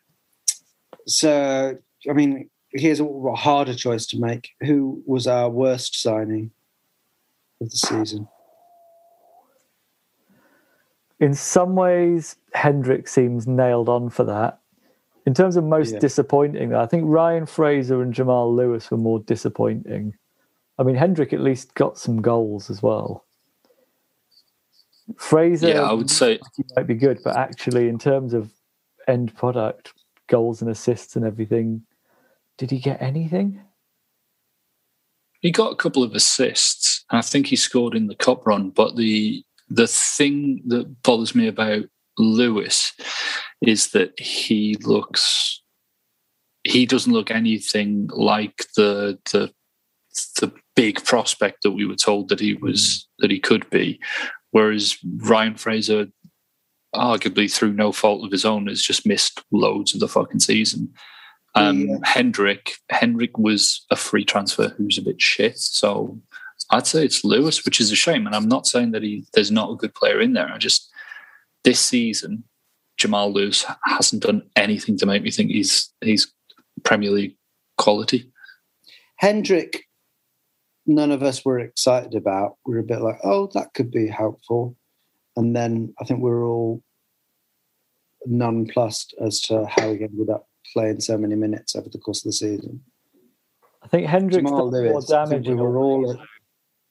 so 1.07 1.79
I 2.09 2.13
mean, 2.13 2.51
here's 2.71 3.01
a, 3.01 3.05
a 3.05 3.35
harder 3.35 3.75
choice 3.75 4.07
to 4.07 4.19
make. 4.19 4.51
Who 4.61 5.03
was 5.07 5.27
our 5.27 5.49
worst 5.49 6.01
signing 6.01 6.51
of 7.61 7.71
the 7.71 7.77
season? 7.77 8.29
in 11.19 11.35
some 11.35 11.75
ways, 11.75 12.37
Hendrick 12.53 13.09
seems 13.09 13.47
nailed 13.47 13.89
on 13.89 14.11
for 14.11 14.25
that. 14.25 14.61
In 15.25 15.35
terms 15.35 15.57
of 15.57 15.65
most 15.65 15.95
Yeah. 15.95 15.99
disappointing, 15.99 16.75
I 16.75 16.87
think 16.87 17.05
Ryan 17.07 17.47
Fraser 17.47 18.03
and 18.03 18.13
Jamal 18.13 18.55
Lewis 18.55 18.91
were 18.91 18.97
more 18.97 19.19
disappointing. 19.21 20.15
I 20.79 20.83
mean, 20.83 20.95
Hendrick 20.95 21.33
at 21.33 21.41
least 21.41 21.75
got 21.75 21.99
some 21.99 22.21
goals 22.21 22.71
as 22.71 22.83
well. 22.83 23.25
Fraser 25.17 25.69
yeah, 25.69 25.83
I 25.83 25.93
would 25.93 26.11
say 26.11 26.39
might 26.77 26.87
be 26.87 26.95
good, 26.95 27.21
but 27.25 27.37
actually, 27.37 27.89
in 27.89 27.99
terms 27.99 28.35
of 28.35 28.51
end 29.07 29.35
product, 29.35 29.93
goals 30.29 30.61
and 30.63 30.71
assists 30.71 31.17
and 31.17 31.25
everything, 31.25 31.83
did 32.59 32.71
he 32.71 32.79
get 32.79 33.01
anything? 33.03 33.61
he 35.47 35.53
got 35.53 35.73
a 35.73 35.77
couple 35.77 36.03
of 36.03 36.15
assists, 36.15 37.05
I 37.11 37.23
think 37.23 37.47
he 37.47 37.57
scored 37.57 37.95
in 37.95 38.09
the 38.09 38.17
cup 38.17 38.47
run. 38.47 38.71
But 38.71 38.97
the 38.97 39.45
the 39.69 39.87
thing 39.87 40.63
that 40.67 41.03
bothers 41.03 41.35
me 41.35 41.47
about 41.47 41.85
Lewis 42.19 42.93
is 43.63 43.91
that 43.91 44.19
he 44.19 44.77
looks 44.83 45.63
he 46.65 46.85
doesn't 46.85 47.13
look 47.13 47.31
anything 47.31 48.09
like 48.13 48.67
the 48.77 49.19
the 49.33 49.53
the 50.41 50.53
big 50.75 51.05
prospect 51.05 51.63
that 51.63 51.73
we 51.73 51.87
were 51.87 51.95
told 51.95 52.29
that 52.29 52.41
he 52.41 52.55
was 52.55 52.81
mm. 52.81 53.05
that 53.19 53.31
he 53.31 53.39
could 53.39 53.69
be. 53.71 54.01
Whereas 54.51 54.97
Ryan 55.19 55.55
Fraser, 55.55 56.07
arguably 56.95 57.53
through 57.53 57.73
no 57.73 57.93
fault 57.93 58.25
of 58.25 58.33
his 58.33 58.45
own, 58.45 58.67
has 58.67 58.83
just 58.83 59.07
missed 59.07 59.43
loads 59.51 59.95
of 59.95 60.01
the 60.01 60.09
fucking 60.09 60.41
season. 60.41 60.93
Um, 61.55 61.89
Yeah. 61.89 61.97
Hendrick 62.05 62.77
Hendrick 62.91 63.39
was 63.39 63.85
a 63.91 63.97
free 63.97 64.25
transfer 64.25 64.69
who's 64.69 64.99
a 64.99 65.03
bit 65.03 65.21
shit. 65.21 65.59
So 65.59 66.21
I'd 66.71 66.87
say 66.87 67.05
it's 67.05 67.25
Lewis, 67.25 67.65
which 67.65 67.81
is 67.81 67.91
a 67.93 67.97
shame. 67.97 68.27
And 68.27 68.35
I'm 68.35 68.49
not 68.49 68.67
saying 68.67 68.93
that 68.93 69.03
he 69.03 69.25
there's 69.35 69.51
not 69.51 69.71
a 69.71 69.77
good 69.77 69.95
player 69.95 70.21
in 70.21 70.35
there. 70.35 70.51
I 70.53 70.59
just 70.59 70.91
this 71.65 71.81
season 71.81 72.45
Jamal 72.97 73.33
Lewis 73.33 73.65
hasn't 73.85 74.23
done 74.23 74.43
anything 74.57 74.97
to 74.99 75.07
make 75.07 75.23
me 75.23 75.31
think 75.31 75.51
he's 75.51 75.93
he's 76.01 76.33
Premier 76.85 77.11
League 77.11 77.37
quality. 77.79 78.31
Hendrick, 79.17 79.85
none 80.87 81.11
of 81.11 81.23
us 81.23 81.45
were 81.45 81.59
excited 81.59 82.15
about. 82.15 82.57
We're 82.67 82.81
a 82.81 82.85
bit 82.85 83.01
like, 83.01 83.19
oh, 83.25 83.49
that 83.55 83.73
could 83.75 83.91
be 83.91 84.09
helpful. 84.09 84.77
And 85.37 85.55
then 85.55 85.95
I 86.01 86.05
think 86.05 86.21
we 86.21 86.31
were 86.31 86.45
all 86.45 86.83
nonplussed 88.27 89.15
as 89.25 89.41
to 89.43 89.65
how 89.67 89.93
he 89.93 90.03
ended 90.03 90.31
up 90.31 90.49
playing 90.73 91.01
so 91.01 91.17
many 91.17 91.35
minutes 91.35 91.77
over 91.77 91.89
the 91.89 91.99
course 91.99 92.21
of 92.25 92.31
the 92.31 92.33
season. 92.33 92.81
I 93.83 93.89
think 93.89 94.07
Hendrick's 94.07 94.51
Jamal 94.51 94.71
done 94.71 94.83
more 94.85 94.93
Lewis, 94.95 95.11
I 95.13 95.25
think 95.27 95.45
damage 95.45 95.49
we 95.49 95.55
were 95.55 95.79
all. 95.79 96.19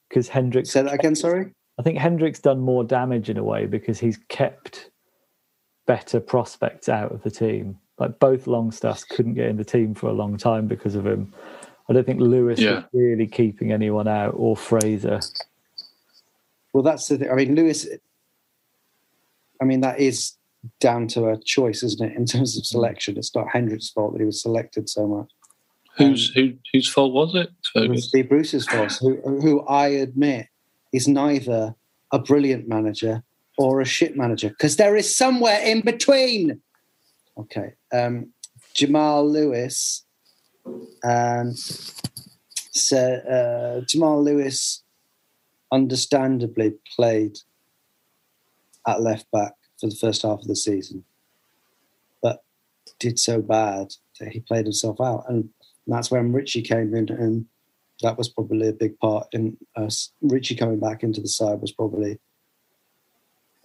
because 0.08 0.28
Hendrick's 0.28 0.70
Say 0.70 0.82
that 0.82 0.94
again, 0.94 1.14
sorry? 1.14 1.52
I 1.78 1.82
think 1.82 1.98
Hendrick's 1.98 2.40
done 2.40 2.60
more 2.60 2.84
damage 2.84 3.28
in 3.28 3.36
a 3.36 3.44
way 3.44 3.66
because 3.66 4.00
he's 4.00 4.18
kept 4.28 4.90
better 5.86 6.20
prospects 6.20 6.88
out 6.88 7.12
of 7.12 7.22
the 7.22 7.30
team. 7.30 7.78
Like 7.98 8.18
both 8.18 8.46
Longstaffs 8.46 9.04
couldn't 9.04 9.34
get 9.34 9.48
in 9.48 9.56
the 9.58 9.64
team 9.64 9.94
for 9.94 10.08
a 10.08 10.12
long 10.12 10.38
time 10.38 10.66
because 10.66 10.94
of 10.94 11.06
him. 11.06 11.34
I 11.88 11.92
don't 11.92 12.04
think 12.04 12.20
Lewis 12.20 12.58
Yeah. 12.60 12.76
was 12.76 12.84
really 12.94 13.26
keeping 13.26 13.72
anyone 13.72 14.08
out 14.08 14.34
or 14.36 14.56
Fraser. 14.56 15.20
Well, 16.72 16.82
that's 16.82 17.06
the 17.08 17.18
thing. 17.18 17.30
I 17.30 17.34
mean, 17.34 17.54
Lewis, 17.54 17.86
I 19.60 19.64
mean, 19.64 19.80
that 19.80 19.98
is 20.00 20.32
down 20.80 21.06
to 21.08 21.28
a 21.28 21.38
choice, 21.38 21.82
isn't 21.82 22.10
it, 22.10 22.16
in 22.16 22.26
terms 22.26 22.58
of 22.58 22.66
selection? 22.66 23.16
It's 23.16 23.34
not 23.34 23.46
Hendrick's 23.52 23.90
fault 23.90 24.12
that 24.12 24.20
he 24.20 24.26
was 24.26 24.42
selected 24.42 24.88
so 24.88 25.06
much. 25.06 25.30
Whose 25.96 26.30
who 26.34 26.52
whose 26.72 26.88
fault 26.88 27.12
was 27.12 27.34
it? 27.34 27.50
It 27.74 27.88
was 27.88 28.08
Steve 28.08 28.28
Bruce's 28.28 28.66
fault, 28.66 28.92
who, 29.00 29.16
who 29.40 29.62
I 29.62 29.88
admit 29.88 30.48
is 30.92 31.08
neither 31.08 31.74
a 32.12 32.18
brilliant 32.18 32.68
manager 32.68 33.22
or 33.56 33.80
a 33.80 33.86
shit 33.86 34.16
manager, 34.16 34.50
because 34.50 34.76
there 34.76 34.94
is 34.94 35.16
somewhere 35.16 35.58
in 35.64 35.80
between. 35.80 36.60
Okay. 37.38 37.72
Um, 37.92 38.32
Jamal 38.74 39.26
Lewis 39.26 40.04
and 41.02 41.56
so, 41.56 42.98
uh, 42.98 43.84
Jamal 43.86 44.22
Lewis 44.22 44.82
understandably 45.72 46.74
played 46.94 47.38
at 48.86 49.02
left 49.02 49.30
back 49.30 49.54
for 49.80 49.88
the 49.88 49.96
first 49.96 50.22
half 50.22 50.40
of 50.40 50.46
the 50.46 50.56
season, 50.56 51.04
but 52.22 52.42
did 52.98 53.18
so 53.18 53.40
bad 53.42 53.88
that 54.20 54.30
he 54.30 54.40
played 54.40 54.64
himself 54.64 55.00
out. 55.00 55.24
And 55.28 55.50
that's 55.86 56.10
when 56.10 56.32
Richie 56.32 56.62
came 56.62 56.94
in, 56.94 57.08
and 57.10 57.46
that 58.02 58.18
was 58.18 58.28
probably 58.28 58.68
a 58.68 58.72
big 58.72 58.98
part 58.98 59.28
in 59.32 59.56
us. 59.76 60.12
Richie 60.20 60.56
coming 60.56 60.80
back 60.80 61.02
into 61.02 61.20
the 61.20 61.28
side 61.28 61.60
was 61.60 61.72
probably 61.72 62.18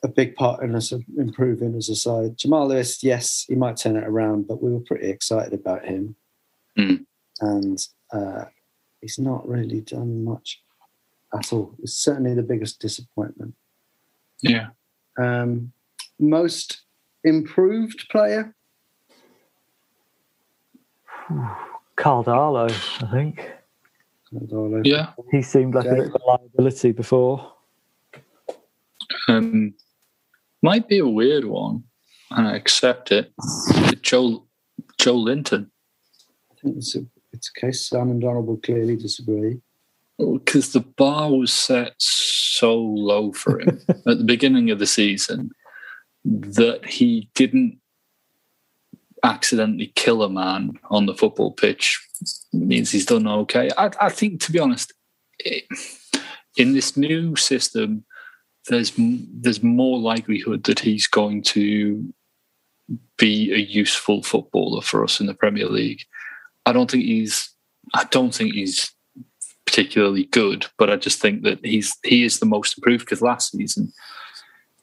a 0.04 0.08
big 0.08 0.36
part 0.36 0.64
in 0.64 0.76
us 0.76 0.92
improving 1.18 1.76
as 1.76 1.90
a 1.90 1.96
side. 1.96 2.38
Jamal 2.38 2.68
Lewis, 2.68 3.04
yes, 3.04 3.46
he 3.48 3.56
might 3.56 3.78
turn 3.78 3.96
it 3.96 4.04
around, 4.04 4.48
but 4.48 4.62
we 4.62 4.72
were 4.72 4.80
pretty 4.80 5.10
excited 5.10 5.54
about 5.54 5.86
him. 5.86 6.16
Mm. 6.78 7.06
And 7.40 7.88
uh, 8.12 8.46
he's 9.00 9.20
not 9.20 9.48
really 9.48 9.82
done 9.82 10.24
much 10.24 10.62
at 11.34 11.54
all. 11.54 11.76
It's 11.82 11.94
certainly 11.94 12.34
the 12.34 12.44
biggest 12.44 12.80
disappointment. 12.80 13.54
Yeah. 14.42 14.70
Um, 15.18 15.72
most 16.20 16.82
improved 17.24 18.08
player? 18.10 18.54
Carl 21.96 22.24
Darlow, 22.24 22.70
I 23.04 23.12
think. 23.12 23.52
Yeah. 24.84 25.12
He 25.32 25.42
seemed 25.42 25.76
like 25.76 25.86
a 25.86 25.96
bit 25.96 26.08
of 26.08 26.16
a 26.16 26.26
liability 26.26 26.92
before. 26.92 27.54
Um, 29.28 29.74
might 30.62 30.88
be 30.88 31.00
a 31.00 31.08
weird 31.08 31.46
one. 31.46 31.84
and 32.32 32.48
I 32.48 32.56
accept 32.56 33.12
it. 33.12 33.32
Joe 34.02 34.46
Joelinton. 35.00 35.70
I 36.52 36.56
think 36.62 36.78
it's 36.78 36.96
a, 36.96 37.02
it's 37.34 37.52
a 37.56 37.60
case 37.60 37.88
Sam 37.90 38.10
and 38.10 38.22
Donald 38.22 38.48
will 38.48 38.58
clearly 38.58 38.96
disagree. 38.96 39.60
Because 40.34 40.72
the 40.72 40.82
bar 40.82 41.32
was 41.32 41.52
set 41.52 41.94
so 41.98 42.78
low 42.78 43.32
for 43.32 43.60
him 43.60 43.82
at 43.90 44.18
the 44.18 44.24
beginning 44.24 44.70
of 44.70 44.80
the 44.80 44.88
season 44.88 45.52
that 46.24 46.86
he 46.86 47.30
didn't 47.34 47.80
accidentally 49.24 49.92
kill 49.96 50.24
a 50.24 50.30
man 50.30 50.74
on 50.90 51.06
the 51.06 51.14
football 51.14 51.52
pitch 51.52 52.00
means 52.54 52.92
he's 52.92 53.06
done 53.06 53.28
okay. 53.28 53.70
I, 53.78 53.92
I 54.00 54.10
think, 54.10 54.42
to 54.42 54.52
be 54.52 54.60
honest, 54.60 54.94
it, 55.40 55.64
in 56.58 56.74
this 56.74 56.98
new 56.98 57.36
system, 57.36 58.04
there's 58.68 58.94
there's 58.98 59.64
more 59.64 60.00
likelihood 60.00 60.66
that 60.66 60.80
he's 60.80 61.08
going 61.08 61.42
to 61.42 62.14
be 63.18 63.52
a 63.54 63.58
useful 63.58 64.22
footballer 64.22 64.82
for 64.82 65.04
us 65.04 65.20
in 65.20 65.26
the 65.26 65.34
Premier 65.34 65.68
League. 65.68 66.04
I 66.66 66.74
don't 66.74 66.90
think 66.90 67.04
he's 67.04 67.50
I 67.94 68.04
don't 68.06 68.34
think 68.34 68.54
he's 68.54 68.94
particularly 69.72 70.26
good, 70.26 70.66
but 70.78 70.90
I 70.90 70.98
just 70.98 71.22
think 71.22 71.44
that 71.44 71.66
he's 71.66 71.98
he 72.04 72.26
is 72.26 72.40
the 72.40 72.46
most 72.46 72.78
improved 72.78 73.06
because 73.06 73.22
last 73.22 73.52
season, 73.52 73.94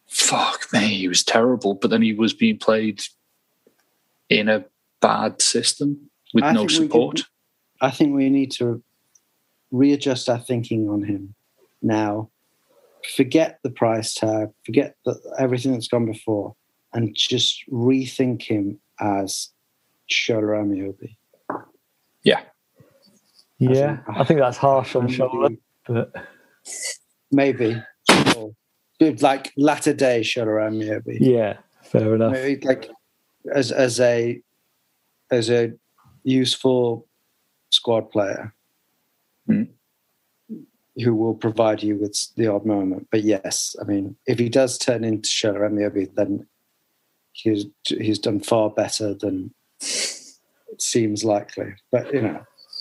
fuck 0.07 0.67
me, 0.73 0.97
he 0.97 1.09
was 1.09 1.23
terrible. 1.23 1.75
But 1.75 1.91
then 1.91 2.01
he 2.01 2.15
was 2.15 2.33
being 2.33 2.57
played 2.59 3.03
in 4.31 4.49
a 4.49 4.65
bad 5.03 5.43
system 5.43 6.09
with 6.33 6.45
I 6.45 6.53
no 6.53 6.67
support. 6.69 7.17
can- 7.17 7.25
I 7.83 7.91
think 7.91 8.17
we 8.17 8.31
need 8.31 8.51
to 8.53 8.83
readjust 9.71 10.29
our 10.29 10.39
thinking 10.39 10.89
on 10.89 11.05
him 11.05 11.35
now. 11.83 12.31
Forget 13.15 13.61
the 13.63 13.71
price 13.71 14.15
tag, 14.15 14.49
forget 14.65 14.97
the, 15.05 15.15
everything 15.39 15.73
that's 15.73 15.87
gone 15.87 16.07
before, 16.07 16.57
and 16.95 17.15
just 17.15 17.63
rethink 17.71 18.43
him 18.43 18.81
as 19.01 19.51
Shola 20.11 20.65
Ameobi. 20.65 21.17
Yeah, 22.25 22.41
Yeah, 23.59 23.99
I 24.09 24.25
think 24.25 24.41
that's 24.41 24.57
harsh 24.57 24.95
on 24.95 25.09
Shola, 25.09 25.57
but 25.87 26.13
Maybe. 27.33 27.83
Or, 28.37 28.53
dude, 29.01 29.21
like 29.23 29.53
latter 29.57 29.93
day 29.93 30.21
Shola 30.21 30.69
Ameobi. 30.71 31.19
yeah, 31.21 31.59
fair 31.83 32.15
enough. 32.15 32.33
Maybe 32.33 32.65
like 32.67 32.89
as 33.55 33.73
as 33.73 33.99
a 34.01 34.41
as 35.31 35.51
a 35.51 35.73
useful 36.25 37.07
squad 37.71 38.11
player 38.11 38.55
Hmm. 39.47 39.65
who 41.03 41.15
will 41.15 41.35
provide 41.35 41.83
you 41.83 41.97
with 41.97 42.17
the 42.37 42.47
odd 42.49 42.65
moment. 42.67 43.09
But 43.11 43.23
yes, 43.25 43.75
I 43.81 43.85
mean, 43.85 44.17
if 44.27 44.39
he 44.39 44.49
does 44.49 44.79
turn 44.79 45.05
into 45.05 45.29
Shola 45.29 45.69
Ameobi, 45.71 46.15
then 46.15 46.47
he's 47.33 47.67
he's 47.87 48.19
done 48.19 48.41
far 48.41 48.71
better 48.71 49.15
than 49.15 49.53
seems 50.79 51.25
likely. 51.25 51.75
But 51.91 52.13
you 52.13 52.23
know, 52.23 52.41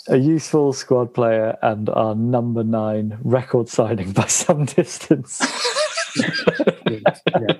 A 0.10 0.18
useful 0.18 0.72
squad 0.74 1.14
player 1.14 1.58
and 1.62 1.89
our 1.89 2.16
number 2.16 2.64
nine 2.64 3.18
record 3.24 3.68
signing 3.68 4.12
by 4.14 4.26
some 4.28 4.66
distance. 4.66 5.41
yeah. 6.18 7.53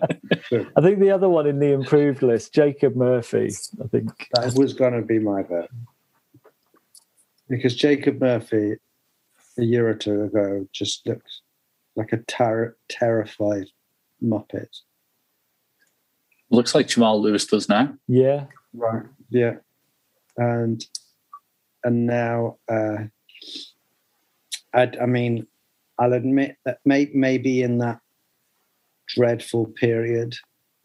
I 0.78 0.82
think 0.82 1.00
the 1.00 1.12
other 1.14 1.30
one 1.30 1.46
in 1.46 1.60
the 1.60 1.74
improved 1.74 2.24
list, 2.24 2.54
Jacob 2.54 2.96
Murphy. 2.96 3.50
I 3.84 3.88
think 3.88 4.30
that 4.34 4.54
was 4.56 4.74
going 4.74 4.94
to 4.94 5.02
be 5.02 5.20
my 5.20 5.44
vote 5.44 5.70
because 7.50 7.76
Jacob 7.76 8.22
Murphy 8.22 8.76
a 9.58 9.64
year 9.64 9.88
or 9.90 9.94
two 9.94 10.24
ago 10.24 10.66
just 10.72 11.06
looked 11.06 11.42
like 11.96 12.14
a 12.14 12.18
ter- 12.18 12.78
terrified 12.90 13.68
muppet. 14.24 14.70
looks 16.50 16.74
like 16.74 16.88
Jamal 16.88 17.22
Lewis 17.22 17.46
does 17.46 17.68
now. 17.68 17.94
yeah, 18.08 18.46
Right. 18.74 19.04
Yeah. 19.30 19.56
And 20.38 20.86
and 21.88 22.06
now 22.06 22.58
uh 22.70 22.98
I 24.74 24.92
I 25.02 25.06
mean 25.06 25.48
I'll 25.98 26.14
admit 26.14 26.58
that 26.66 26.80
may, 26.86 27.10
maybe 27.14 27.64
in 27.64 27.80
that 27.80 28.00
dreadful 29.08 29.68
period 29.68 30.36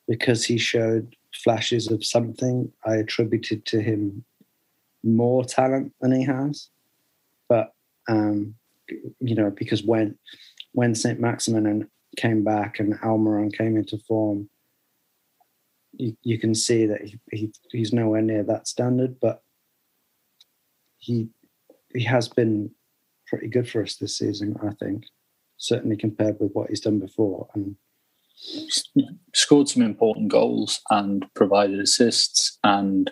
because 0.08 0.44
he 0.44 0.56
showed 0.56 1.14
flashes 1.34 1.90
of 1.90 2.04
something 2.04 2.72
I 2.86 2.94
attributed 2.94 3.66
to 3.66 3.80
him 3.82 4.24
more 5.02 5.44
talent 5.44 5.92
than 6.00 6.12
he 6.12 6.24
has. 6.24 6.68
But 7.48 7.74
um 8.08 8.54
you 9.20 9.34
know 9.34 9.50
because 9.50 9.82
when 9.82 10.16
when 10.72 10.94
St 10.94 11.18
Maximin 11.18 11.66
and 11.66 11.88
came 12.16 12.44
back 12.44 12.78
and 12.78 12.94
Almiron 13.00 13.52
came 13.52 13.76
into 13.76 13.98
form 14.06 14.48
you, 15.94 16.16
you 16.22 16.38
can 16.38 16.54
see 16.54 16.86
that 16.86 17.02
he, 17.02 17.18
he 17.32 17.52
he's 17.72 17.92
nowhere 17.92 18.22
near 18.22 18.44
that 18.44 18.68
standard, 18.68 19.18
but 19.20 19.42
he 21.02 21.28
he 21.94 22.04
has 22.04 22.28
been 22.28 22.70
pretty 23.26 23.48
good 23.48 23.68
for 23.68 23.82
us 23.82 23.96
this 23.96 24.16
season, 24.16 24.56
I 24.62 24.72
think. 24.82 25.04
Certainly 25.58 25.96
compared 25.98 26.40
with 26.40 26.52
what 26.52 26.70
he's 26.70 26.80
done 26.80 26.98
before. 26.98 27.48
And 27.54 27.76
Scored 29.34 29.68
some 29.68 29.82
important 29.82 30.28
goals 30.28 30.80
and 30.90 31.24
provided 31.34 31.78
assists 31.78 32.58
and 32.64 33.10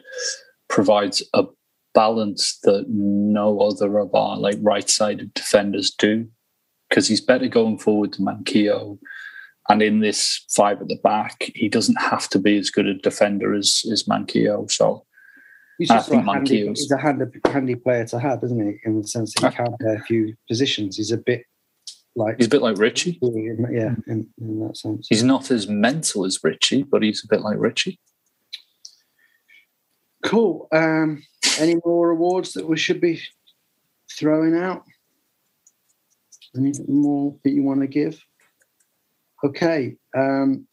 provides 0.69 1.23
a 1.35 1.45
balance 1.95 2.59
that 2.63 2.87
no 2.89 3.61
other 3.61 3.99
of 3.99 4.15
our 4.15 4.37
like 4.37 4.59
right-sided 4.61 5.33
defenders 5.35 5.91
do. 5.91 6.29
Because 6.89 7.07
he's 7.07 7.21
better 7.21 7.47
going 7.47 7.79
forward 7.79 8.15
than 8.15 8.27
Manquillo. 8.27 8.99
And 9.69 9.83
in 9.83 10.01
this 10.01 10.45
five 10.51 10.81
at 10.81 10.89
the 10.89 10.99
back, 11.05 11.53
he 11.55 11.69
doesn't 11.69 12.01
have 12.01 12.29
to 12.31 12.41
be 12.41 12.59
as 12.59 12.71
good 12.71 12.87
a 12.87 12.95
defender 12.95 13.55
as, 13.55 13.85
as 13.93 14.09
Manquillo. 14.09 14.69
So 14.69 15.07
he's 15.81 15.89
just 15.89 16.11
a 16.11 16.21
handy, 16.21 16.69
he's 16.69 16.91
a 16.91 16.99
handy, 16.99 17.25
handy 17.47 17.75
player 17.75 18.05
to 18.07 18.19
have, 18.19 18.45
isn't 18.45 18.61
he? 18.61 18.79
In 18.85 19.01
the 19.01 19.09
sense 19.09 19.33
that 19.35 19.51
he 19.51 19.57
can 19.57 19.77
play 19.81 19.95
a 19.95 20.01
few 20.01 20.35
positions. 20.47 20.97
He's 20.99 21.11
a 21.11 21.17
bit 21.17 21.45
like 22.15 22.37
he's 22.37 22.47
a 22.47 22.51
bit 22.51 22.63
like 22.63 22.79
Richie. 22.79 23.19
yeah, 23.23 23.95
in, 24.07 24.29
in 24.39 24.61
that 24.61 24.77
sense. 24.77 25.07
He's 25.09 25.25
not 25.25 25.51
as 25.51 25.69
mental 25.69 26.27
as 26.27 26.39
Richie, 26.45 26.83
but 26.83 27.03
he's 27.03 27.25
a 27.25 27.29
bit 27.29 27.41
like 27.41 27.59
Richie. 27.59 27.99
Cool. 30.23 30.69
Um, 30.71 31.23
any 31.59 31.77
more 31.85 32.11
awards 32.11 32.53
that 32.53 32.69
we 32.69 32.77
should 32.77 33.01
be 33.01 33.23
throwing 34.13 34.55
out? 34.55 34.85
Anything 36.55 36.85
more 36.89 37.37
that 37.43 37.51
you 37.51 37.63
want 37.63 37.81
to 37.81 37.87
give? 37.87 38.23
Okay. 39.43 39.97
Um, 40.15 40.67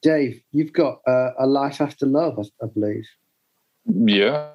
Dave, 0.00 0.40
you've 0.52 0.72
got 0.72 1.00
uh, 1.06 1.32
a 1.38 1.46
life 1.46 1.80
after 1.80 2.06
love, 2.06 2.38
I, 2.38 2.64
I 2.64 2.68
believe, 2.68 3.04
Yeah. 3.88 4.50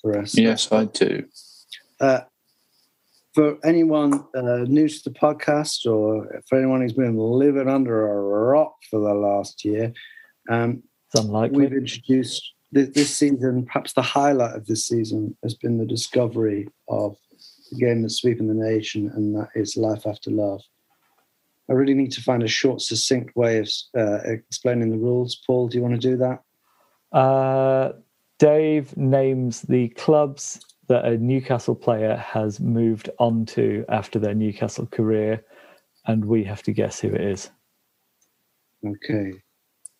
for 0.00 0.18
us. 0.18 0.36
Yes, 0.36 0.70
I 0.72 0.84
do. 0.84 1.24
Uh, 2.00 2.20
for 3.34 3.58
anyone 3.64 4.24
uh, 4.34 4.64
new 4.66 4.88
to 4.88 5.04
the 5.04 5.10
podcast, 5.10 5.86
or 5.86 6.42
for 6.48 6.58
anyone 6.58 6.80
who's 6.80 6.92
been 6.92 7.16
living 7.16 7.68
under 7.68 8.10
a 8.10 8.20
rock 8.20 8.74
for 8.90 9.00
the 9.00 9.14
last 9.14 9.64
year, 9.64 9.92
um, 10.48 10.82
it's 11.06 11.22
unlikely. 11.22 11.58
we've 11.58 11.72
introduced 11.72 12.52
this, 12.72 12.88
this 12.90 13.14
season. 13.14 13.66
Perhaps 13.66 13.92
the 13.92 14.02
highlight 14.02 14.56
of 14.56 14.66
this 14.66 14.86
season 14.86 15.36
has 15.42 15.54
been 15.54 15.78
the 15.78 15.86
discovery 15.86 16.68
of 16.88 17.16
the 17.70 17.78
game 17.78 18.02
that's 18.02 18.16
sweeping 18.16 18.48
the 18.48 18.54
nation, 18.54 19.10
and 19.14 19.34
that 19.36 19.48
is 19.54 19.76
Life 19.76 20.06
After 20.06 20.30
Love. 20.30 20.62
I 21.70 21.74
really 21.74 21.94
need 21.94 22.12
to 22.12 22.22
find 22.22 22.42
a 22.42 22.48
short, 22.48 22.80
succinct 22.80 23.36
way 23.36 23.58
of 23.58 23.70
uh, 23.96 24.20
explaining 24.24 24.90
the 24.90 24.96
rules. 24.96 25.40
Paul, 25.46 25.68
do 25.68 25.76
you 25.76 25.82
want 25.82 26.00
to 26.00 26.10
do 26.10 26.16
that? 26.16 26.42
Uh, 27.16 27.92
Dave 28.38 28.96
names 28.96 29.62
the 29.62 29.88
clubs 29.90 30.60
that 30.88 31.04
a 31.04 31.18
Newcastle 31.18 31.74
player 31.74 32.16
has 32.16 32.60
moved 32.60 33.10
on 33.18 33.44
to 33.46 33.84
after 33.88 34.18
their 34.18 34.34
Newcastle 34.34 34.86
career, 34.86 35.44
and 36.06 36.24
we 36.24 36.44
have 36.44 36.62
to 36.62 36.72
guess 36.72 37.00
who 37.00 37.08
it 37.08 37.20
is. 37.20 37.50
Okay. 38.86 39.32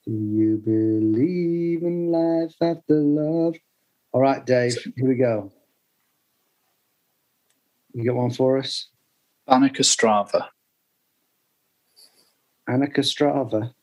Do 0.07 0.13
you 0.13 0.63
believe 0.65 1.83
in 1.83 2.11
life 2.11 2.55
after 2.63 2.95
love? 2.95 3.57
All 4.13 4.23
right, 4.23 4.45
Dave, 4.47 4.77
here 4.97 5.09
we 5.09 5.17
go. 5.17 5.53
You 7.93 8.05
got 8.07 8.17
one 8.17 8.31
for 8.31 8.59
us? 8.59 8.89
Annika 9.49 9.81
Strava. 9.81 10.49
Annika 12.69 13.01
Strava. 13.01 13.75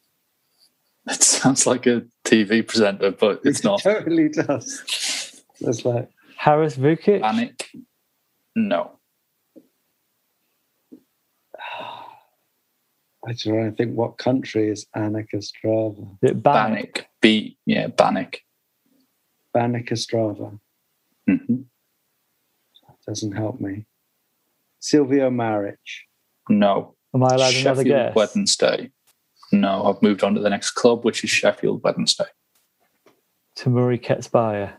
It 1.09 1.21
sounds 1.23 1.67
like 1.67 1.85
a 1.85 2.01
TV 2.23 2.67
presenter, 2.67 3.11
but 3.11 3.41
it's 3.43 3.63
not. 3.63 3.79
It 3.85 3.89
not. 3.89 3.93
totally 3.99 4.29
does. 4.29 5.43
It's 5.59 5.85
like, 5.85 6.09
Haris 6.37 6.77
Vučkić? 6.77 7.21
Banik. 7.21 7.65
No. 8.55 8.91
I 13.27 13.31
just 13.33 13.47
want 13.47 13.75
to 13.75 13.83
think 13.83 13.95
what 13.97 14.17
country 14.17 14.69
is 14.69 14.85
Annika 14.95 15.37
Strava? 15.41 16.17
Is 16.21 16.31
it 16.31 16.43
Ban- 16.43 16.75
Banik. 16.75 17.05
B. 17.21 17.57
Yeah, 17.65 17.87
Banik. 17.87 18.37
Annika 19.55 19.93
Strava. 19.93 20.59
hmm 21.27 21.61
Doesn't 23.07 23.31
help 23.33 23.59
me. 23.59 23.85
Silvio 24.79 25.29
Maric. 25.31 25.77
No. 26.49 26.95
Am 27.15 27.23
I 27.23 27.27
allowed 27.35 27.53
another 27.55 27.83
Sheffield 27.83 27.85
guess? 27.87 28.15
Wednesday. 28.15 28.91
No, 29.55 29.85
I've 29.85 30.01
moved 30.01 30.21
on 30.23 30.35
to 30.35 30.41
the 30.41 30.49
next 30.49 30.71
club, 30.71 31.05
which 31.05 31.23
is 31.23 31.29
Sheffield 31.29 31.81
Wednesday. 31.81 32.25
To 33.55 33.69
Temuri 33.69 34.03
Ketsbaia. 34.03 34.73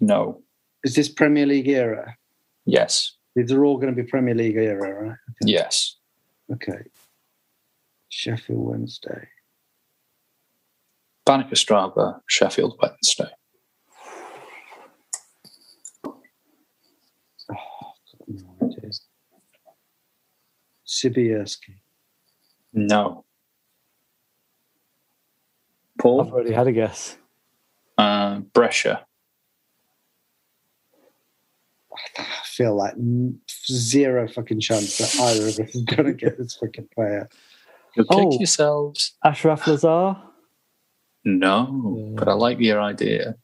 No. 0.00 0.42
Is 0.82 0.96
this 0.96 1.08
Premier 1.08 1.46
League 1.46 1.68
era? 1.68 2.16
Yes. 2.64 3.12
These 3.36 3.52
are 3.52 3.64
all 3.64 3.76
going 3.76 3.94
to 3.94 4.02
be 4.02 4.08
Premier 4.08 4.34
League 4.34 4.56
era, 4.56 5.08
right? 5.08 5.16
Yes. 5.42 5.96
Okay. 6.52 6.82
Sheffield 8.08 8.58
Wednesday. 8.58 9.28
Banik 11.24 11.50
Ostrava, 11.50 12.20
Sheffield 12.26 12.78
Wednesday. 12.82 13.30
Oh, 17.48 17.92
no 18.26 18.56
idea. 18.62 18.90
Sibierski. 20.86 21.76
No. 22.72 23.25
I've 26.20 26.32
already 26.32 26.52
had 26.52 26.66
a 26.66 26.72
guess. 26.72 27.16
uh, 27.98 28.40
Brescia. 28.52 29.06
I 32.18 32.24
feel 32.44 32.76
like 32.76 32.94
zero 33.70 34.28
fucking 34.28 34.60
chance 34.60 34.98
that 34.98 35.18
either 35.20 35.42
of 35.48 35.58
us 35.66 35.74
is 35.74 35.82
going 35.84 36.04
to 36.04 36.12
get 36.12 36.38
this 36.38 36.56
fucking 36.56 36.88
player. 36.94 37.28
You'll 37.94 38.06
Oh. 38.10 38.30
kick 38.30 38.40
yourselves. 38.40 39.14
Achraf 39.24 39.62
Lazaar. 39.62 40.22
No, 41.24 42.12
but 42.16 42.28
I 42.28 42.34
like 42.34 42.58
your 42.60 42.80
idea. 42.80 43.36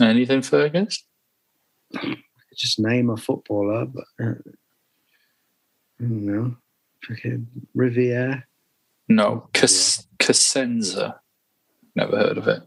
Anything, 0.00 0.42
Fergus? 0.42 1.04
Just 2.56 2.78
name 2.80 3.10
a 3.10 3.16
footballer, 3.16 3.86
but 3.86 4.04
uh, 4.20 4.30
I 6.00 6.02
don't 6.02 6.24
know. 6.26 6.56
Fucking 7.06 7.46
Riviere. 7.74 8.46
No, 9.08 9.48
Cas- 9.52 10.06
Cosenza. 10.18 11.16
Never 11.94 12.16
heard 12.16 12.38
of 12.38 12.48
it. 12.48 12.62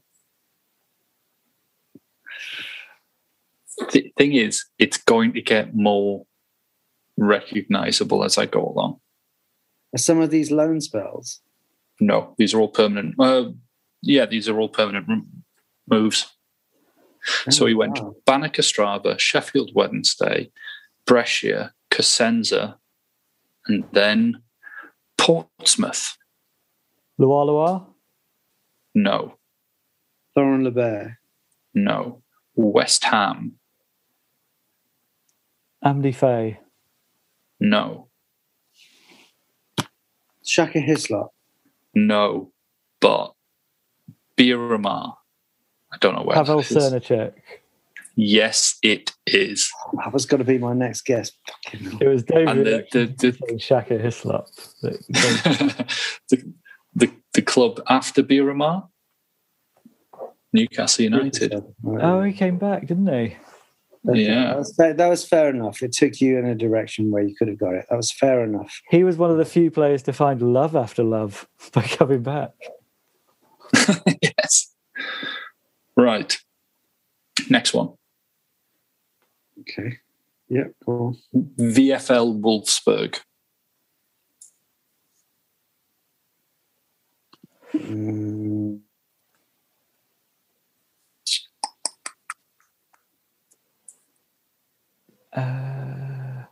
The 3.92 4.12
thing 4.18 4.34
is, 4.34 4.66
it's 4.80 4.98
going 4.98 5.34
to 5.34 5.42
get 5.42 5.76
more 5.76 6.26
recognizable 7.18 8.24
as 8.24 8.38
I 8.38 8.46
go 8.46 8.66
along. 8.66 9.00
Are 9.94 10.00
some 10.00 10.20
of 10.20 10.30
these 10.32 10.52
loan 10.52 10.82
spells? 10.82 11.42
No, 12.00 12.36
these 12.38 12.54
are 12.54 12.60
all 12.60 12.70
permanent. 12.70 13.16
Uh, 13.20 13.52
yeah, 14.02 14.26
these 14.26 14.48
are 14.50 14.60
all 14.60 14.70
permanent 14.70 15.08
moves. 15.90 16.32
So 17.50 17.66
he 17.66 17.74
went 17.74 18.00
Oh, 18.00 18.04
wow. 18.04 18.16
Banik 18.26 18.56
Ostrava, 18.56 19.20
Sheffield 19.20 19.72
Wednesday, 19.76 20.50
Brescia, 21.06 21.74
Cosenza, 21.92 22.76
and 23.68 23.84
then 23.92 24.42
Portsmouth. 25.18 26.16
LuaLua. 27.20 27.86
No, 28.96 29.36
Thorin 30.36 30.64
LeBear. 30.68 31.18
no. 31.74 32.22
West 32.56 33.04
Ham. 33.04 33.54
Amdy 35.86 36.14
Faye. 36.16 36.60
No, 37.60 38.08
Shaka 40.44 40.80
Hislop. 40.80 41.34
no. 41.94 42.52
But 43.00 43.34
Beira-Mar. 44.36 45.18
I 45.94 45.98
don't 46.00 46.16
know 46.16 46.24
where. 46.24 46.36
Pavel 46.36 46.58
that 46.64 46.72
is. 46.72 46.78
Srníček. 46.78 47.34
Yes, 48.16 48.80
it 48.82 49.12
is. 49.28 49.70
That 50.04 50.12
was 50.12 50.26
going 50.26 50.40
to 50.40 50.44
be 50.46 50.58
my 50.58 50.74
next 50.74 51.06
guess. 51.06 51.32
Fucking. 51.64 52.00
It 52.02 52.08
was 52.08 52.24
David 52.24 52.48
And 52.50 52.66
the- 52.66 52.88
the- 52.92 53.32
the- 53.32 53.60
Shaka 53.60 54.00
Hislop. 54.00 54.48
the, 54.82 56.54
the 57.38 57.42
the 57.42 57.46
club 57.46 57.82
after 57.88 58.24
Beira-Mar. 58.24 58.90
Newcastle 60.54 61.04
United. 61.04 61.54
oh, 61.86 62.24
he 62.24 62.34
came 62.34 62.58
back, 62.58 62.88
didn't 62.88 63.08
he? 63.08 63.38
Okay, 64.10 64.22
Yeah. 64.22 64.48
That 64.48 64.58
was, 64.58 64.76
fair, 64.76 64.94
that 64.94 65.08
was 65.08 65.26
fair 65.26 65.50
enough. 65.50 65.84
It 65.84 65.92
took 65.92 66.20
you 66.20 66.40
in 66.40 66.46
a 66.46 66.56
direction 66.56 67.12
where 67.12 67.22
you 67.22 67.36
could 67.36 67.48
have 67.48 67.60
got 67.60 67.76
it. 67.76 67.86
That 67.90 67.96
was 67.96 68.12
fair 68.12 68.44
enough. 68.44 68.82
He 68.90 69.04
was 69.04 69.18
one 69.18 69.30
of 69.30 69.38
the 69.38 69.46
few 69.46 69.70
players 69.70 70.02
to 70.04 70.14
find 70.14 70.42
love 70.42 70.76
after 70.76 71.04
love 71.04 71.48
by 71.74 71.84
coming 71.84 72.24
back. 72.24 72.52
yes. 74.22 74.74
Right. 75.96 76.38
Next 77.50 77.74
one. 77.74 77.94
Okay. 79.62 79.98
Yeah, 80.50 80.70
cool. 80.86 81.18
VFL 81.36 82.40
Wolfsburg. 82.40 83.20
Mm, 87.78 88.82
Uh, 95.34 96.46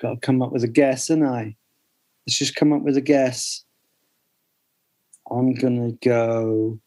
got 0.00 0.14
to 0.14 0.16
come 0.20 0.42
up 0.42 0.52
with 0.52 0.64
a 0.64 0.68
guess, 0.68 1.10
and 1.10 1.24
I. 1.24 1.56
Let's 2.26 2.38
just 2.38 2.56
come 2.56 2.72
up 2.72 2.82
with 2.82 2.96
a 2.96 3.00
guess. 3.00 3.64
I'm 5.30 5.54
gonna 5.54 5.92
go 5.92 6.80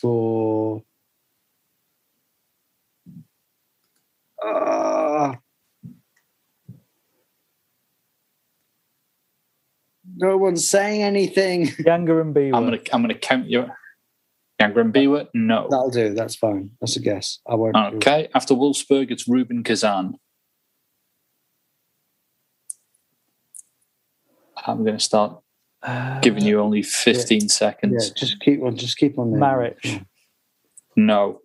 for. 0.00 0.82
Ah. 4.42 5.38
No 10.20 10.36
one's 10.36 10.68
saying 10.68 11.02
anything. 11.02 11.70
Younger 11.86 12.20
and 12.20 12.34
Beaver. 12.34 12.54
I'm 12.56 12.64
gonna 12.66 12.78
I'm 12.92 13.00
gonna 13.02 13.14
count 13.18 13.46
you. 13.48 13.66
Younger 14.60 14.80
and 14.82 14.92
Biwa? 14.92 15.26
No. 15.32 15.66
That'll 15.70 15.88
do. 15.90 16.12
That's 16.12 16.36
fine. 16.36 16.70
That's 16.80 16.94
a 16.96 17.00
guess. 17.00 17.38
I 17.48 17.54
won't. 17.54 17.74
Okay. 17.76 18.28
After 18.34 18.54
Wolfsburg, 18.54 19.10
it's 19.10 19.26
Rubin 19.26 19.64
Kazan. 19.64 20.14
I'm 24.66 24.84
gonna 24.84 25.00
start 25.00 25.40
Uh, 25.82 26.20
giving 26.20 26.44
you 26.44 26.60
only 26.60 26.82
15 26.82 27.40
Yeah, 27.42 27.46
seconds. 27.48 28.10
just 28.10 28.38
keep 28.40 28.62
on. 28.62 28.76
Just 28.76 28.98
keep 28.98 29.18
on. 29.18 29.30
there. 29.30 29.40
Marriage. 29.40 30.00
No. 30.96 31.40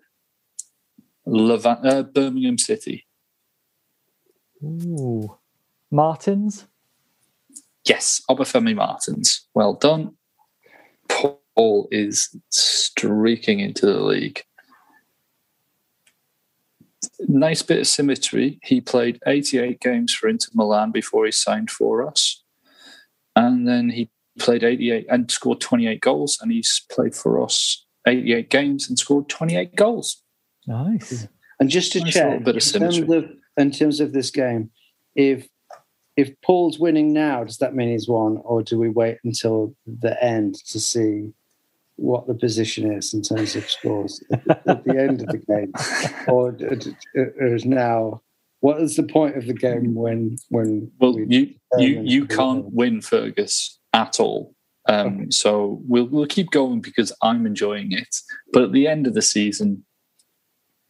Levan- 1.26 1.86
uh, 1.86 2.04
Birmingham 2.04 2.58
City. 2.58 3.08
Ooh. 4.62 5.38
Martins. 5.90 6.68
Yes, 7.88 8.22
Obafemi 8.30 8.76
Martins. 8.76 9.48
Well 9.54 9.74
done. 9.74 10.16
Paul 11.08 11.88
is 11.92 12.36
streaking 12.50 13.60
into 13.60 13.86
the 13.86 14.00
league. 14.00 14.44
Nice 17.20 17.62
bit 17.62 17.80
of 17.80 17.88
symmetry. 17.88 18.60
He 18.64 18.82
played 18.82 19.20
88 19.26 19.80
games 19.80 20.14
for 20.14 20.28
Inter 20.28 20.50
Milan 20.54 20.92
before 20.92 21.26
he 21.26 21.32
signed 21.32 21.70
for 21.70 22.08
us. 22.08 22.44
And 23.36 23.68
then 23.68 23.90
he 23.90 24.10
played 24.40 24.64
88 24.64 25.06
and 25.10 25.30
scored 25.30 25.62
28 25.62 26.02
goals. 26.02 26.40
And 26.42 26.52
he's 26.52 26.86
played 26.92 27.16
for 27.16 27.42
us 27.42 27.86
88 28.08 28.50
games 28.50 28.90
and 28.90 28.98
scored 28.98 29.30
28 29.30 29.76
goals. 29.76 30.24
Nice. 30.68 31.28
And 31.60 31.70
just 31.70 31.92
to 31.94 32.00
Nice 32.00 32.14
check, 32.14 32.26
little 32.26 32.40
bit 32.40 32.56
of 32.58 32.76
in 32.76 32.82
terms 32.82 32.98
of 32.98 33.26
in 33.58 33.72
terms 33.72 34.00
of 34.00 34.12
this 34.12 34.32
game, 34.32 34.72
if 35.16 35.48
if 36.18 36.32
Paul's 36.42 36.80
winning 36.80 37.12
now, 37.14 37.44
does 37.44 37.58
that 37.58 37.76
mean 37.76 37.90
he's 37.90 38.08
won, 38.08 38.38
or 38.44 38.64
do 38.64 38.78
we 38.80 38.90
wait 38.90 39.18
until 39.24 39.76
the 39.86 40.22
end 40.24 40.56
to 40.68 40.80
see 40.80 41.34
what 41.98 42.28
the 42.28 42.34
position 42.34 42.92
is 42.92 43.14
in 43.14 43.22
terms 43.22 43.56
of 43.56 43.70
scores 43.70 44.22
at, 44.32 44.68
at 44.68 44.84
the 44.84 44.98
end 45.00 45.22
of 45.22 45.28
the 45.28 45.38
game, 45.38 45.72
or, 46.28 46.58
or 47.16 47.56
is 47.56 47.66
now? 47.66 48.22
What 48.62 48.82
is 48.82 48.96
the 48.96 49.04
point 49.04 49.38
of 49.38 49.46
the 49.46 49.54
game 49.54 49.94
when 49.94 50.38
when 50.50 50.92
Well, 51.00 51.16
we- 51.16 51.28
you 51.30 51.54
you 51.78 52.02
you 52.04 52.26
can't 52.26 52.66
win 52.74 53.02
Fergus 53.02 53.80
at 53.94 54.20
all. 54.20 54.54
Um, 54.88 55.08
Okay. 55.08 55.26
So 55.32 55.82
we'll 55.88 56.06
we'll 56.08 56.26
keep 56.28 56.50
going 56.52 56.80
because 56.82 57.12
I'm 57.22 57.46
enjoying 57.46 57.92
it. 57.92 58.16
But 58.54 58.64
at 58.64 58.72
the 58.72 58.88
end 58.88 59.06
of 59.08 59.14
the 59.14 59.22
season, 59.22 59.86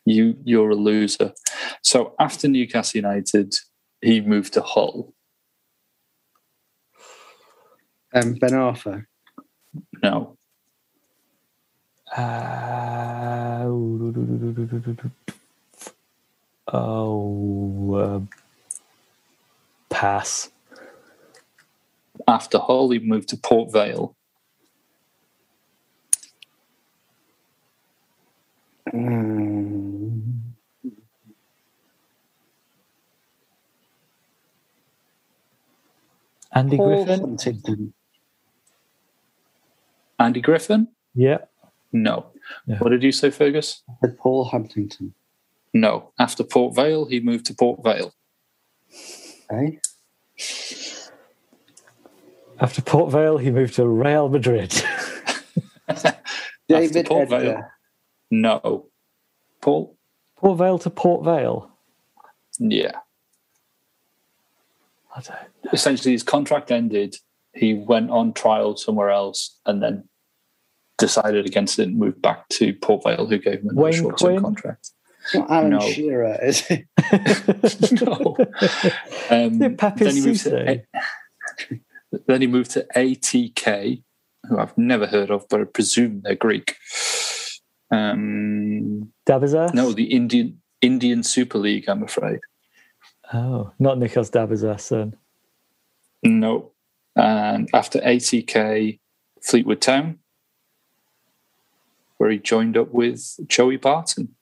you 0.06 0.36
you're 0.44 0.70
a 0.70 0.76
loser. 0.76 1.34
So 1.82 2.14
after 2.20 2.48
Newcastle 2.48 3.00
United, 3.00 3.56
he 4.02 4.22
moved 4.22 4.54
to 4.54 4.62
Hull. 4.62 5.14
Um, 8.16 8.36
Ben 8.39 8.53
Arfa? 8.55 9.05
No, 10.03 10.38
Uh, 12.18 13.66
oh, 16.74 17.95
um, 18.03 18.30
pass. 19.89 20.49
after 22.28 22.59
Holly 22.59 22.99
moved 22.99 23.30
to 23.30 23.38
Port 23.38 23.72
Vale. 23.74 24.16
Um, 28.93 30.55
Andy 36.53 36.78
Paul 36.78 37.05
Griffin. 37.05 37.38
Huntington. 40.20 40.26
Andy 40.26 40.41
Griffin? 40.41 40.88
Yeah. 41.13 41.38
No. 41.91 42.28
Yeah. 42.68 42.78
What 42.80 42.89
did 42.89 43.03
you 43.03 43.11
say, 43.11 43.32
Fergus? 43.32 43.84
Said 44.01 44.18
Paul 44.18 44.45
Huntington. 44.45 45.13
No. 45.74 46.11
After 46.20 46.43
Port 46.43 46.76
Vale, 46.76 47.05
he 47.05 47.20
moved 47.20 47.45
to 47.47 47.53
Port 47.53 47.84
Vale. 47.84 48.13
Eh? 49.51 49.72
After 52.59 52.82
Port 52.82 53.11
Vale, 53.11 53.38
he 53.38 53.51
moved 53.51 53.76
to 53.76 53.88
Real 53.88 54.30
Madrid. 54.30 54.72
David 56.68 57.05
Port 57.05 57.32
Edgar. 57.32 57.39
Vale. 57.39 57.72
No. 58.32 58.86
Paul? 59.61 59.95
Port 60.36 60.57
Vale 60.57 60.80
to 60.80 60.89
Port 60.89 61.26
Vale. 61.26 61.70
Yeah. 62.59 62.99
I 65.16 65.22
don't. 65.22 65.74
Essentially, 65.74 66.13
his 66.13 66.24
contract 66.24 66.72
ended. 66.72 67.18
He 67.56 67.74
went 67.74 68.12
on 68.12 68.34
trial 68.34 68.76
somewhere 68.76 69.10
else 69.10 69.58
and 69.66 69.82
then 69.82 70.08
decided 70.97 71.45
against 71.45 71.80
it 71.80 71.88
and 71.88 71.97
moved 71.97 72.22
back 72.22 72.47
to 72.49 72.74
Port 72.74 73.03
Vale, 73.03 73.26
who 73.26 73.38
gave 73.38 73.62
him 73.62 73.78
a 73.78 73.91
short 73.93 74.18
term 74.18 74.41
contract. 74.41 74.91
Not 75.34 75.49
Alan 75.49 75.72
No. 75.72 75.80
Shearer, 75.80 76.38
is 76.43 76.66
it? 76.70 76.86
no. 78.06 78.36
Um, 79.30 79.62
Yeah, 79.62 79.93
then, 79.95 80.16
he 80.16 80.22
moved 80.22 80.43
to, 80.43 80.86
Cisse. 81.70 81.82
then 82.28 82.41
he 82.41 82.47
moved 82.47 82.72
to 82.72 82.86
ATK, 82.95 84.03
who 84.47 84.60
I've 84.60 84.78
never 84.78 85.08
heard 85.08 85.32
of, 85.32 85.47
but 85.49 85.62
I 85.62 85.64
presume 85.64 86.22
they're 86.24 86.36
Greek. 86.36 86.76
Um, 87.91 89.12
Dabizas? 89.28 89.74
no, 89.74 89.91
the 89.93 90.06
Indian 90.06 90.62
Indian 90.82 91.24
Super 91.24 91.58
League. 91.58 91.88
I'm 91.88 92.03
afraid. 92.03 92.39
Oh, 93.34 93.72
not 93.80 93.97
Nikos 93.97 94.30
Dabizas 94.30 94.89
then. 94.89 95.16
No. 96.24 96.72
And 97.16 97.70
after 97.74 97.99
ATK, 97.99 98.99
Fleetwood 99.41 99.82
Town, 99.82 100.20
where 102.18 102.30
he 102.30 102.38
joined 102.38 102.78
up 102.78 102.91
with 102.93 103.38
Joey 103.47 103.78
Barton. 103.78 104.36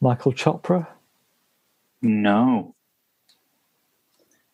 Michael 0.00 0.32
Chopra? 0.32 0.86
No. 2.00 2.74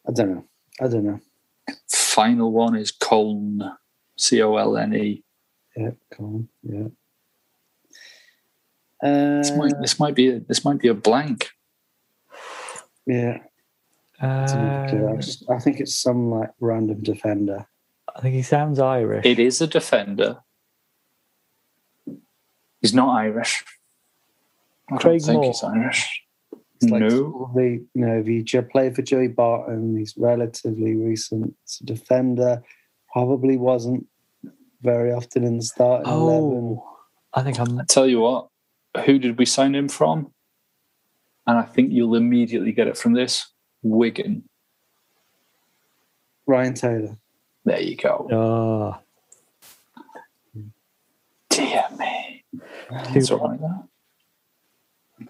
I 0.07 0.13
don't 0.13 0.35
know. 0.35 0.45
I 0.81 0.89
don't 0.89 1.05
know. 1.05 1.21
Final 1.89 2.53
one 2.53 2.75
is 2.77 2.91
Colne, 2.91 3.63
C 4.17 4.43
O 4.43 4.57
L 4.57 4.77
N 4.77 4.95
E. 4.95 5.23
Yeah, 5.77 5.91
come 6.11 6.27
on. 6.27 6.49
Yeah. 6.63 6.89
Uh, 9.03 9.39
This 9.39 9.53
might 9.53 9.73
this 9.81 10.01
might 10.01 10.15
be 10.15 10.29
a, 10.31 10.41
this 10.41 10.65
might 10.65 10.79
be 10.81 10.89
a 10.89 10.95
blank. 10.95 11.51
yeah. 13.07 13.39
it's 13.39 13.39
not 13.39 13.39
clear. 13.39 13.39
I, 13.39 14.08
Uh, 14.21 15.17
I 15.51 15.59
think 15.61 15.81
it's 15.81 15.97
some 15.97 16.31
like 16.31 16.51
random 16.61 17.03
defender. 17.03 17.67
I 18.17 18.21
think 18.21 18.35
he 18.35 18.43
sounds 18.43 18.79
Irish. 18.81 19.25
It 19.25 19.39
is 19.39 19.61
a 19.61 19.67
defender. 19.67 20.39
He's 22.81 22.95
not 22.95 23.17
Irish. 23.17 23.65
I 24.91 24.97
Craig 24.97 25.21
don't 25.21 25.27
think 25.27 25.43
Moore. 25.43 25.45
he's 25.53 25.63
Irish. 25.63 26.23
It's 26.81 26.91
like 26.91 27.03
no. 27.03 27.31
probably, 27.31 27.71
you 27.95 28.07
know, 28.07 28.19
if 28.21 28.27
he 28.27 28.43
j- 28.43 28.63
played 28.63 28.95
for 28.95 29.03
Joey 29.03 29.29
Barton, 29.29 29.97
he's 29.97 30.15
relatively 30.17 30.95
recent. 30.95 31.55
It's 31.65 31.81
a 31.81 31.85
defender. 31.85 32.63
Probably 33.13 33.57
wasn't 33.57 34.07
very 34.83 35.13
often 35.13 35.45
in 35.45 35.59
the 35.59 35.65
starting 35.65 36.11
eleven. 36.11 36.79
oh, 36.81 36.97
I 37.35 37.43
think 37.43 37.59
I'm. 37.59 37.81
I 37.81 37.85
tell 37.85 38.07
you 38.07 38.21
what, 38.21 38.49
who 39.05 39.19
did 39.19 39.39
we 39.39 39.45
sign 39.45 39.75
him 39.75 39.89
from? 39.89 40.33
And 41.47 41.59
I 41.59 41.63
think 41.63 41.93
you'll 41.93 42.15
immediately 42.15 42.73
get 42.73 42.87
it 42.87 42.97
from 42.97 43.13
this. 43.15 43.47
Wigan. 43.83 44.49
Ryan 46.47 46.75
Taylor. 46.75 47.17
There 47.65 47.81
you 47.81 47.97
go. 47.97 48.29
Ah. 48.33 49.01
Oh, 50.57 50.65
Dear 51.51 51.85
me. 51.99 52.45
Two 52.53 53.19
It's 53.19 53.31
all 53.31 53.49
right 53.49 53.61
there. 53.61 53.83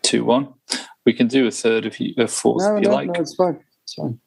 Two 0.02 0.24
one. 0.24 0.54
We 1.04 1.12
can 1.14 1.26
do 1.26 1.46
a 1.46 1.50
third 1.50 1.86
if 1.86 2.00
you 2.00 2.14
a 2.18 2.28
fourth 2.28 2.62
No, 2.62 2.76
if 2.76 2.82
you 2.82 2.88
no, 2.90 2.94
like. 2.94 3.06
no, 3.08 3.20
it's 3.20 3.34
fine. 3.34 3.58
It's 3.82 3.94
fine. 3.94 4.20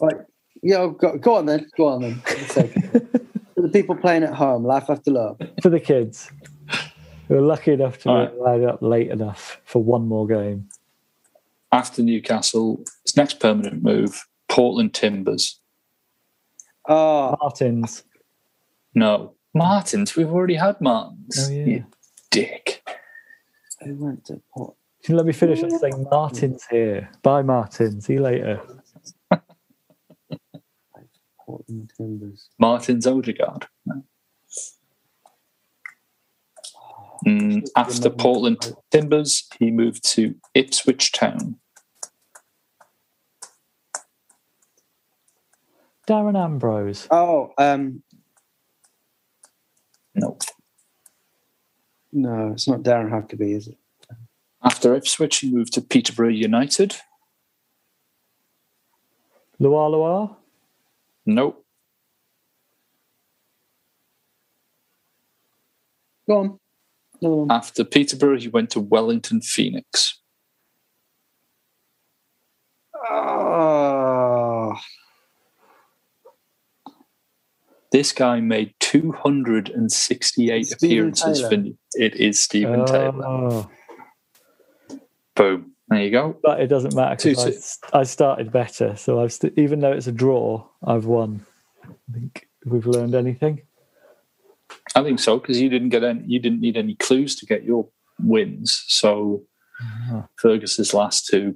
Right. 0.00 0.16
Yeah, 0.62 0.90
go, 0.98 1.16
go 1.18 1.36
on 1.36 1.46
then. 1.46 1.70
Go 1.76 1.88
on 1.88 2.02
then. 2.02 2.14
For 2.16 2.34
the 2.34 2.44
sake 2.48 2.76
of 2.76 2.94
it. 2.96 3.26
For 3.54 3.62
the 3.62 3.68
people 3.68 3.94
playing 3.96 4.24
at 4.24 4.34
home, 4.34 4.64
life 4.64 4.90
after 4.90 5.10
love. 5.12 5.38
for 5.62 5.68
the 5.70 5.80
kids 5.80 6.30
who 7.28 7.36
are 7.36 7.40
lucky 7.40 7.72
enough 7.72 7.98
to 8.00 8.08
All 8.10 8.26
be 8.26 8.36
allowed 8.36 8.64
up 8.64 8.82
late 8.82 9.10
enough 9.10 9.60
for 9.64 9.82
one 9.82 10.06
more 10.08 10.26
game. 10.26 10.68
After 11.72 12.02
Newcastle, 12.02 12.84
his 13.14 13.16
next 13.16 13.38
permanent 13.38 13.80
move, 13.82 14.26
Portland 14.48 14.92
Timbers. 14.92 15.60
Oh, 16.88 17.36
Martins. 17.40 18.02
No. 18.94 19.34
Martins. 19.54 20.16
We've 20.16 20.30
already 20.30 20.56
had 20.56 20.80
Martins. 20.80 21.46
Oh, 21.48 21.52
yeah. 21.52 21.64
You 21.64 21.86
dick. 22.32 22.82
who 23.82 23.94
went 23.94 24.24
to 24.26 24.42
Port? 24.52 24.74
Can 25.04 25.12
you 25.12 25.16
let 25.16 25.26
me 25.26 25.32
finish 25.32 25.62
on 25.62 25.70
saying 25.78 26.06
Martins 26.10 26.64
here? 26.70 27.08
Bye, 27.22 27.42
Martin. 27.42 28.00
See 28.00 28.14
you 28.14 28.22
later. 28.22 28.60
Portland 31.38 31.92
Timbers. 31.96 32.48
Martins 32.58 33.06
Odegaard. 33.06 33.68
No. 33.86 34.02
Mm, 37.26 37.66
after 37.76 38.10
Portland 38.10 38.74
Timbers, 38.90 39.46
he 39.58 39.70
moved 39.70 40.04
to 40.14 40.34
Ipswich 40.54 41.12
Town. 41.12 41.60
Darren 46.08 46.36
Ambrose. 46.38 47.08
Oh, 47.10 47.52
um, 47.58 48.02
No. 50.14 50.38
no, 52.12 52.52
it's 52.52 52.68
not 52.68 52.82
Darren 52.82 53.10
Huckerby, 53.10 53.56
is 53.56 53.68
it? 53.68 53.78
After 54.62 54.94
Ipswich, 54.94 55.38
he 55.38 55.50
moved 55.50 55.72
to 55.74 55.80
Peterborough 55.80 56.28
United. 56.28 56.96
LuaLua. 59.60 60.36
No. 61.26 61.56
Go 66.26 66.38
on. 66.38 66.58
Another 67.20 67.36
one. 67.36 67.50
After 67.50 67.84
Peterborough, 67.84 68.38
he 68.38 68.48
went 68.48 68.70
to 68.70 68.80
Wellington 68.80 69.40
Phoenix. 69.40 70.20
Oh, 72.94 74.74
This 77.94 78.10
guy 78.10 78.40
made 78.40 78.74
268 78.80 80.66
Stephen 80.66 80.76
appearances 80.76 81.38
Taylor. 81.42 81.48
for. 81.48 82.02
It 82.02 82.16
is 82.16 82.40
Stephen 82.40 82.84
Taylor. 82.86 83.24
Oh, 83.24 83.70
Boom. 85.36 85.70
There 85.86 86.02
you 86.02 86.10
go. 86.10 86.36
but 86.42 86.58
it 86.60 86.66
doesn't 86.66 86.96
matter 86.96 87.14
because 87.30 87.78
I, 87.92 88.00
I 88.00 88.02
started 88.02 88.50
better. 88.50 88.96
So 88.96 89.20
I've 89.22 89.32
st- 89.32 89.56
even 89.56 89.78
though 89.78 89.92
it's 89.92 90.08
a 90.08 90.12
draw, 90.12 90.66
I've 90.84 91.04
won. 91.06 91.46
I 91.84 91.88
think 92.12 92.48
we've 92.66 92.84
learned 92.84 93.14
anything. 93.14 93.62
I 94.96 95.04
think 95.04 95.20
so 95.20 95.38
because 95.38 95.60
you 95.60 95.68
didn't 95.68 95.90
get 95.90 96.02
any. 96.02 96.24
You 96.26 96.40
didn't 96.40 96.62
need 96.62 96.76
any 96.76 96.96
clues 96.96 97.36
to 97.36 97.46
get 97.46 97.62
your 97.62 97.86
wins. 98.18 98.84
So 98.88 99.44
Ah. 100.10 100.26
Fergus's 100.42 100.92
last 100.94 101.26
two, 101.28 101.54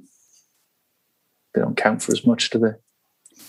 they 1.53 1.63
don't 1.63 1.77
count 1.77 2.01
for 2.03 2.13
as 2.13 2.25
much, 2.25 2.51
do 2.51 2.61
they? 2.61 2.75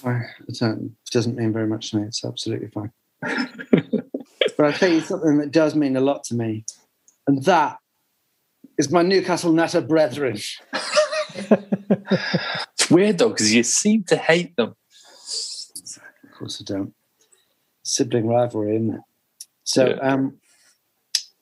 I 0.05 0.21
don't, 0.59 0.95
it 1.05 1.11
doesn't 1.11 1.35
mean 1.35 1.51
very 1.53 1.67
much 1.67 1.91
to 1.91 1.97
me. 1.97 2.03
It's 2.03 2.23
absolutely 2.23 2.69
fine. 2.69 2.91
but 3.21 4.65
I'll 4.65 4.73
tell 4.73 4.91
you 4.91 5.01
something 5.01 5.37
that 5.39 5.51
does 5.51 5.75
mean 5.75 5.95
a 5.97 6.01
lot 6.01 6.23
to 6.25 6.35
me, 6.35 6.65
and 7.27 7.43
that 7.45 7.77
is 8.77 8.91
my 8.91 9.01
Newcastle 9.01 9.51
Natter 9.51 9.81
brethren. 9.81 10.37
It's 11.35 12.89
weird 12.89 13.17
though 13.17 13.29
because 13.29 13.53
you 13.53 13.63
seem 13.63 14.03
to 14.05 14.15
hate 14.17 14.55
them. 14.55 14.75
Of 16.23 16.31
course, 16.37 16.61
I 16.61 16.63
don't. 16.73 16.93
Sibling 17.83 18.27
rivalry, 18.27 18.75
isn't 18.75 18.93
it? 18.95 19.01
So, 19.63 19.87
Yeah. 19.89 19.95
um, 20.13 20.37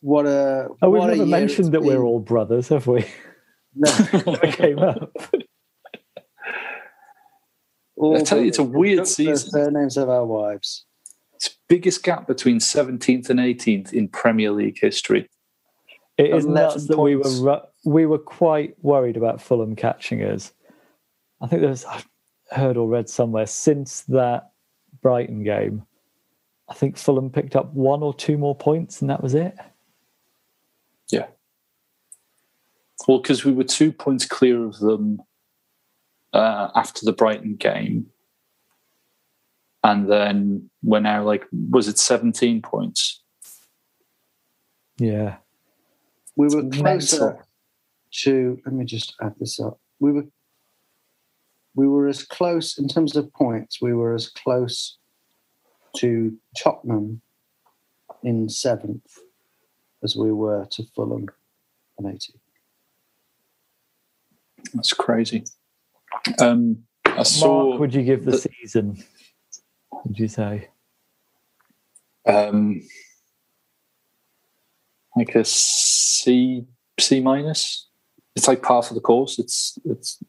what 0.02 0.26
a 0.26 0.70
Oh, 0.82 0.90
we've 0.90 1.00
what 1.00 1.08
never 1.08 1.18
year 1.18 1.26
mentioned 1.26 1.68
it's 1.68 1.70
that 1.70 1.84
we're 1.84 2.04
all 2.04 2.20
brothers, 2.20 2.70
have 2.70 2.88
we? 2.88 3.06
No, 3.76 3.92
Never 4.14 4.52
came 4.52 4.80
up. 4.80 5.12
All 7.98 8.18
I 8.18 8.22
tell 8.22 8.40
you, 8.40 8.48
it's 8.48 8.60
a 8.60 8.64
weird 8.64 9.00
Took 9.00 9.06
the 9.06 9.12
season. 9.12 9.50
Surnames 9.50 9.98
of 9.98 10.10
our 10.10 10.26
wives. 10.26 10.86
It's 11.34 11.58
biggest 11.68 12.04
gap 12.04 12.28
between 12.28 12.60
17th 12.60 13.30
and 13.30 13.40
18th 13.40 13.92
in 13.92 14.08
Premier 14.08 14.52
League 14.52 14.80
history. 14.80 15.30
It 16.18 16.34
is 16.34 16.46
11 16.46 16.54
nuts 16.54 16.88
that 16.88 16.98
we 16.98 17.16
were 17.16 17.62
we 17.86 18.06
were 18.06 18.18
quite 18.18 18.76
worried 18.84 19.18
about 19.18 19.42
Fulham 19.42 19.76
catching 19.76 20.24
us. 20.24 20.52
I 21.42 21.48
think 21.48 21.62
there's 21.62 21.86
I've 21.86 22.08
heard 22.52 22.78
or 22.78 22.88
read 22.88 23.10
somewhere 23.10 23.46
since 23.46 24.02
that 24.04 24.52
Brighton 25.02 25.44
game. 25.44 25.86
I 26.70 26.74
think 26.74 26.98
Fulham 26.98 27.30
picked 27.30 27.56
up 27.56 27.74
one 27.74 28.02
or 28.02 28.14
two 28.14 28.38
more 28.38 28.56
points, 28.56 29.02
and 29.02 29.10
that 29.10 29.22
was 29.22 29.36
it. 29.36 29.56
Yeah. 31.12 31.28
Well, 33.08 33.20
because 33.20 33.46
we 33.46 33.54
were 33.54 33.64
two 33.64 33.92
points 33.92 34.26
clear 34.26 34.66
of 34.66 34.80
them 34.80 35.22
uh, 36.34 36.70
after 36.76 37.06
the 37.06 37.14
Brighton 37.14 37.56
game, 37.56 38.08
and 39.84 40.10
then 40.12 40.70
we're 40.84 41.00
now 41.00 41.24
like, 41.24 41.46
was 41.52 41.88
it 41.88 41.98
17 41.98 42.62
points? 42.62 43.22
Yeah. 44.98 45.38
We 46.36 46.48
were 46.48 46.70
closer 46.70 47.46
to. 48.24 48.60
Let 48.66 48.74
me 48.74 48.86
just 48.86 49.16
add 49.22 49.36
this 49.40 49.60
up. 49.60 49.80
We 50.00 50.12
were. 50.12 50.26
We 51.76 51.88
were 51.88 52.08
as 52.08 52.24
close 52.24 52.78
in 52.80 52.88
terms 52.88 53.16
of 53.16 53.32
points. 53.34 53.80
We 53.82 53.94
were 53.94 54.16
as 54.16 54.30
close 54.30 54.98
to 55.98 56.36
Tottenham 56.58 57.22
in 58.24 58.50
seventh 58.50 59.20
as 60.04 60.16
we 60.16 60.32
were 60.32 60.66
to 60.72 60.84
Fulham 60.96 61.28
in 62.00 62.08
80. 62.08 62.34
That's 64.74 64.94
crazy. 64.94 65.44
Um, 66.40 66.84
I 67.06 67.24
saw. 67.24 67.70
Mark, 67.70 67.80
would 67.80 67.94
you 67.94 68.04
give 68.04 68.26
the, 68.26 68.32
the- 68.32 68.38
season? 68.38 69.04
Would 70.06 70.20
you 70.20 70.28
say? 70.28 70.70
um, 72.28 72.82
like 75.16 75.34
a 75.36 75.44
C 75.46 76.66
C 77.00 77.20
minus. 77.22 77.88
It's 78.36 78.48
like 78.48 78.62
part 78.62 78.90
of 78.90 78.96
the 78.96 79.02
course. 79.02 79.40
It's 79.40 79.80
it's 79.86 80.22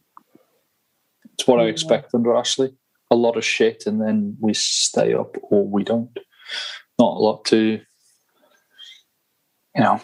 it's 1.34 1.46
what 1.46 1.60
I 1.60 1.64
expect 1.64 2.14
under 2.14 2.34
Ashley. 2.36 2.74
A 3.10 3.16
lot 3.16 3.36
of 3.36 3.44
shit, 3.44 3.84
and 3.86 4.00
then 4.00 4.36
we 4.40 4.54
stay 4.54 5.14
up 5.14 5.36
or 5.42 5.66
we 5.66 5.82
don't. 5.82 6.16
Not 6.98 7.16
a 7.16 7.20
lot 7.20 7.44
to, 7.46 7.80
you 9.74 9.82
know. 9.82 10.00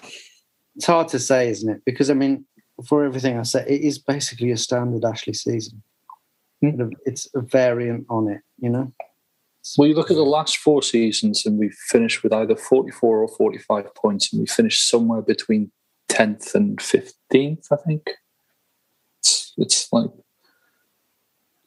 It's 0.76 0.86
hard 0.86 1.09
to 1.09 1.18
say, 1.18 1.49
isn't 1.49 1.70
it? 1.70 1.82
Because 1.86 2.11
I 2.11 2.14
mean, 2.14 2.45
for 2.87 3.05
everything 3.05 3.39
I 3.39 3.43
say, 3.43 3.64
it 3.66 3.83
is 3.83 3.99
basically 3.99 4.51
a 4.51 4.57
standard 4.57 5.05
Ashley 5.05 5.35
season. 5.35 5.83
Hmm. 6.61 6.91
It's 7.05 7.29
a 7.35 7.41
variant 7.41 8.07
on 8.09 8.29
it, 8.29 8.41
you 8.59 8.70
know. 8.70 8.93
Well, 9.79 9.89
you 9.89 9.95
look 9.95 10.11
at 10.11 10.16
the 10.16 10.22
last 10.22 10.59
four 10.59 10.83
seasons, 10.83 11.47
and 11.47 11.59
we 11.59 11.70
finished 11.70 12.22
with 12.22 12.33
either 12.33 12.55
forty-four 12.55 13.22
or 13.22 13.29
forty-five 13.29 13.95
points, 13.95 14.33
and 14.33 14.41
we 14.41 14.47
finished 14.47 14.89
somewhere 14.89 15.22
between 15.22 15.70
tenth 16.09 16.55
and 16.55 16.81
fifteenth. 16.81 17.66
I 17.72 17.77
think 17.77 18.11
it's 19.20 19.55
it's 19.57 19.91
like 19.91 20.11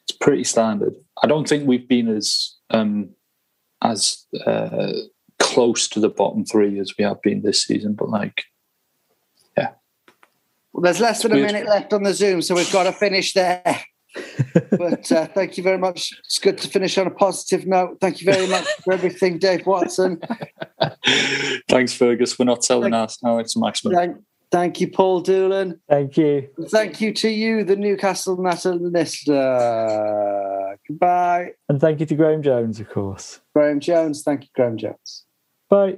it's 0.03 0.17
pretty 0.17 0.43
standard. 0.43 0.93
I 1.23 1.27
don't 1.27 1.49
think 1.49 1.67
we've 1.67 1.87
been 1.87 2.07
as 2.07 2.55
um, 2.69 3.09
as 3.81 4.25
uh, 4.45 4.93
close 5.39 5.87
to 5.89 5.99
the 5.99 6.09
bottom 6.09 6.45
three 6.45 6.79
as 6.79 6.93
we 6.97 7.03
have 7.03 7.21
been 7.23 7.41
this 7.41 7.63
season, 7.63 7.93
but 7.93 8.09
like 8.09 8.43
Well, 10.73 10.83
there's 10.83 10.99
less 10.99 11.23
than 11.23 11.31
a 11.31 11.35
minute 11.35 11.65
left 11.65 11.93
on 11.93 12.03
the 12.03 12.13
Zoom, 12.13 12.41
so 12.41 12.55
we've 12.55 12.71
got 12.71 12.83
to 12.83 12.91
finish 12.91 13.33
there. 13.33 13.63
but 14.71 15.11
uh, 15.11 15.27
thank 15.27 15.57
you 15.57 15.63
very 15.63 15.77
much. 15.77 16.13
It's 16.19 16.39
good 16.39 16.57
to 16.59 16.67
finish 16.67 16.97
on 16.97 17.07
a 17.07 17.11
positive 17.11 17.67
note. 17.67 17.97
Thank 17.99 18.21
you 18.21 18.31
very 18.31 18.47
much 18.47 18.65
for 18.83 18.93
everything, 18.93 19.37
Dave 19.37 19.65
Watson. 19.65 20.21
thanks, 21.67 21.93
Fergus. 21.93 22.37
We're 22.37 22.45
not 22.45 22.63
selling 22.63 22.93
us 22.93 23.21
now. 23.23 23.39
It's 23.39 23.57
maximum. 23.57 23.95
Thank, 23.95 24.17
thank 24.51 24.81
you, 24.81 24.89
Paul 24.89 25.21
Doolan. 25.21 25.79
Thank 25.89 26.17
you. 26.17 26.49
Thank 26.69 27.01
you 27.01 27.13
to 27.13 27.29
you, 27.29 27.63
the 27.63 27.75
Newcastle 27.75 28.41
Natter 28.41 28.75
listener. 28.75 30.77
Goodbye. 30.87 31.51
And 31.69 31.81
thank 31.81 31.99
you 31.99 32.05
to 32.05 32.15
Graeme 32.15 32.43
Jones, 32.43 32.79
of 32.79 32.89
course. 32.89 33.41
Graeme 33.55 33.79
Jones. 33.79 34.23
Thank 34.23 34.43
you, 34.43 34.49
Graeme 34.55 34.77
Jones. 34.77 35.25
Bye. 35.69 35.97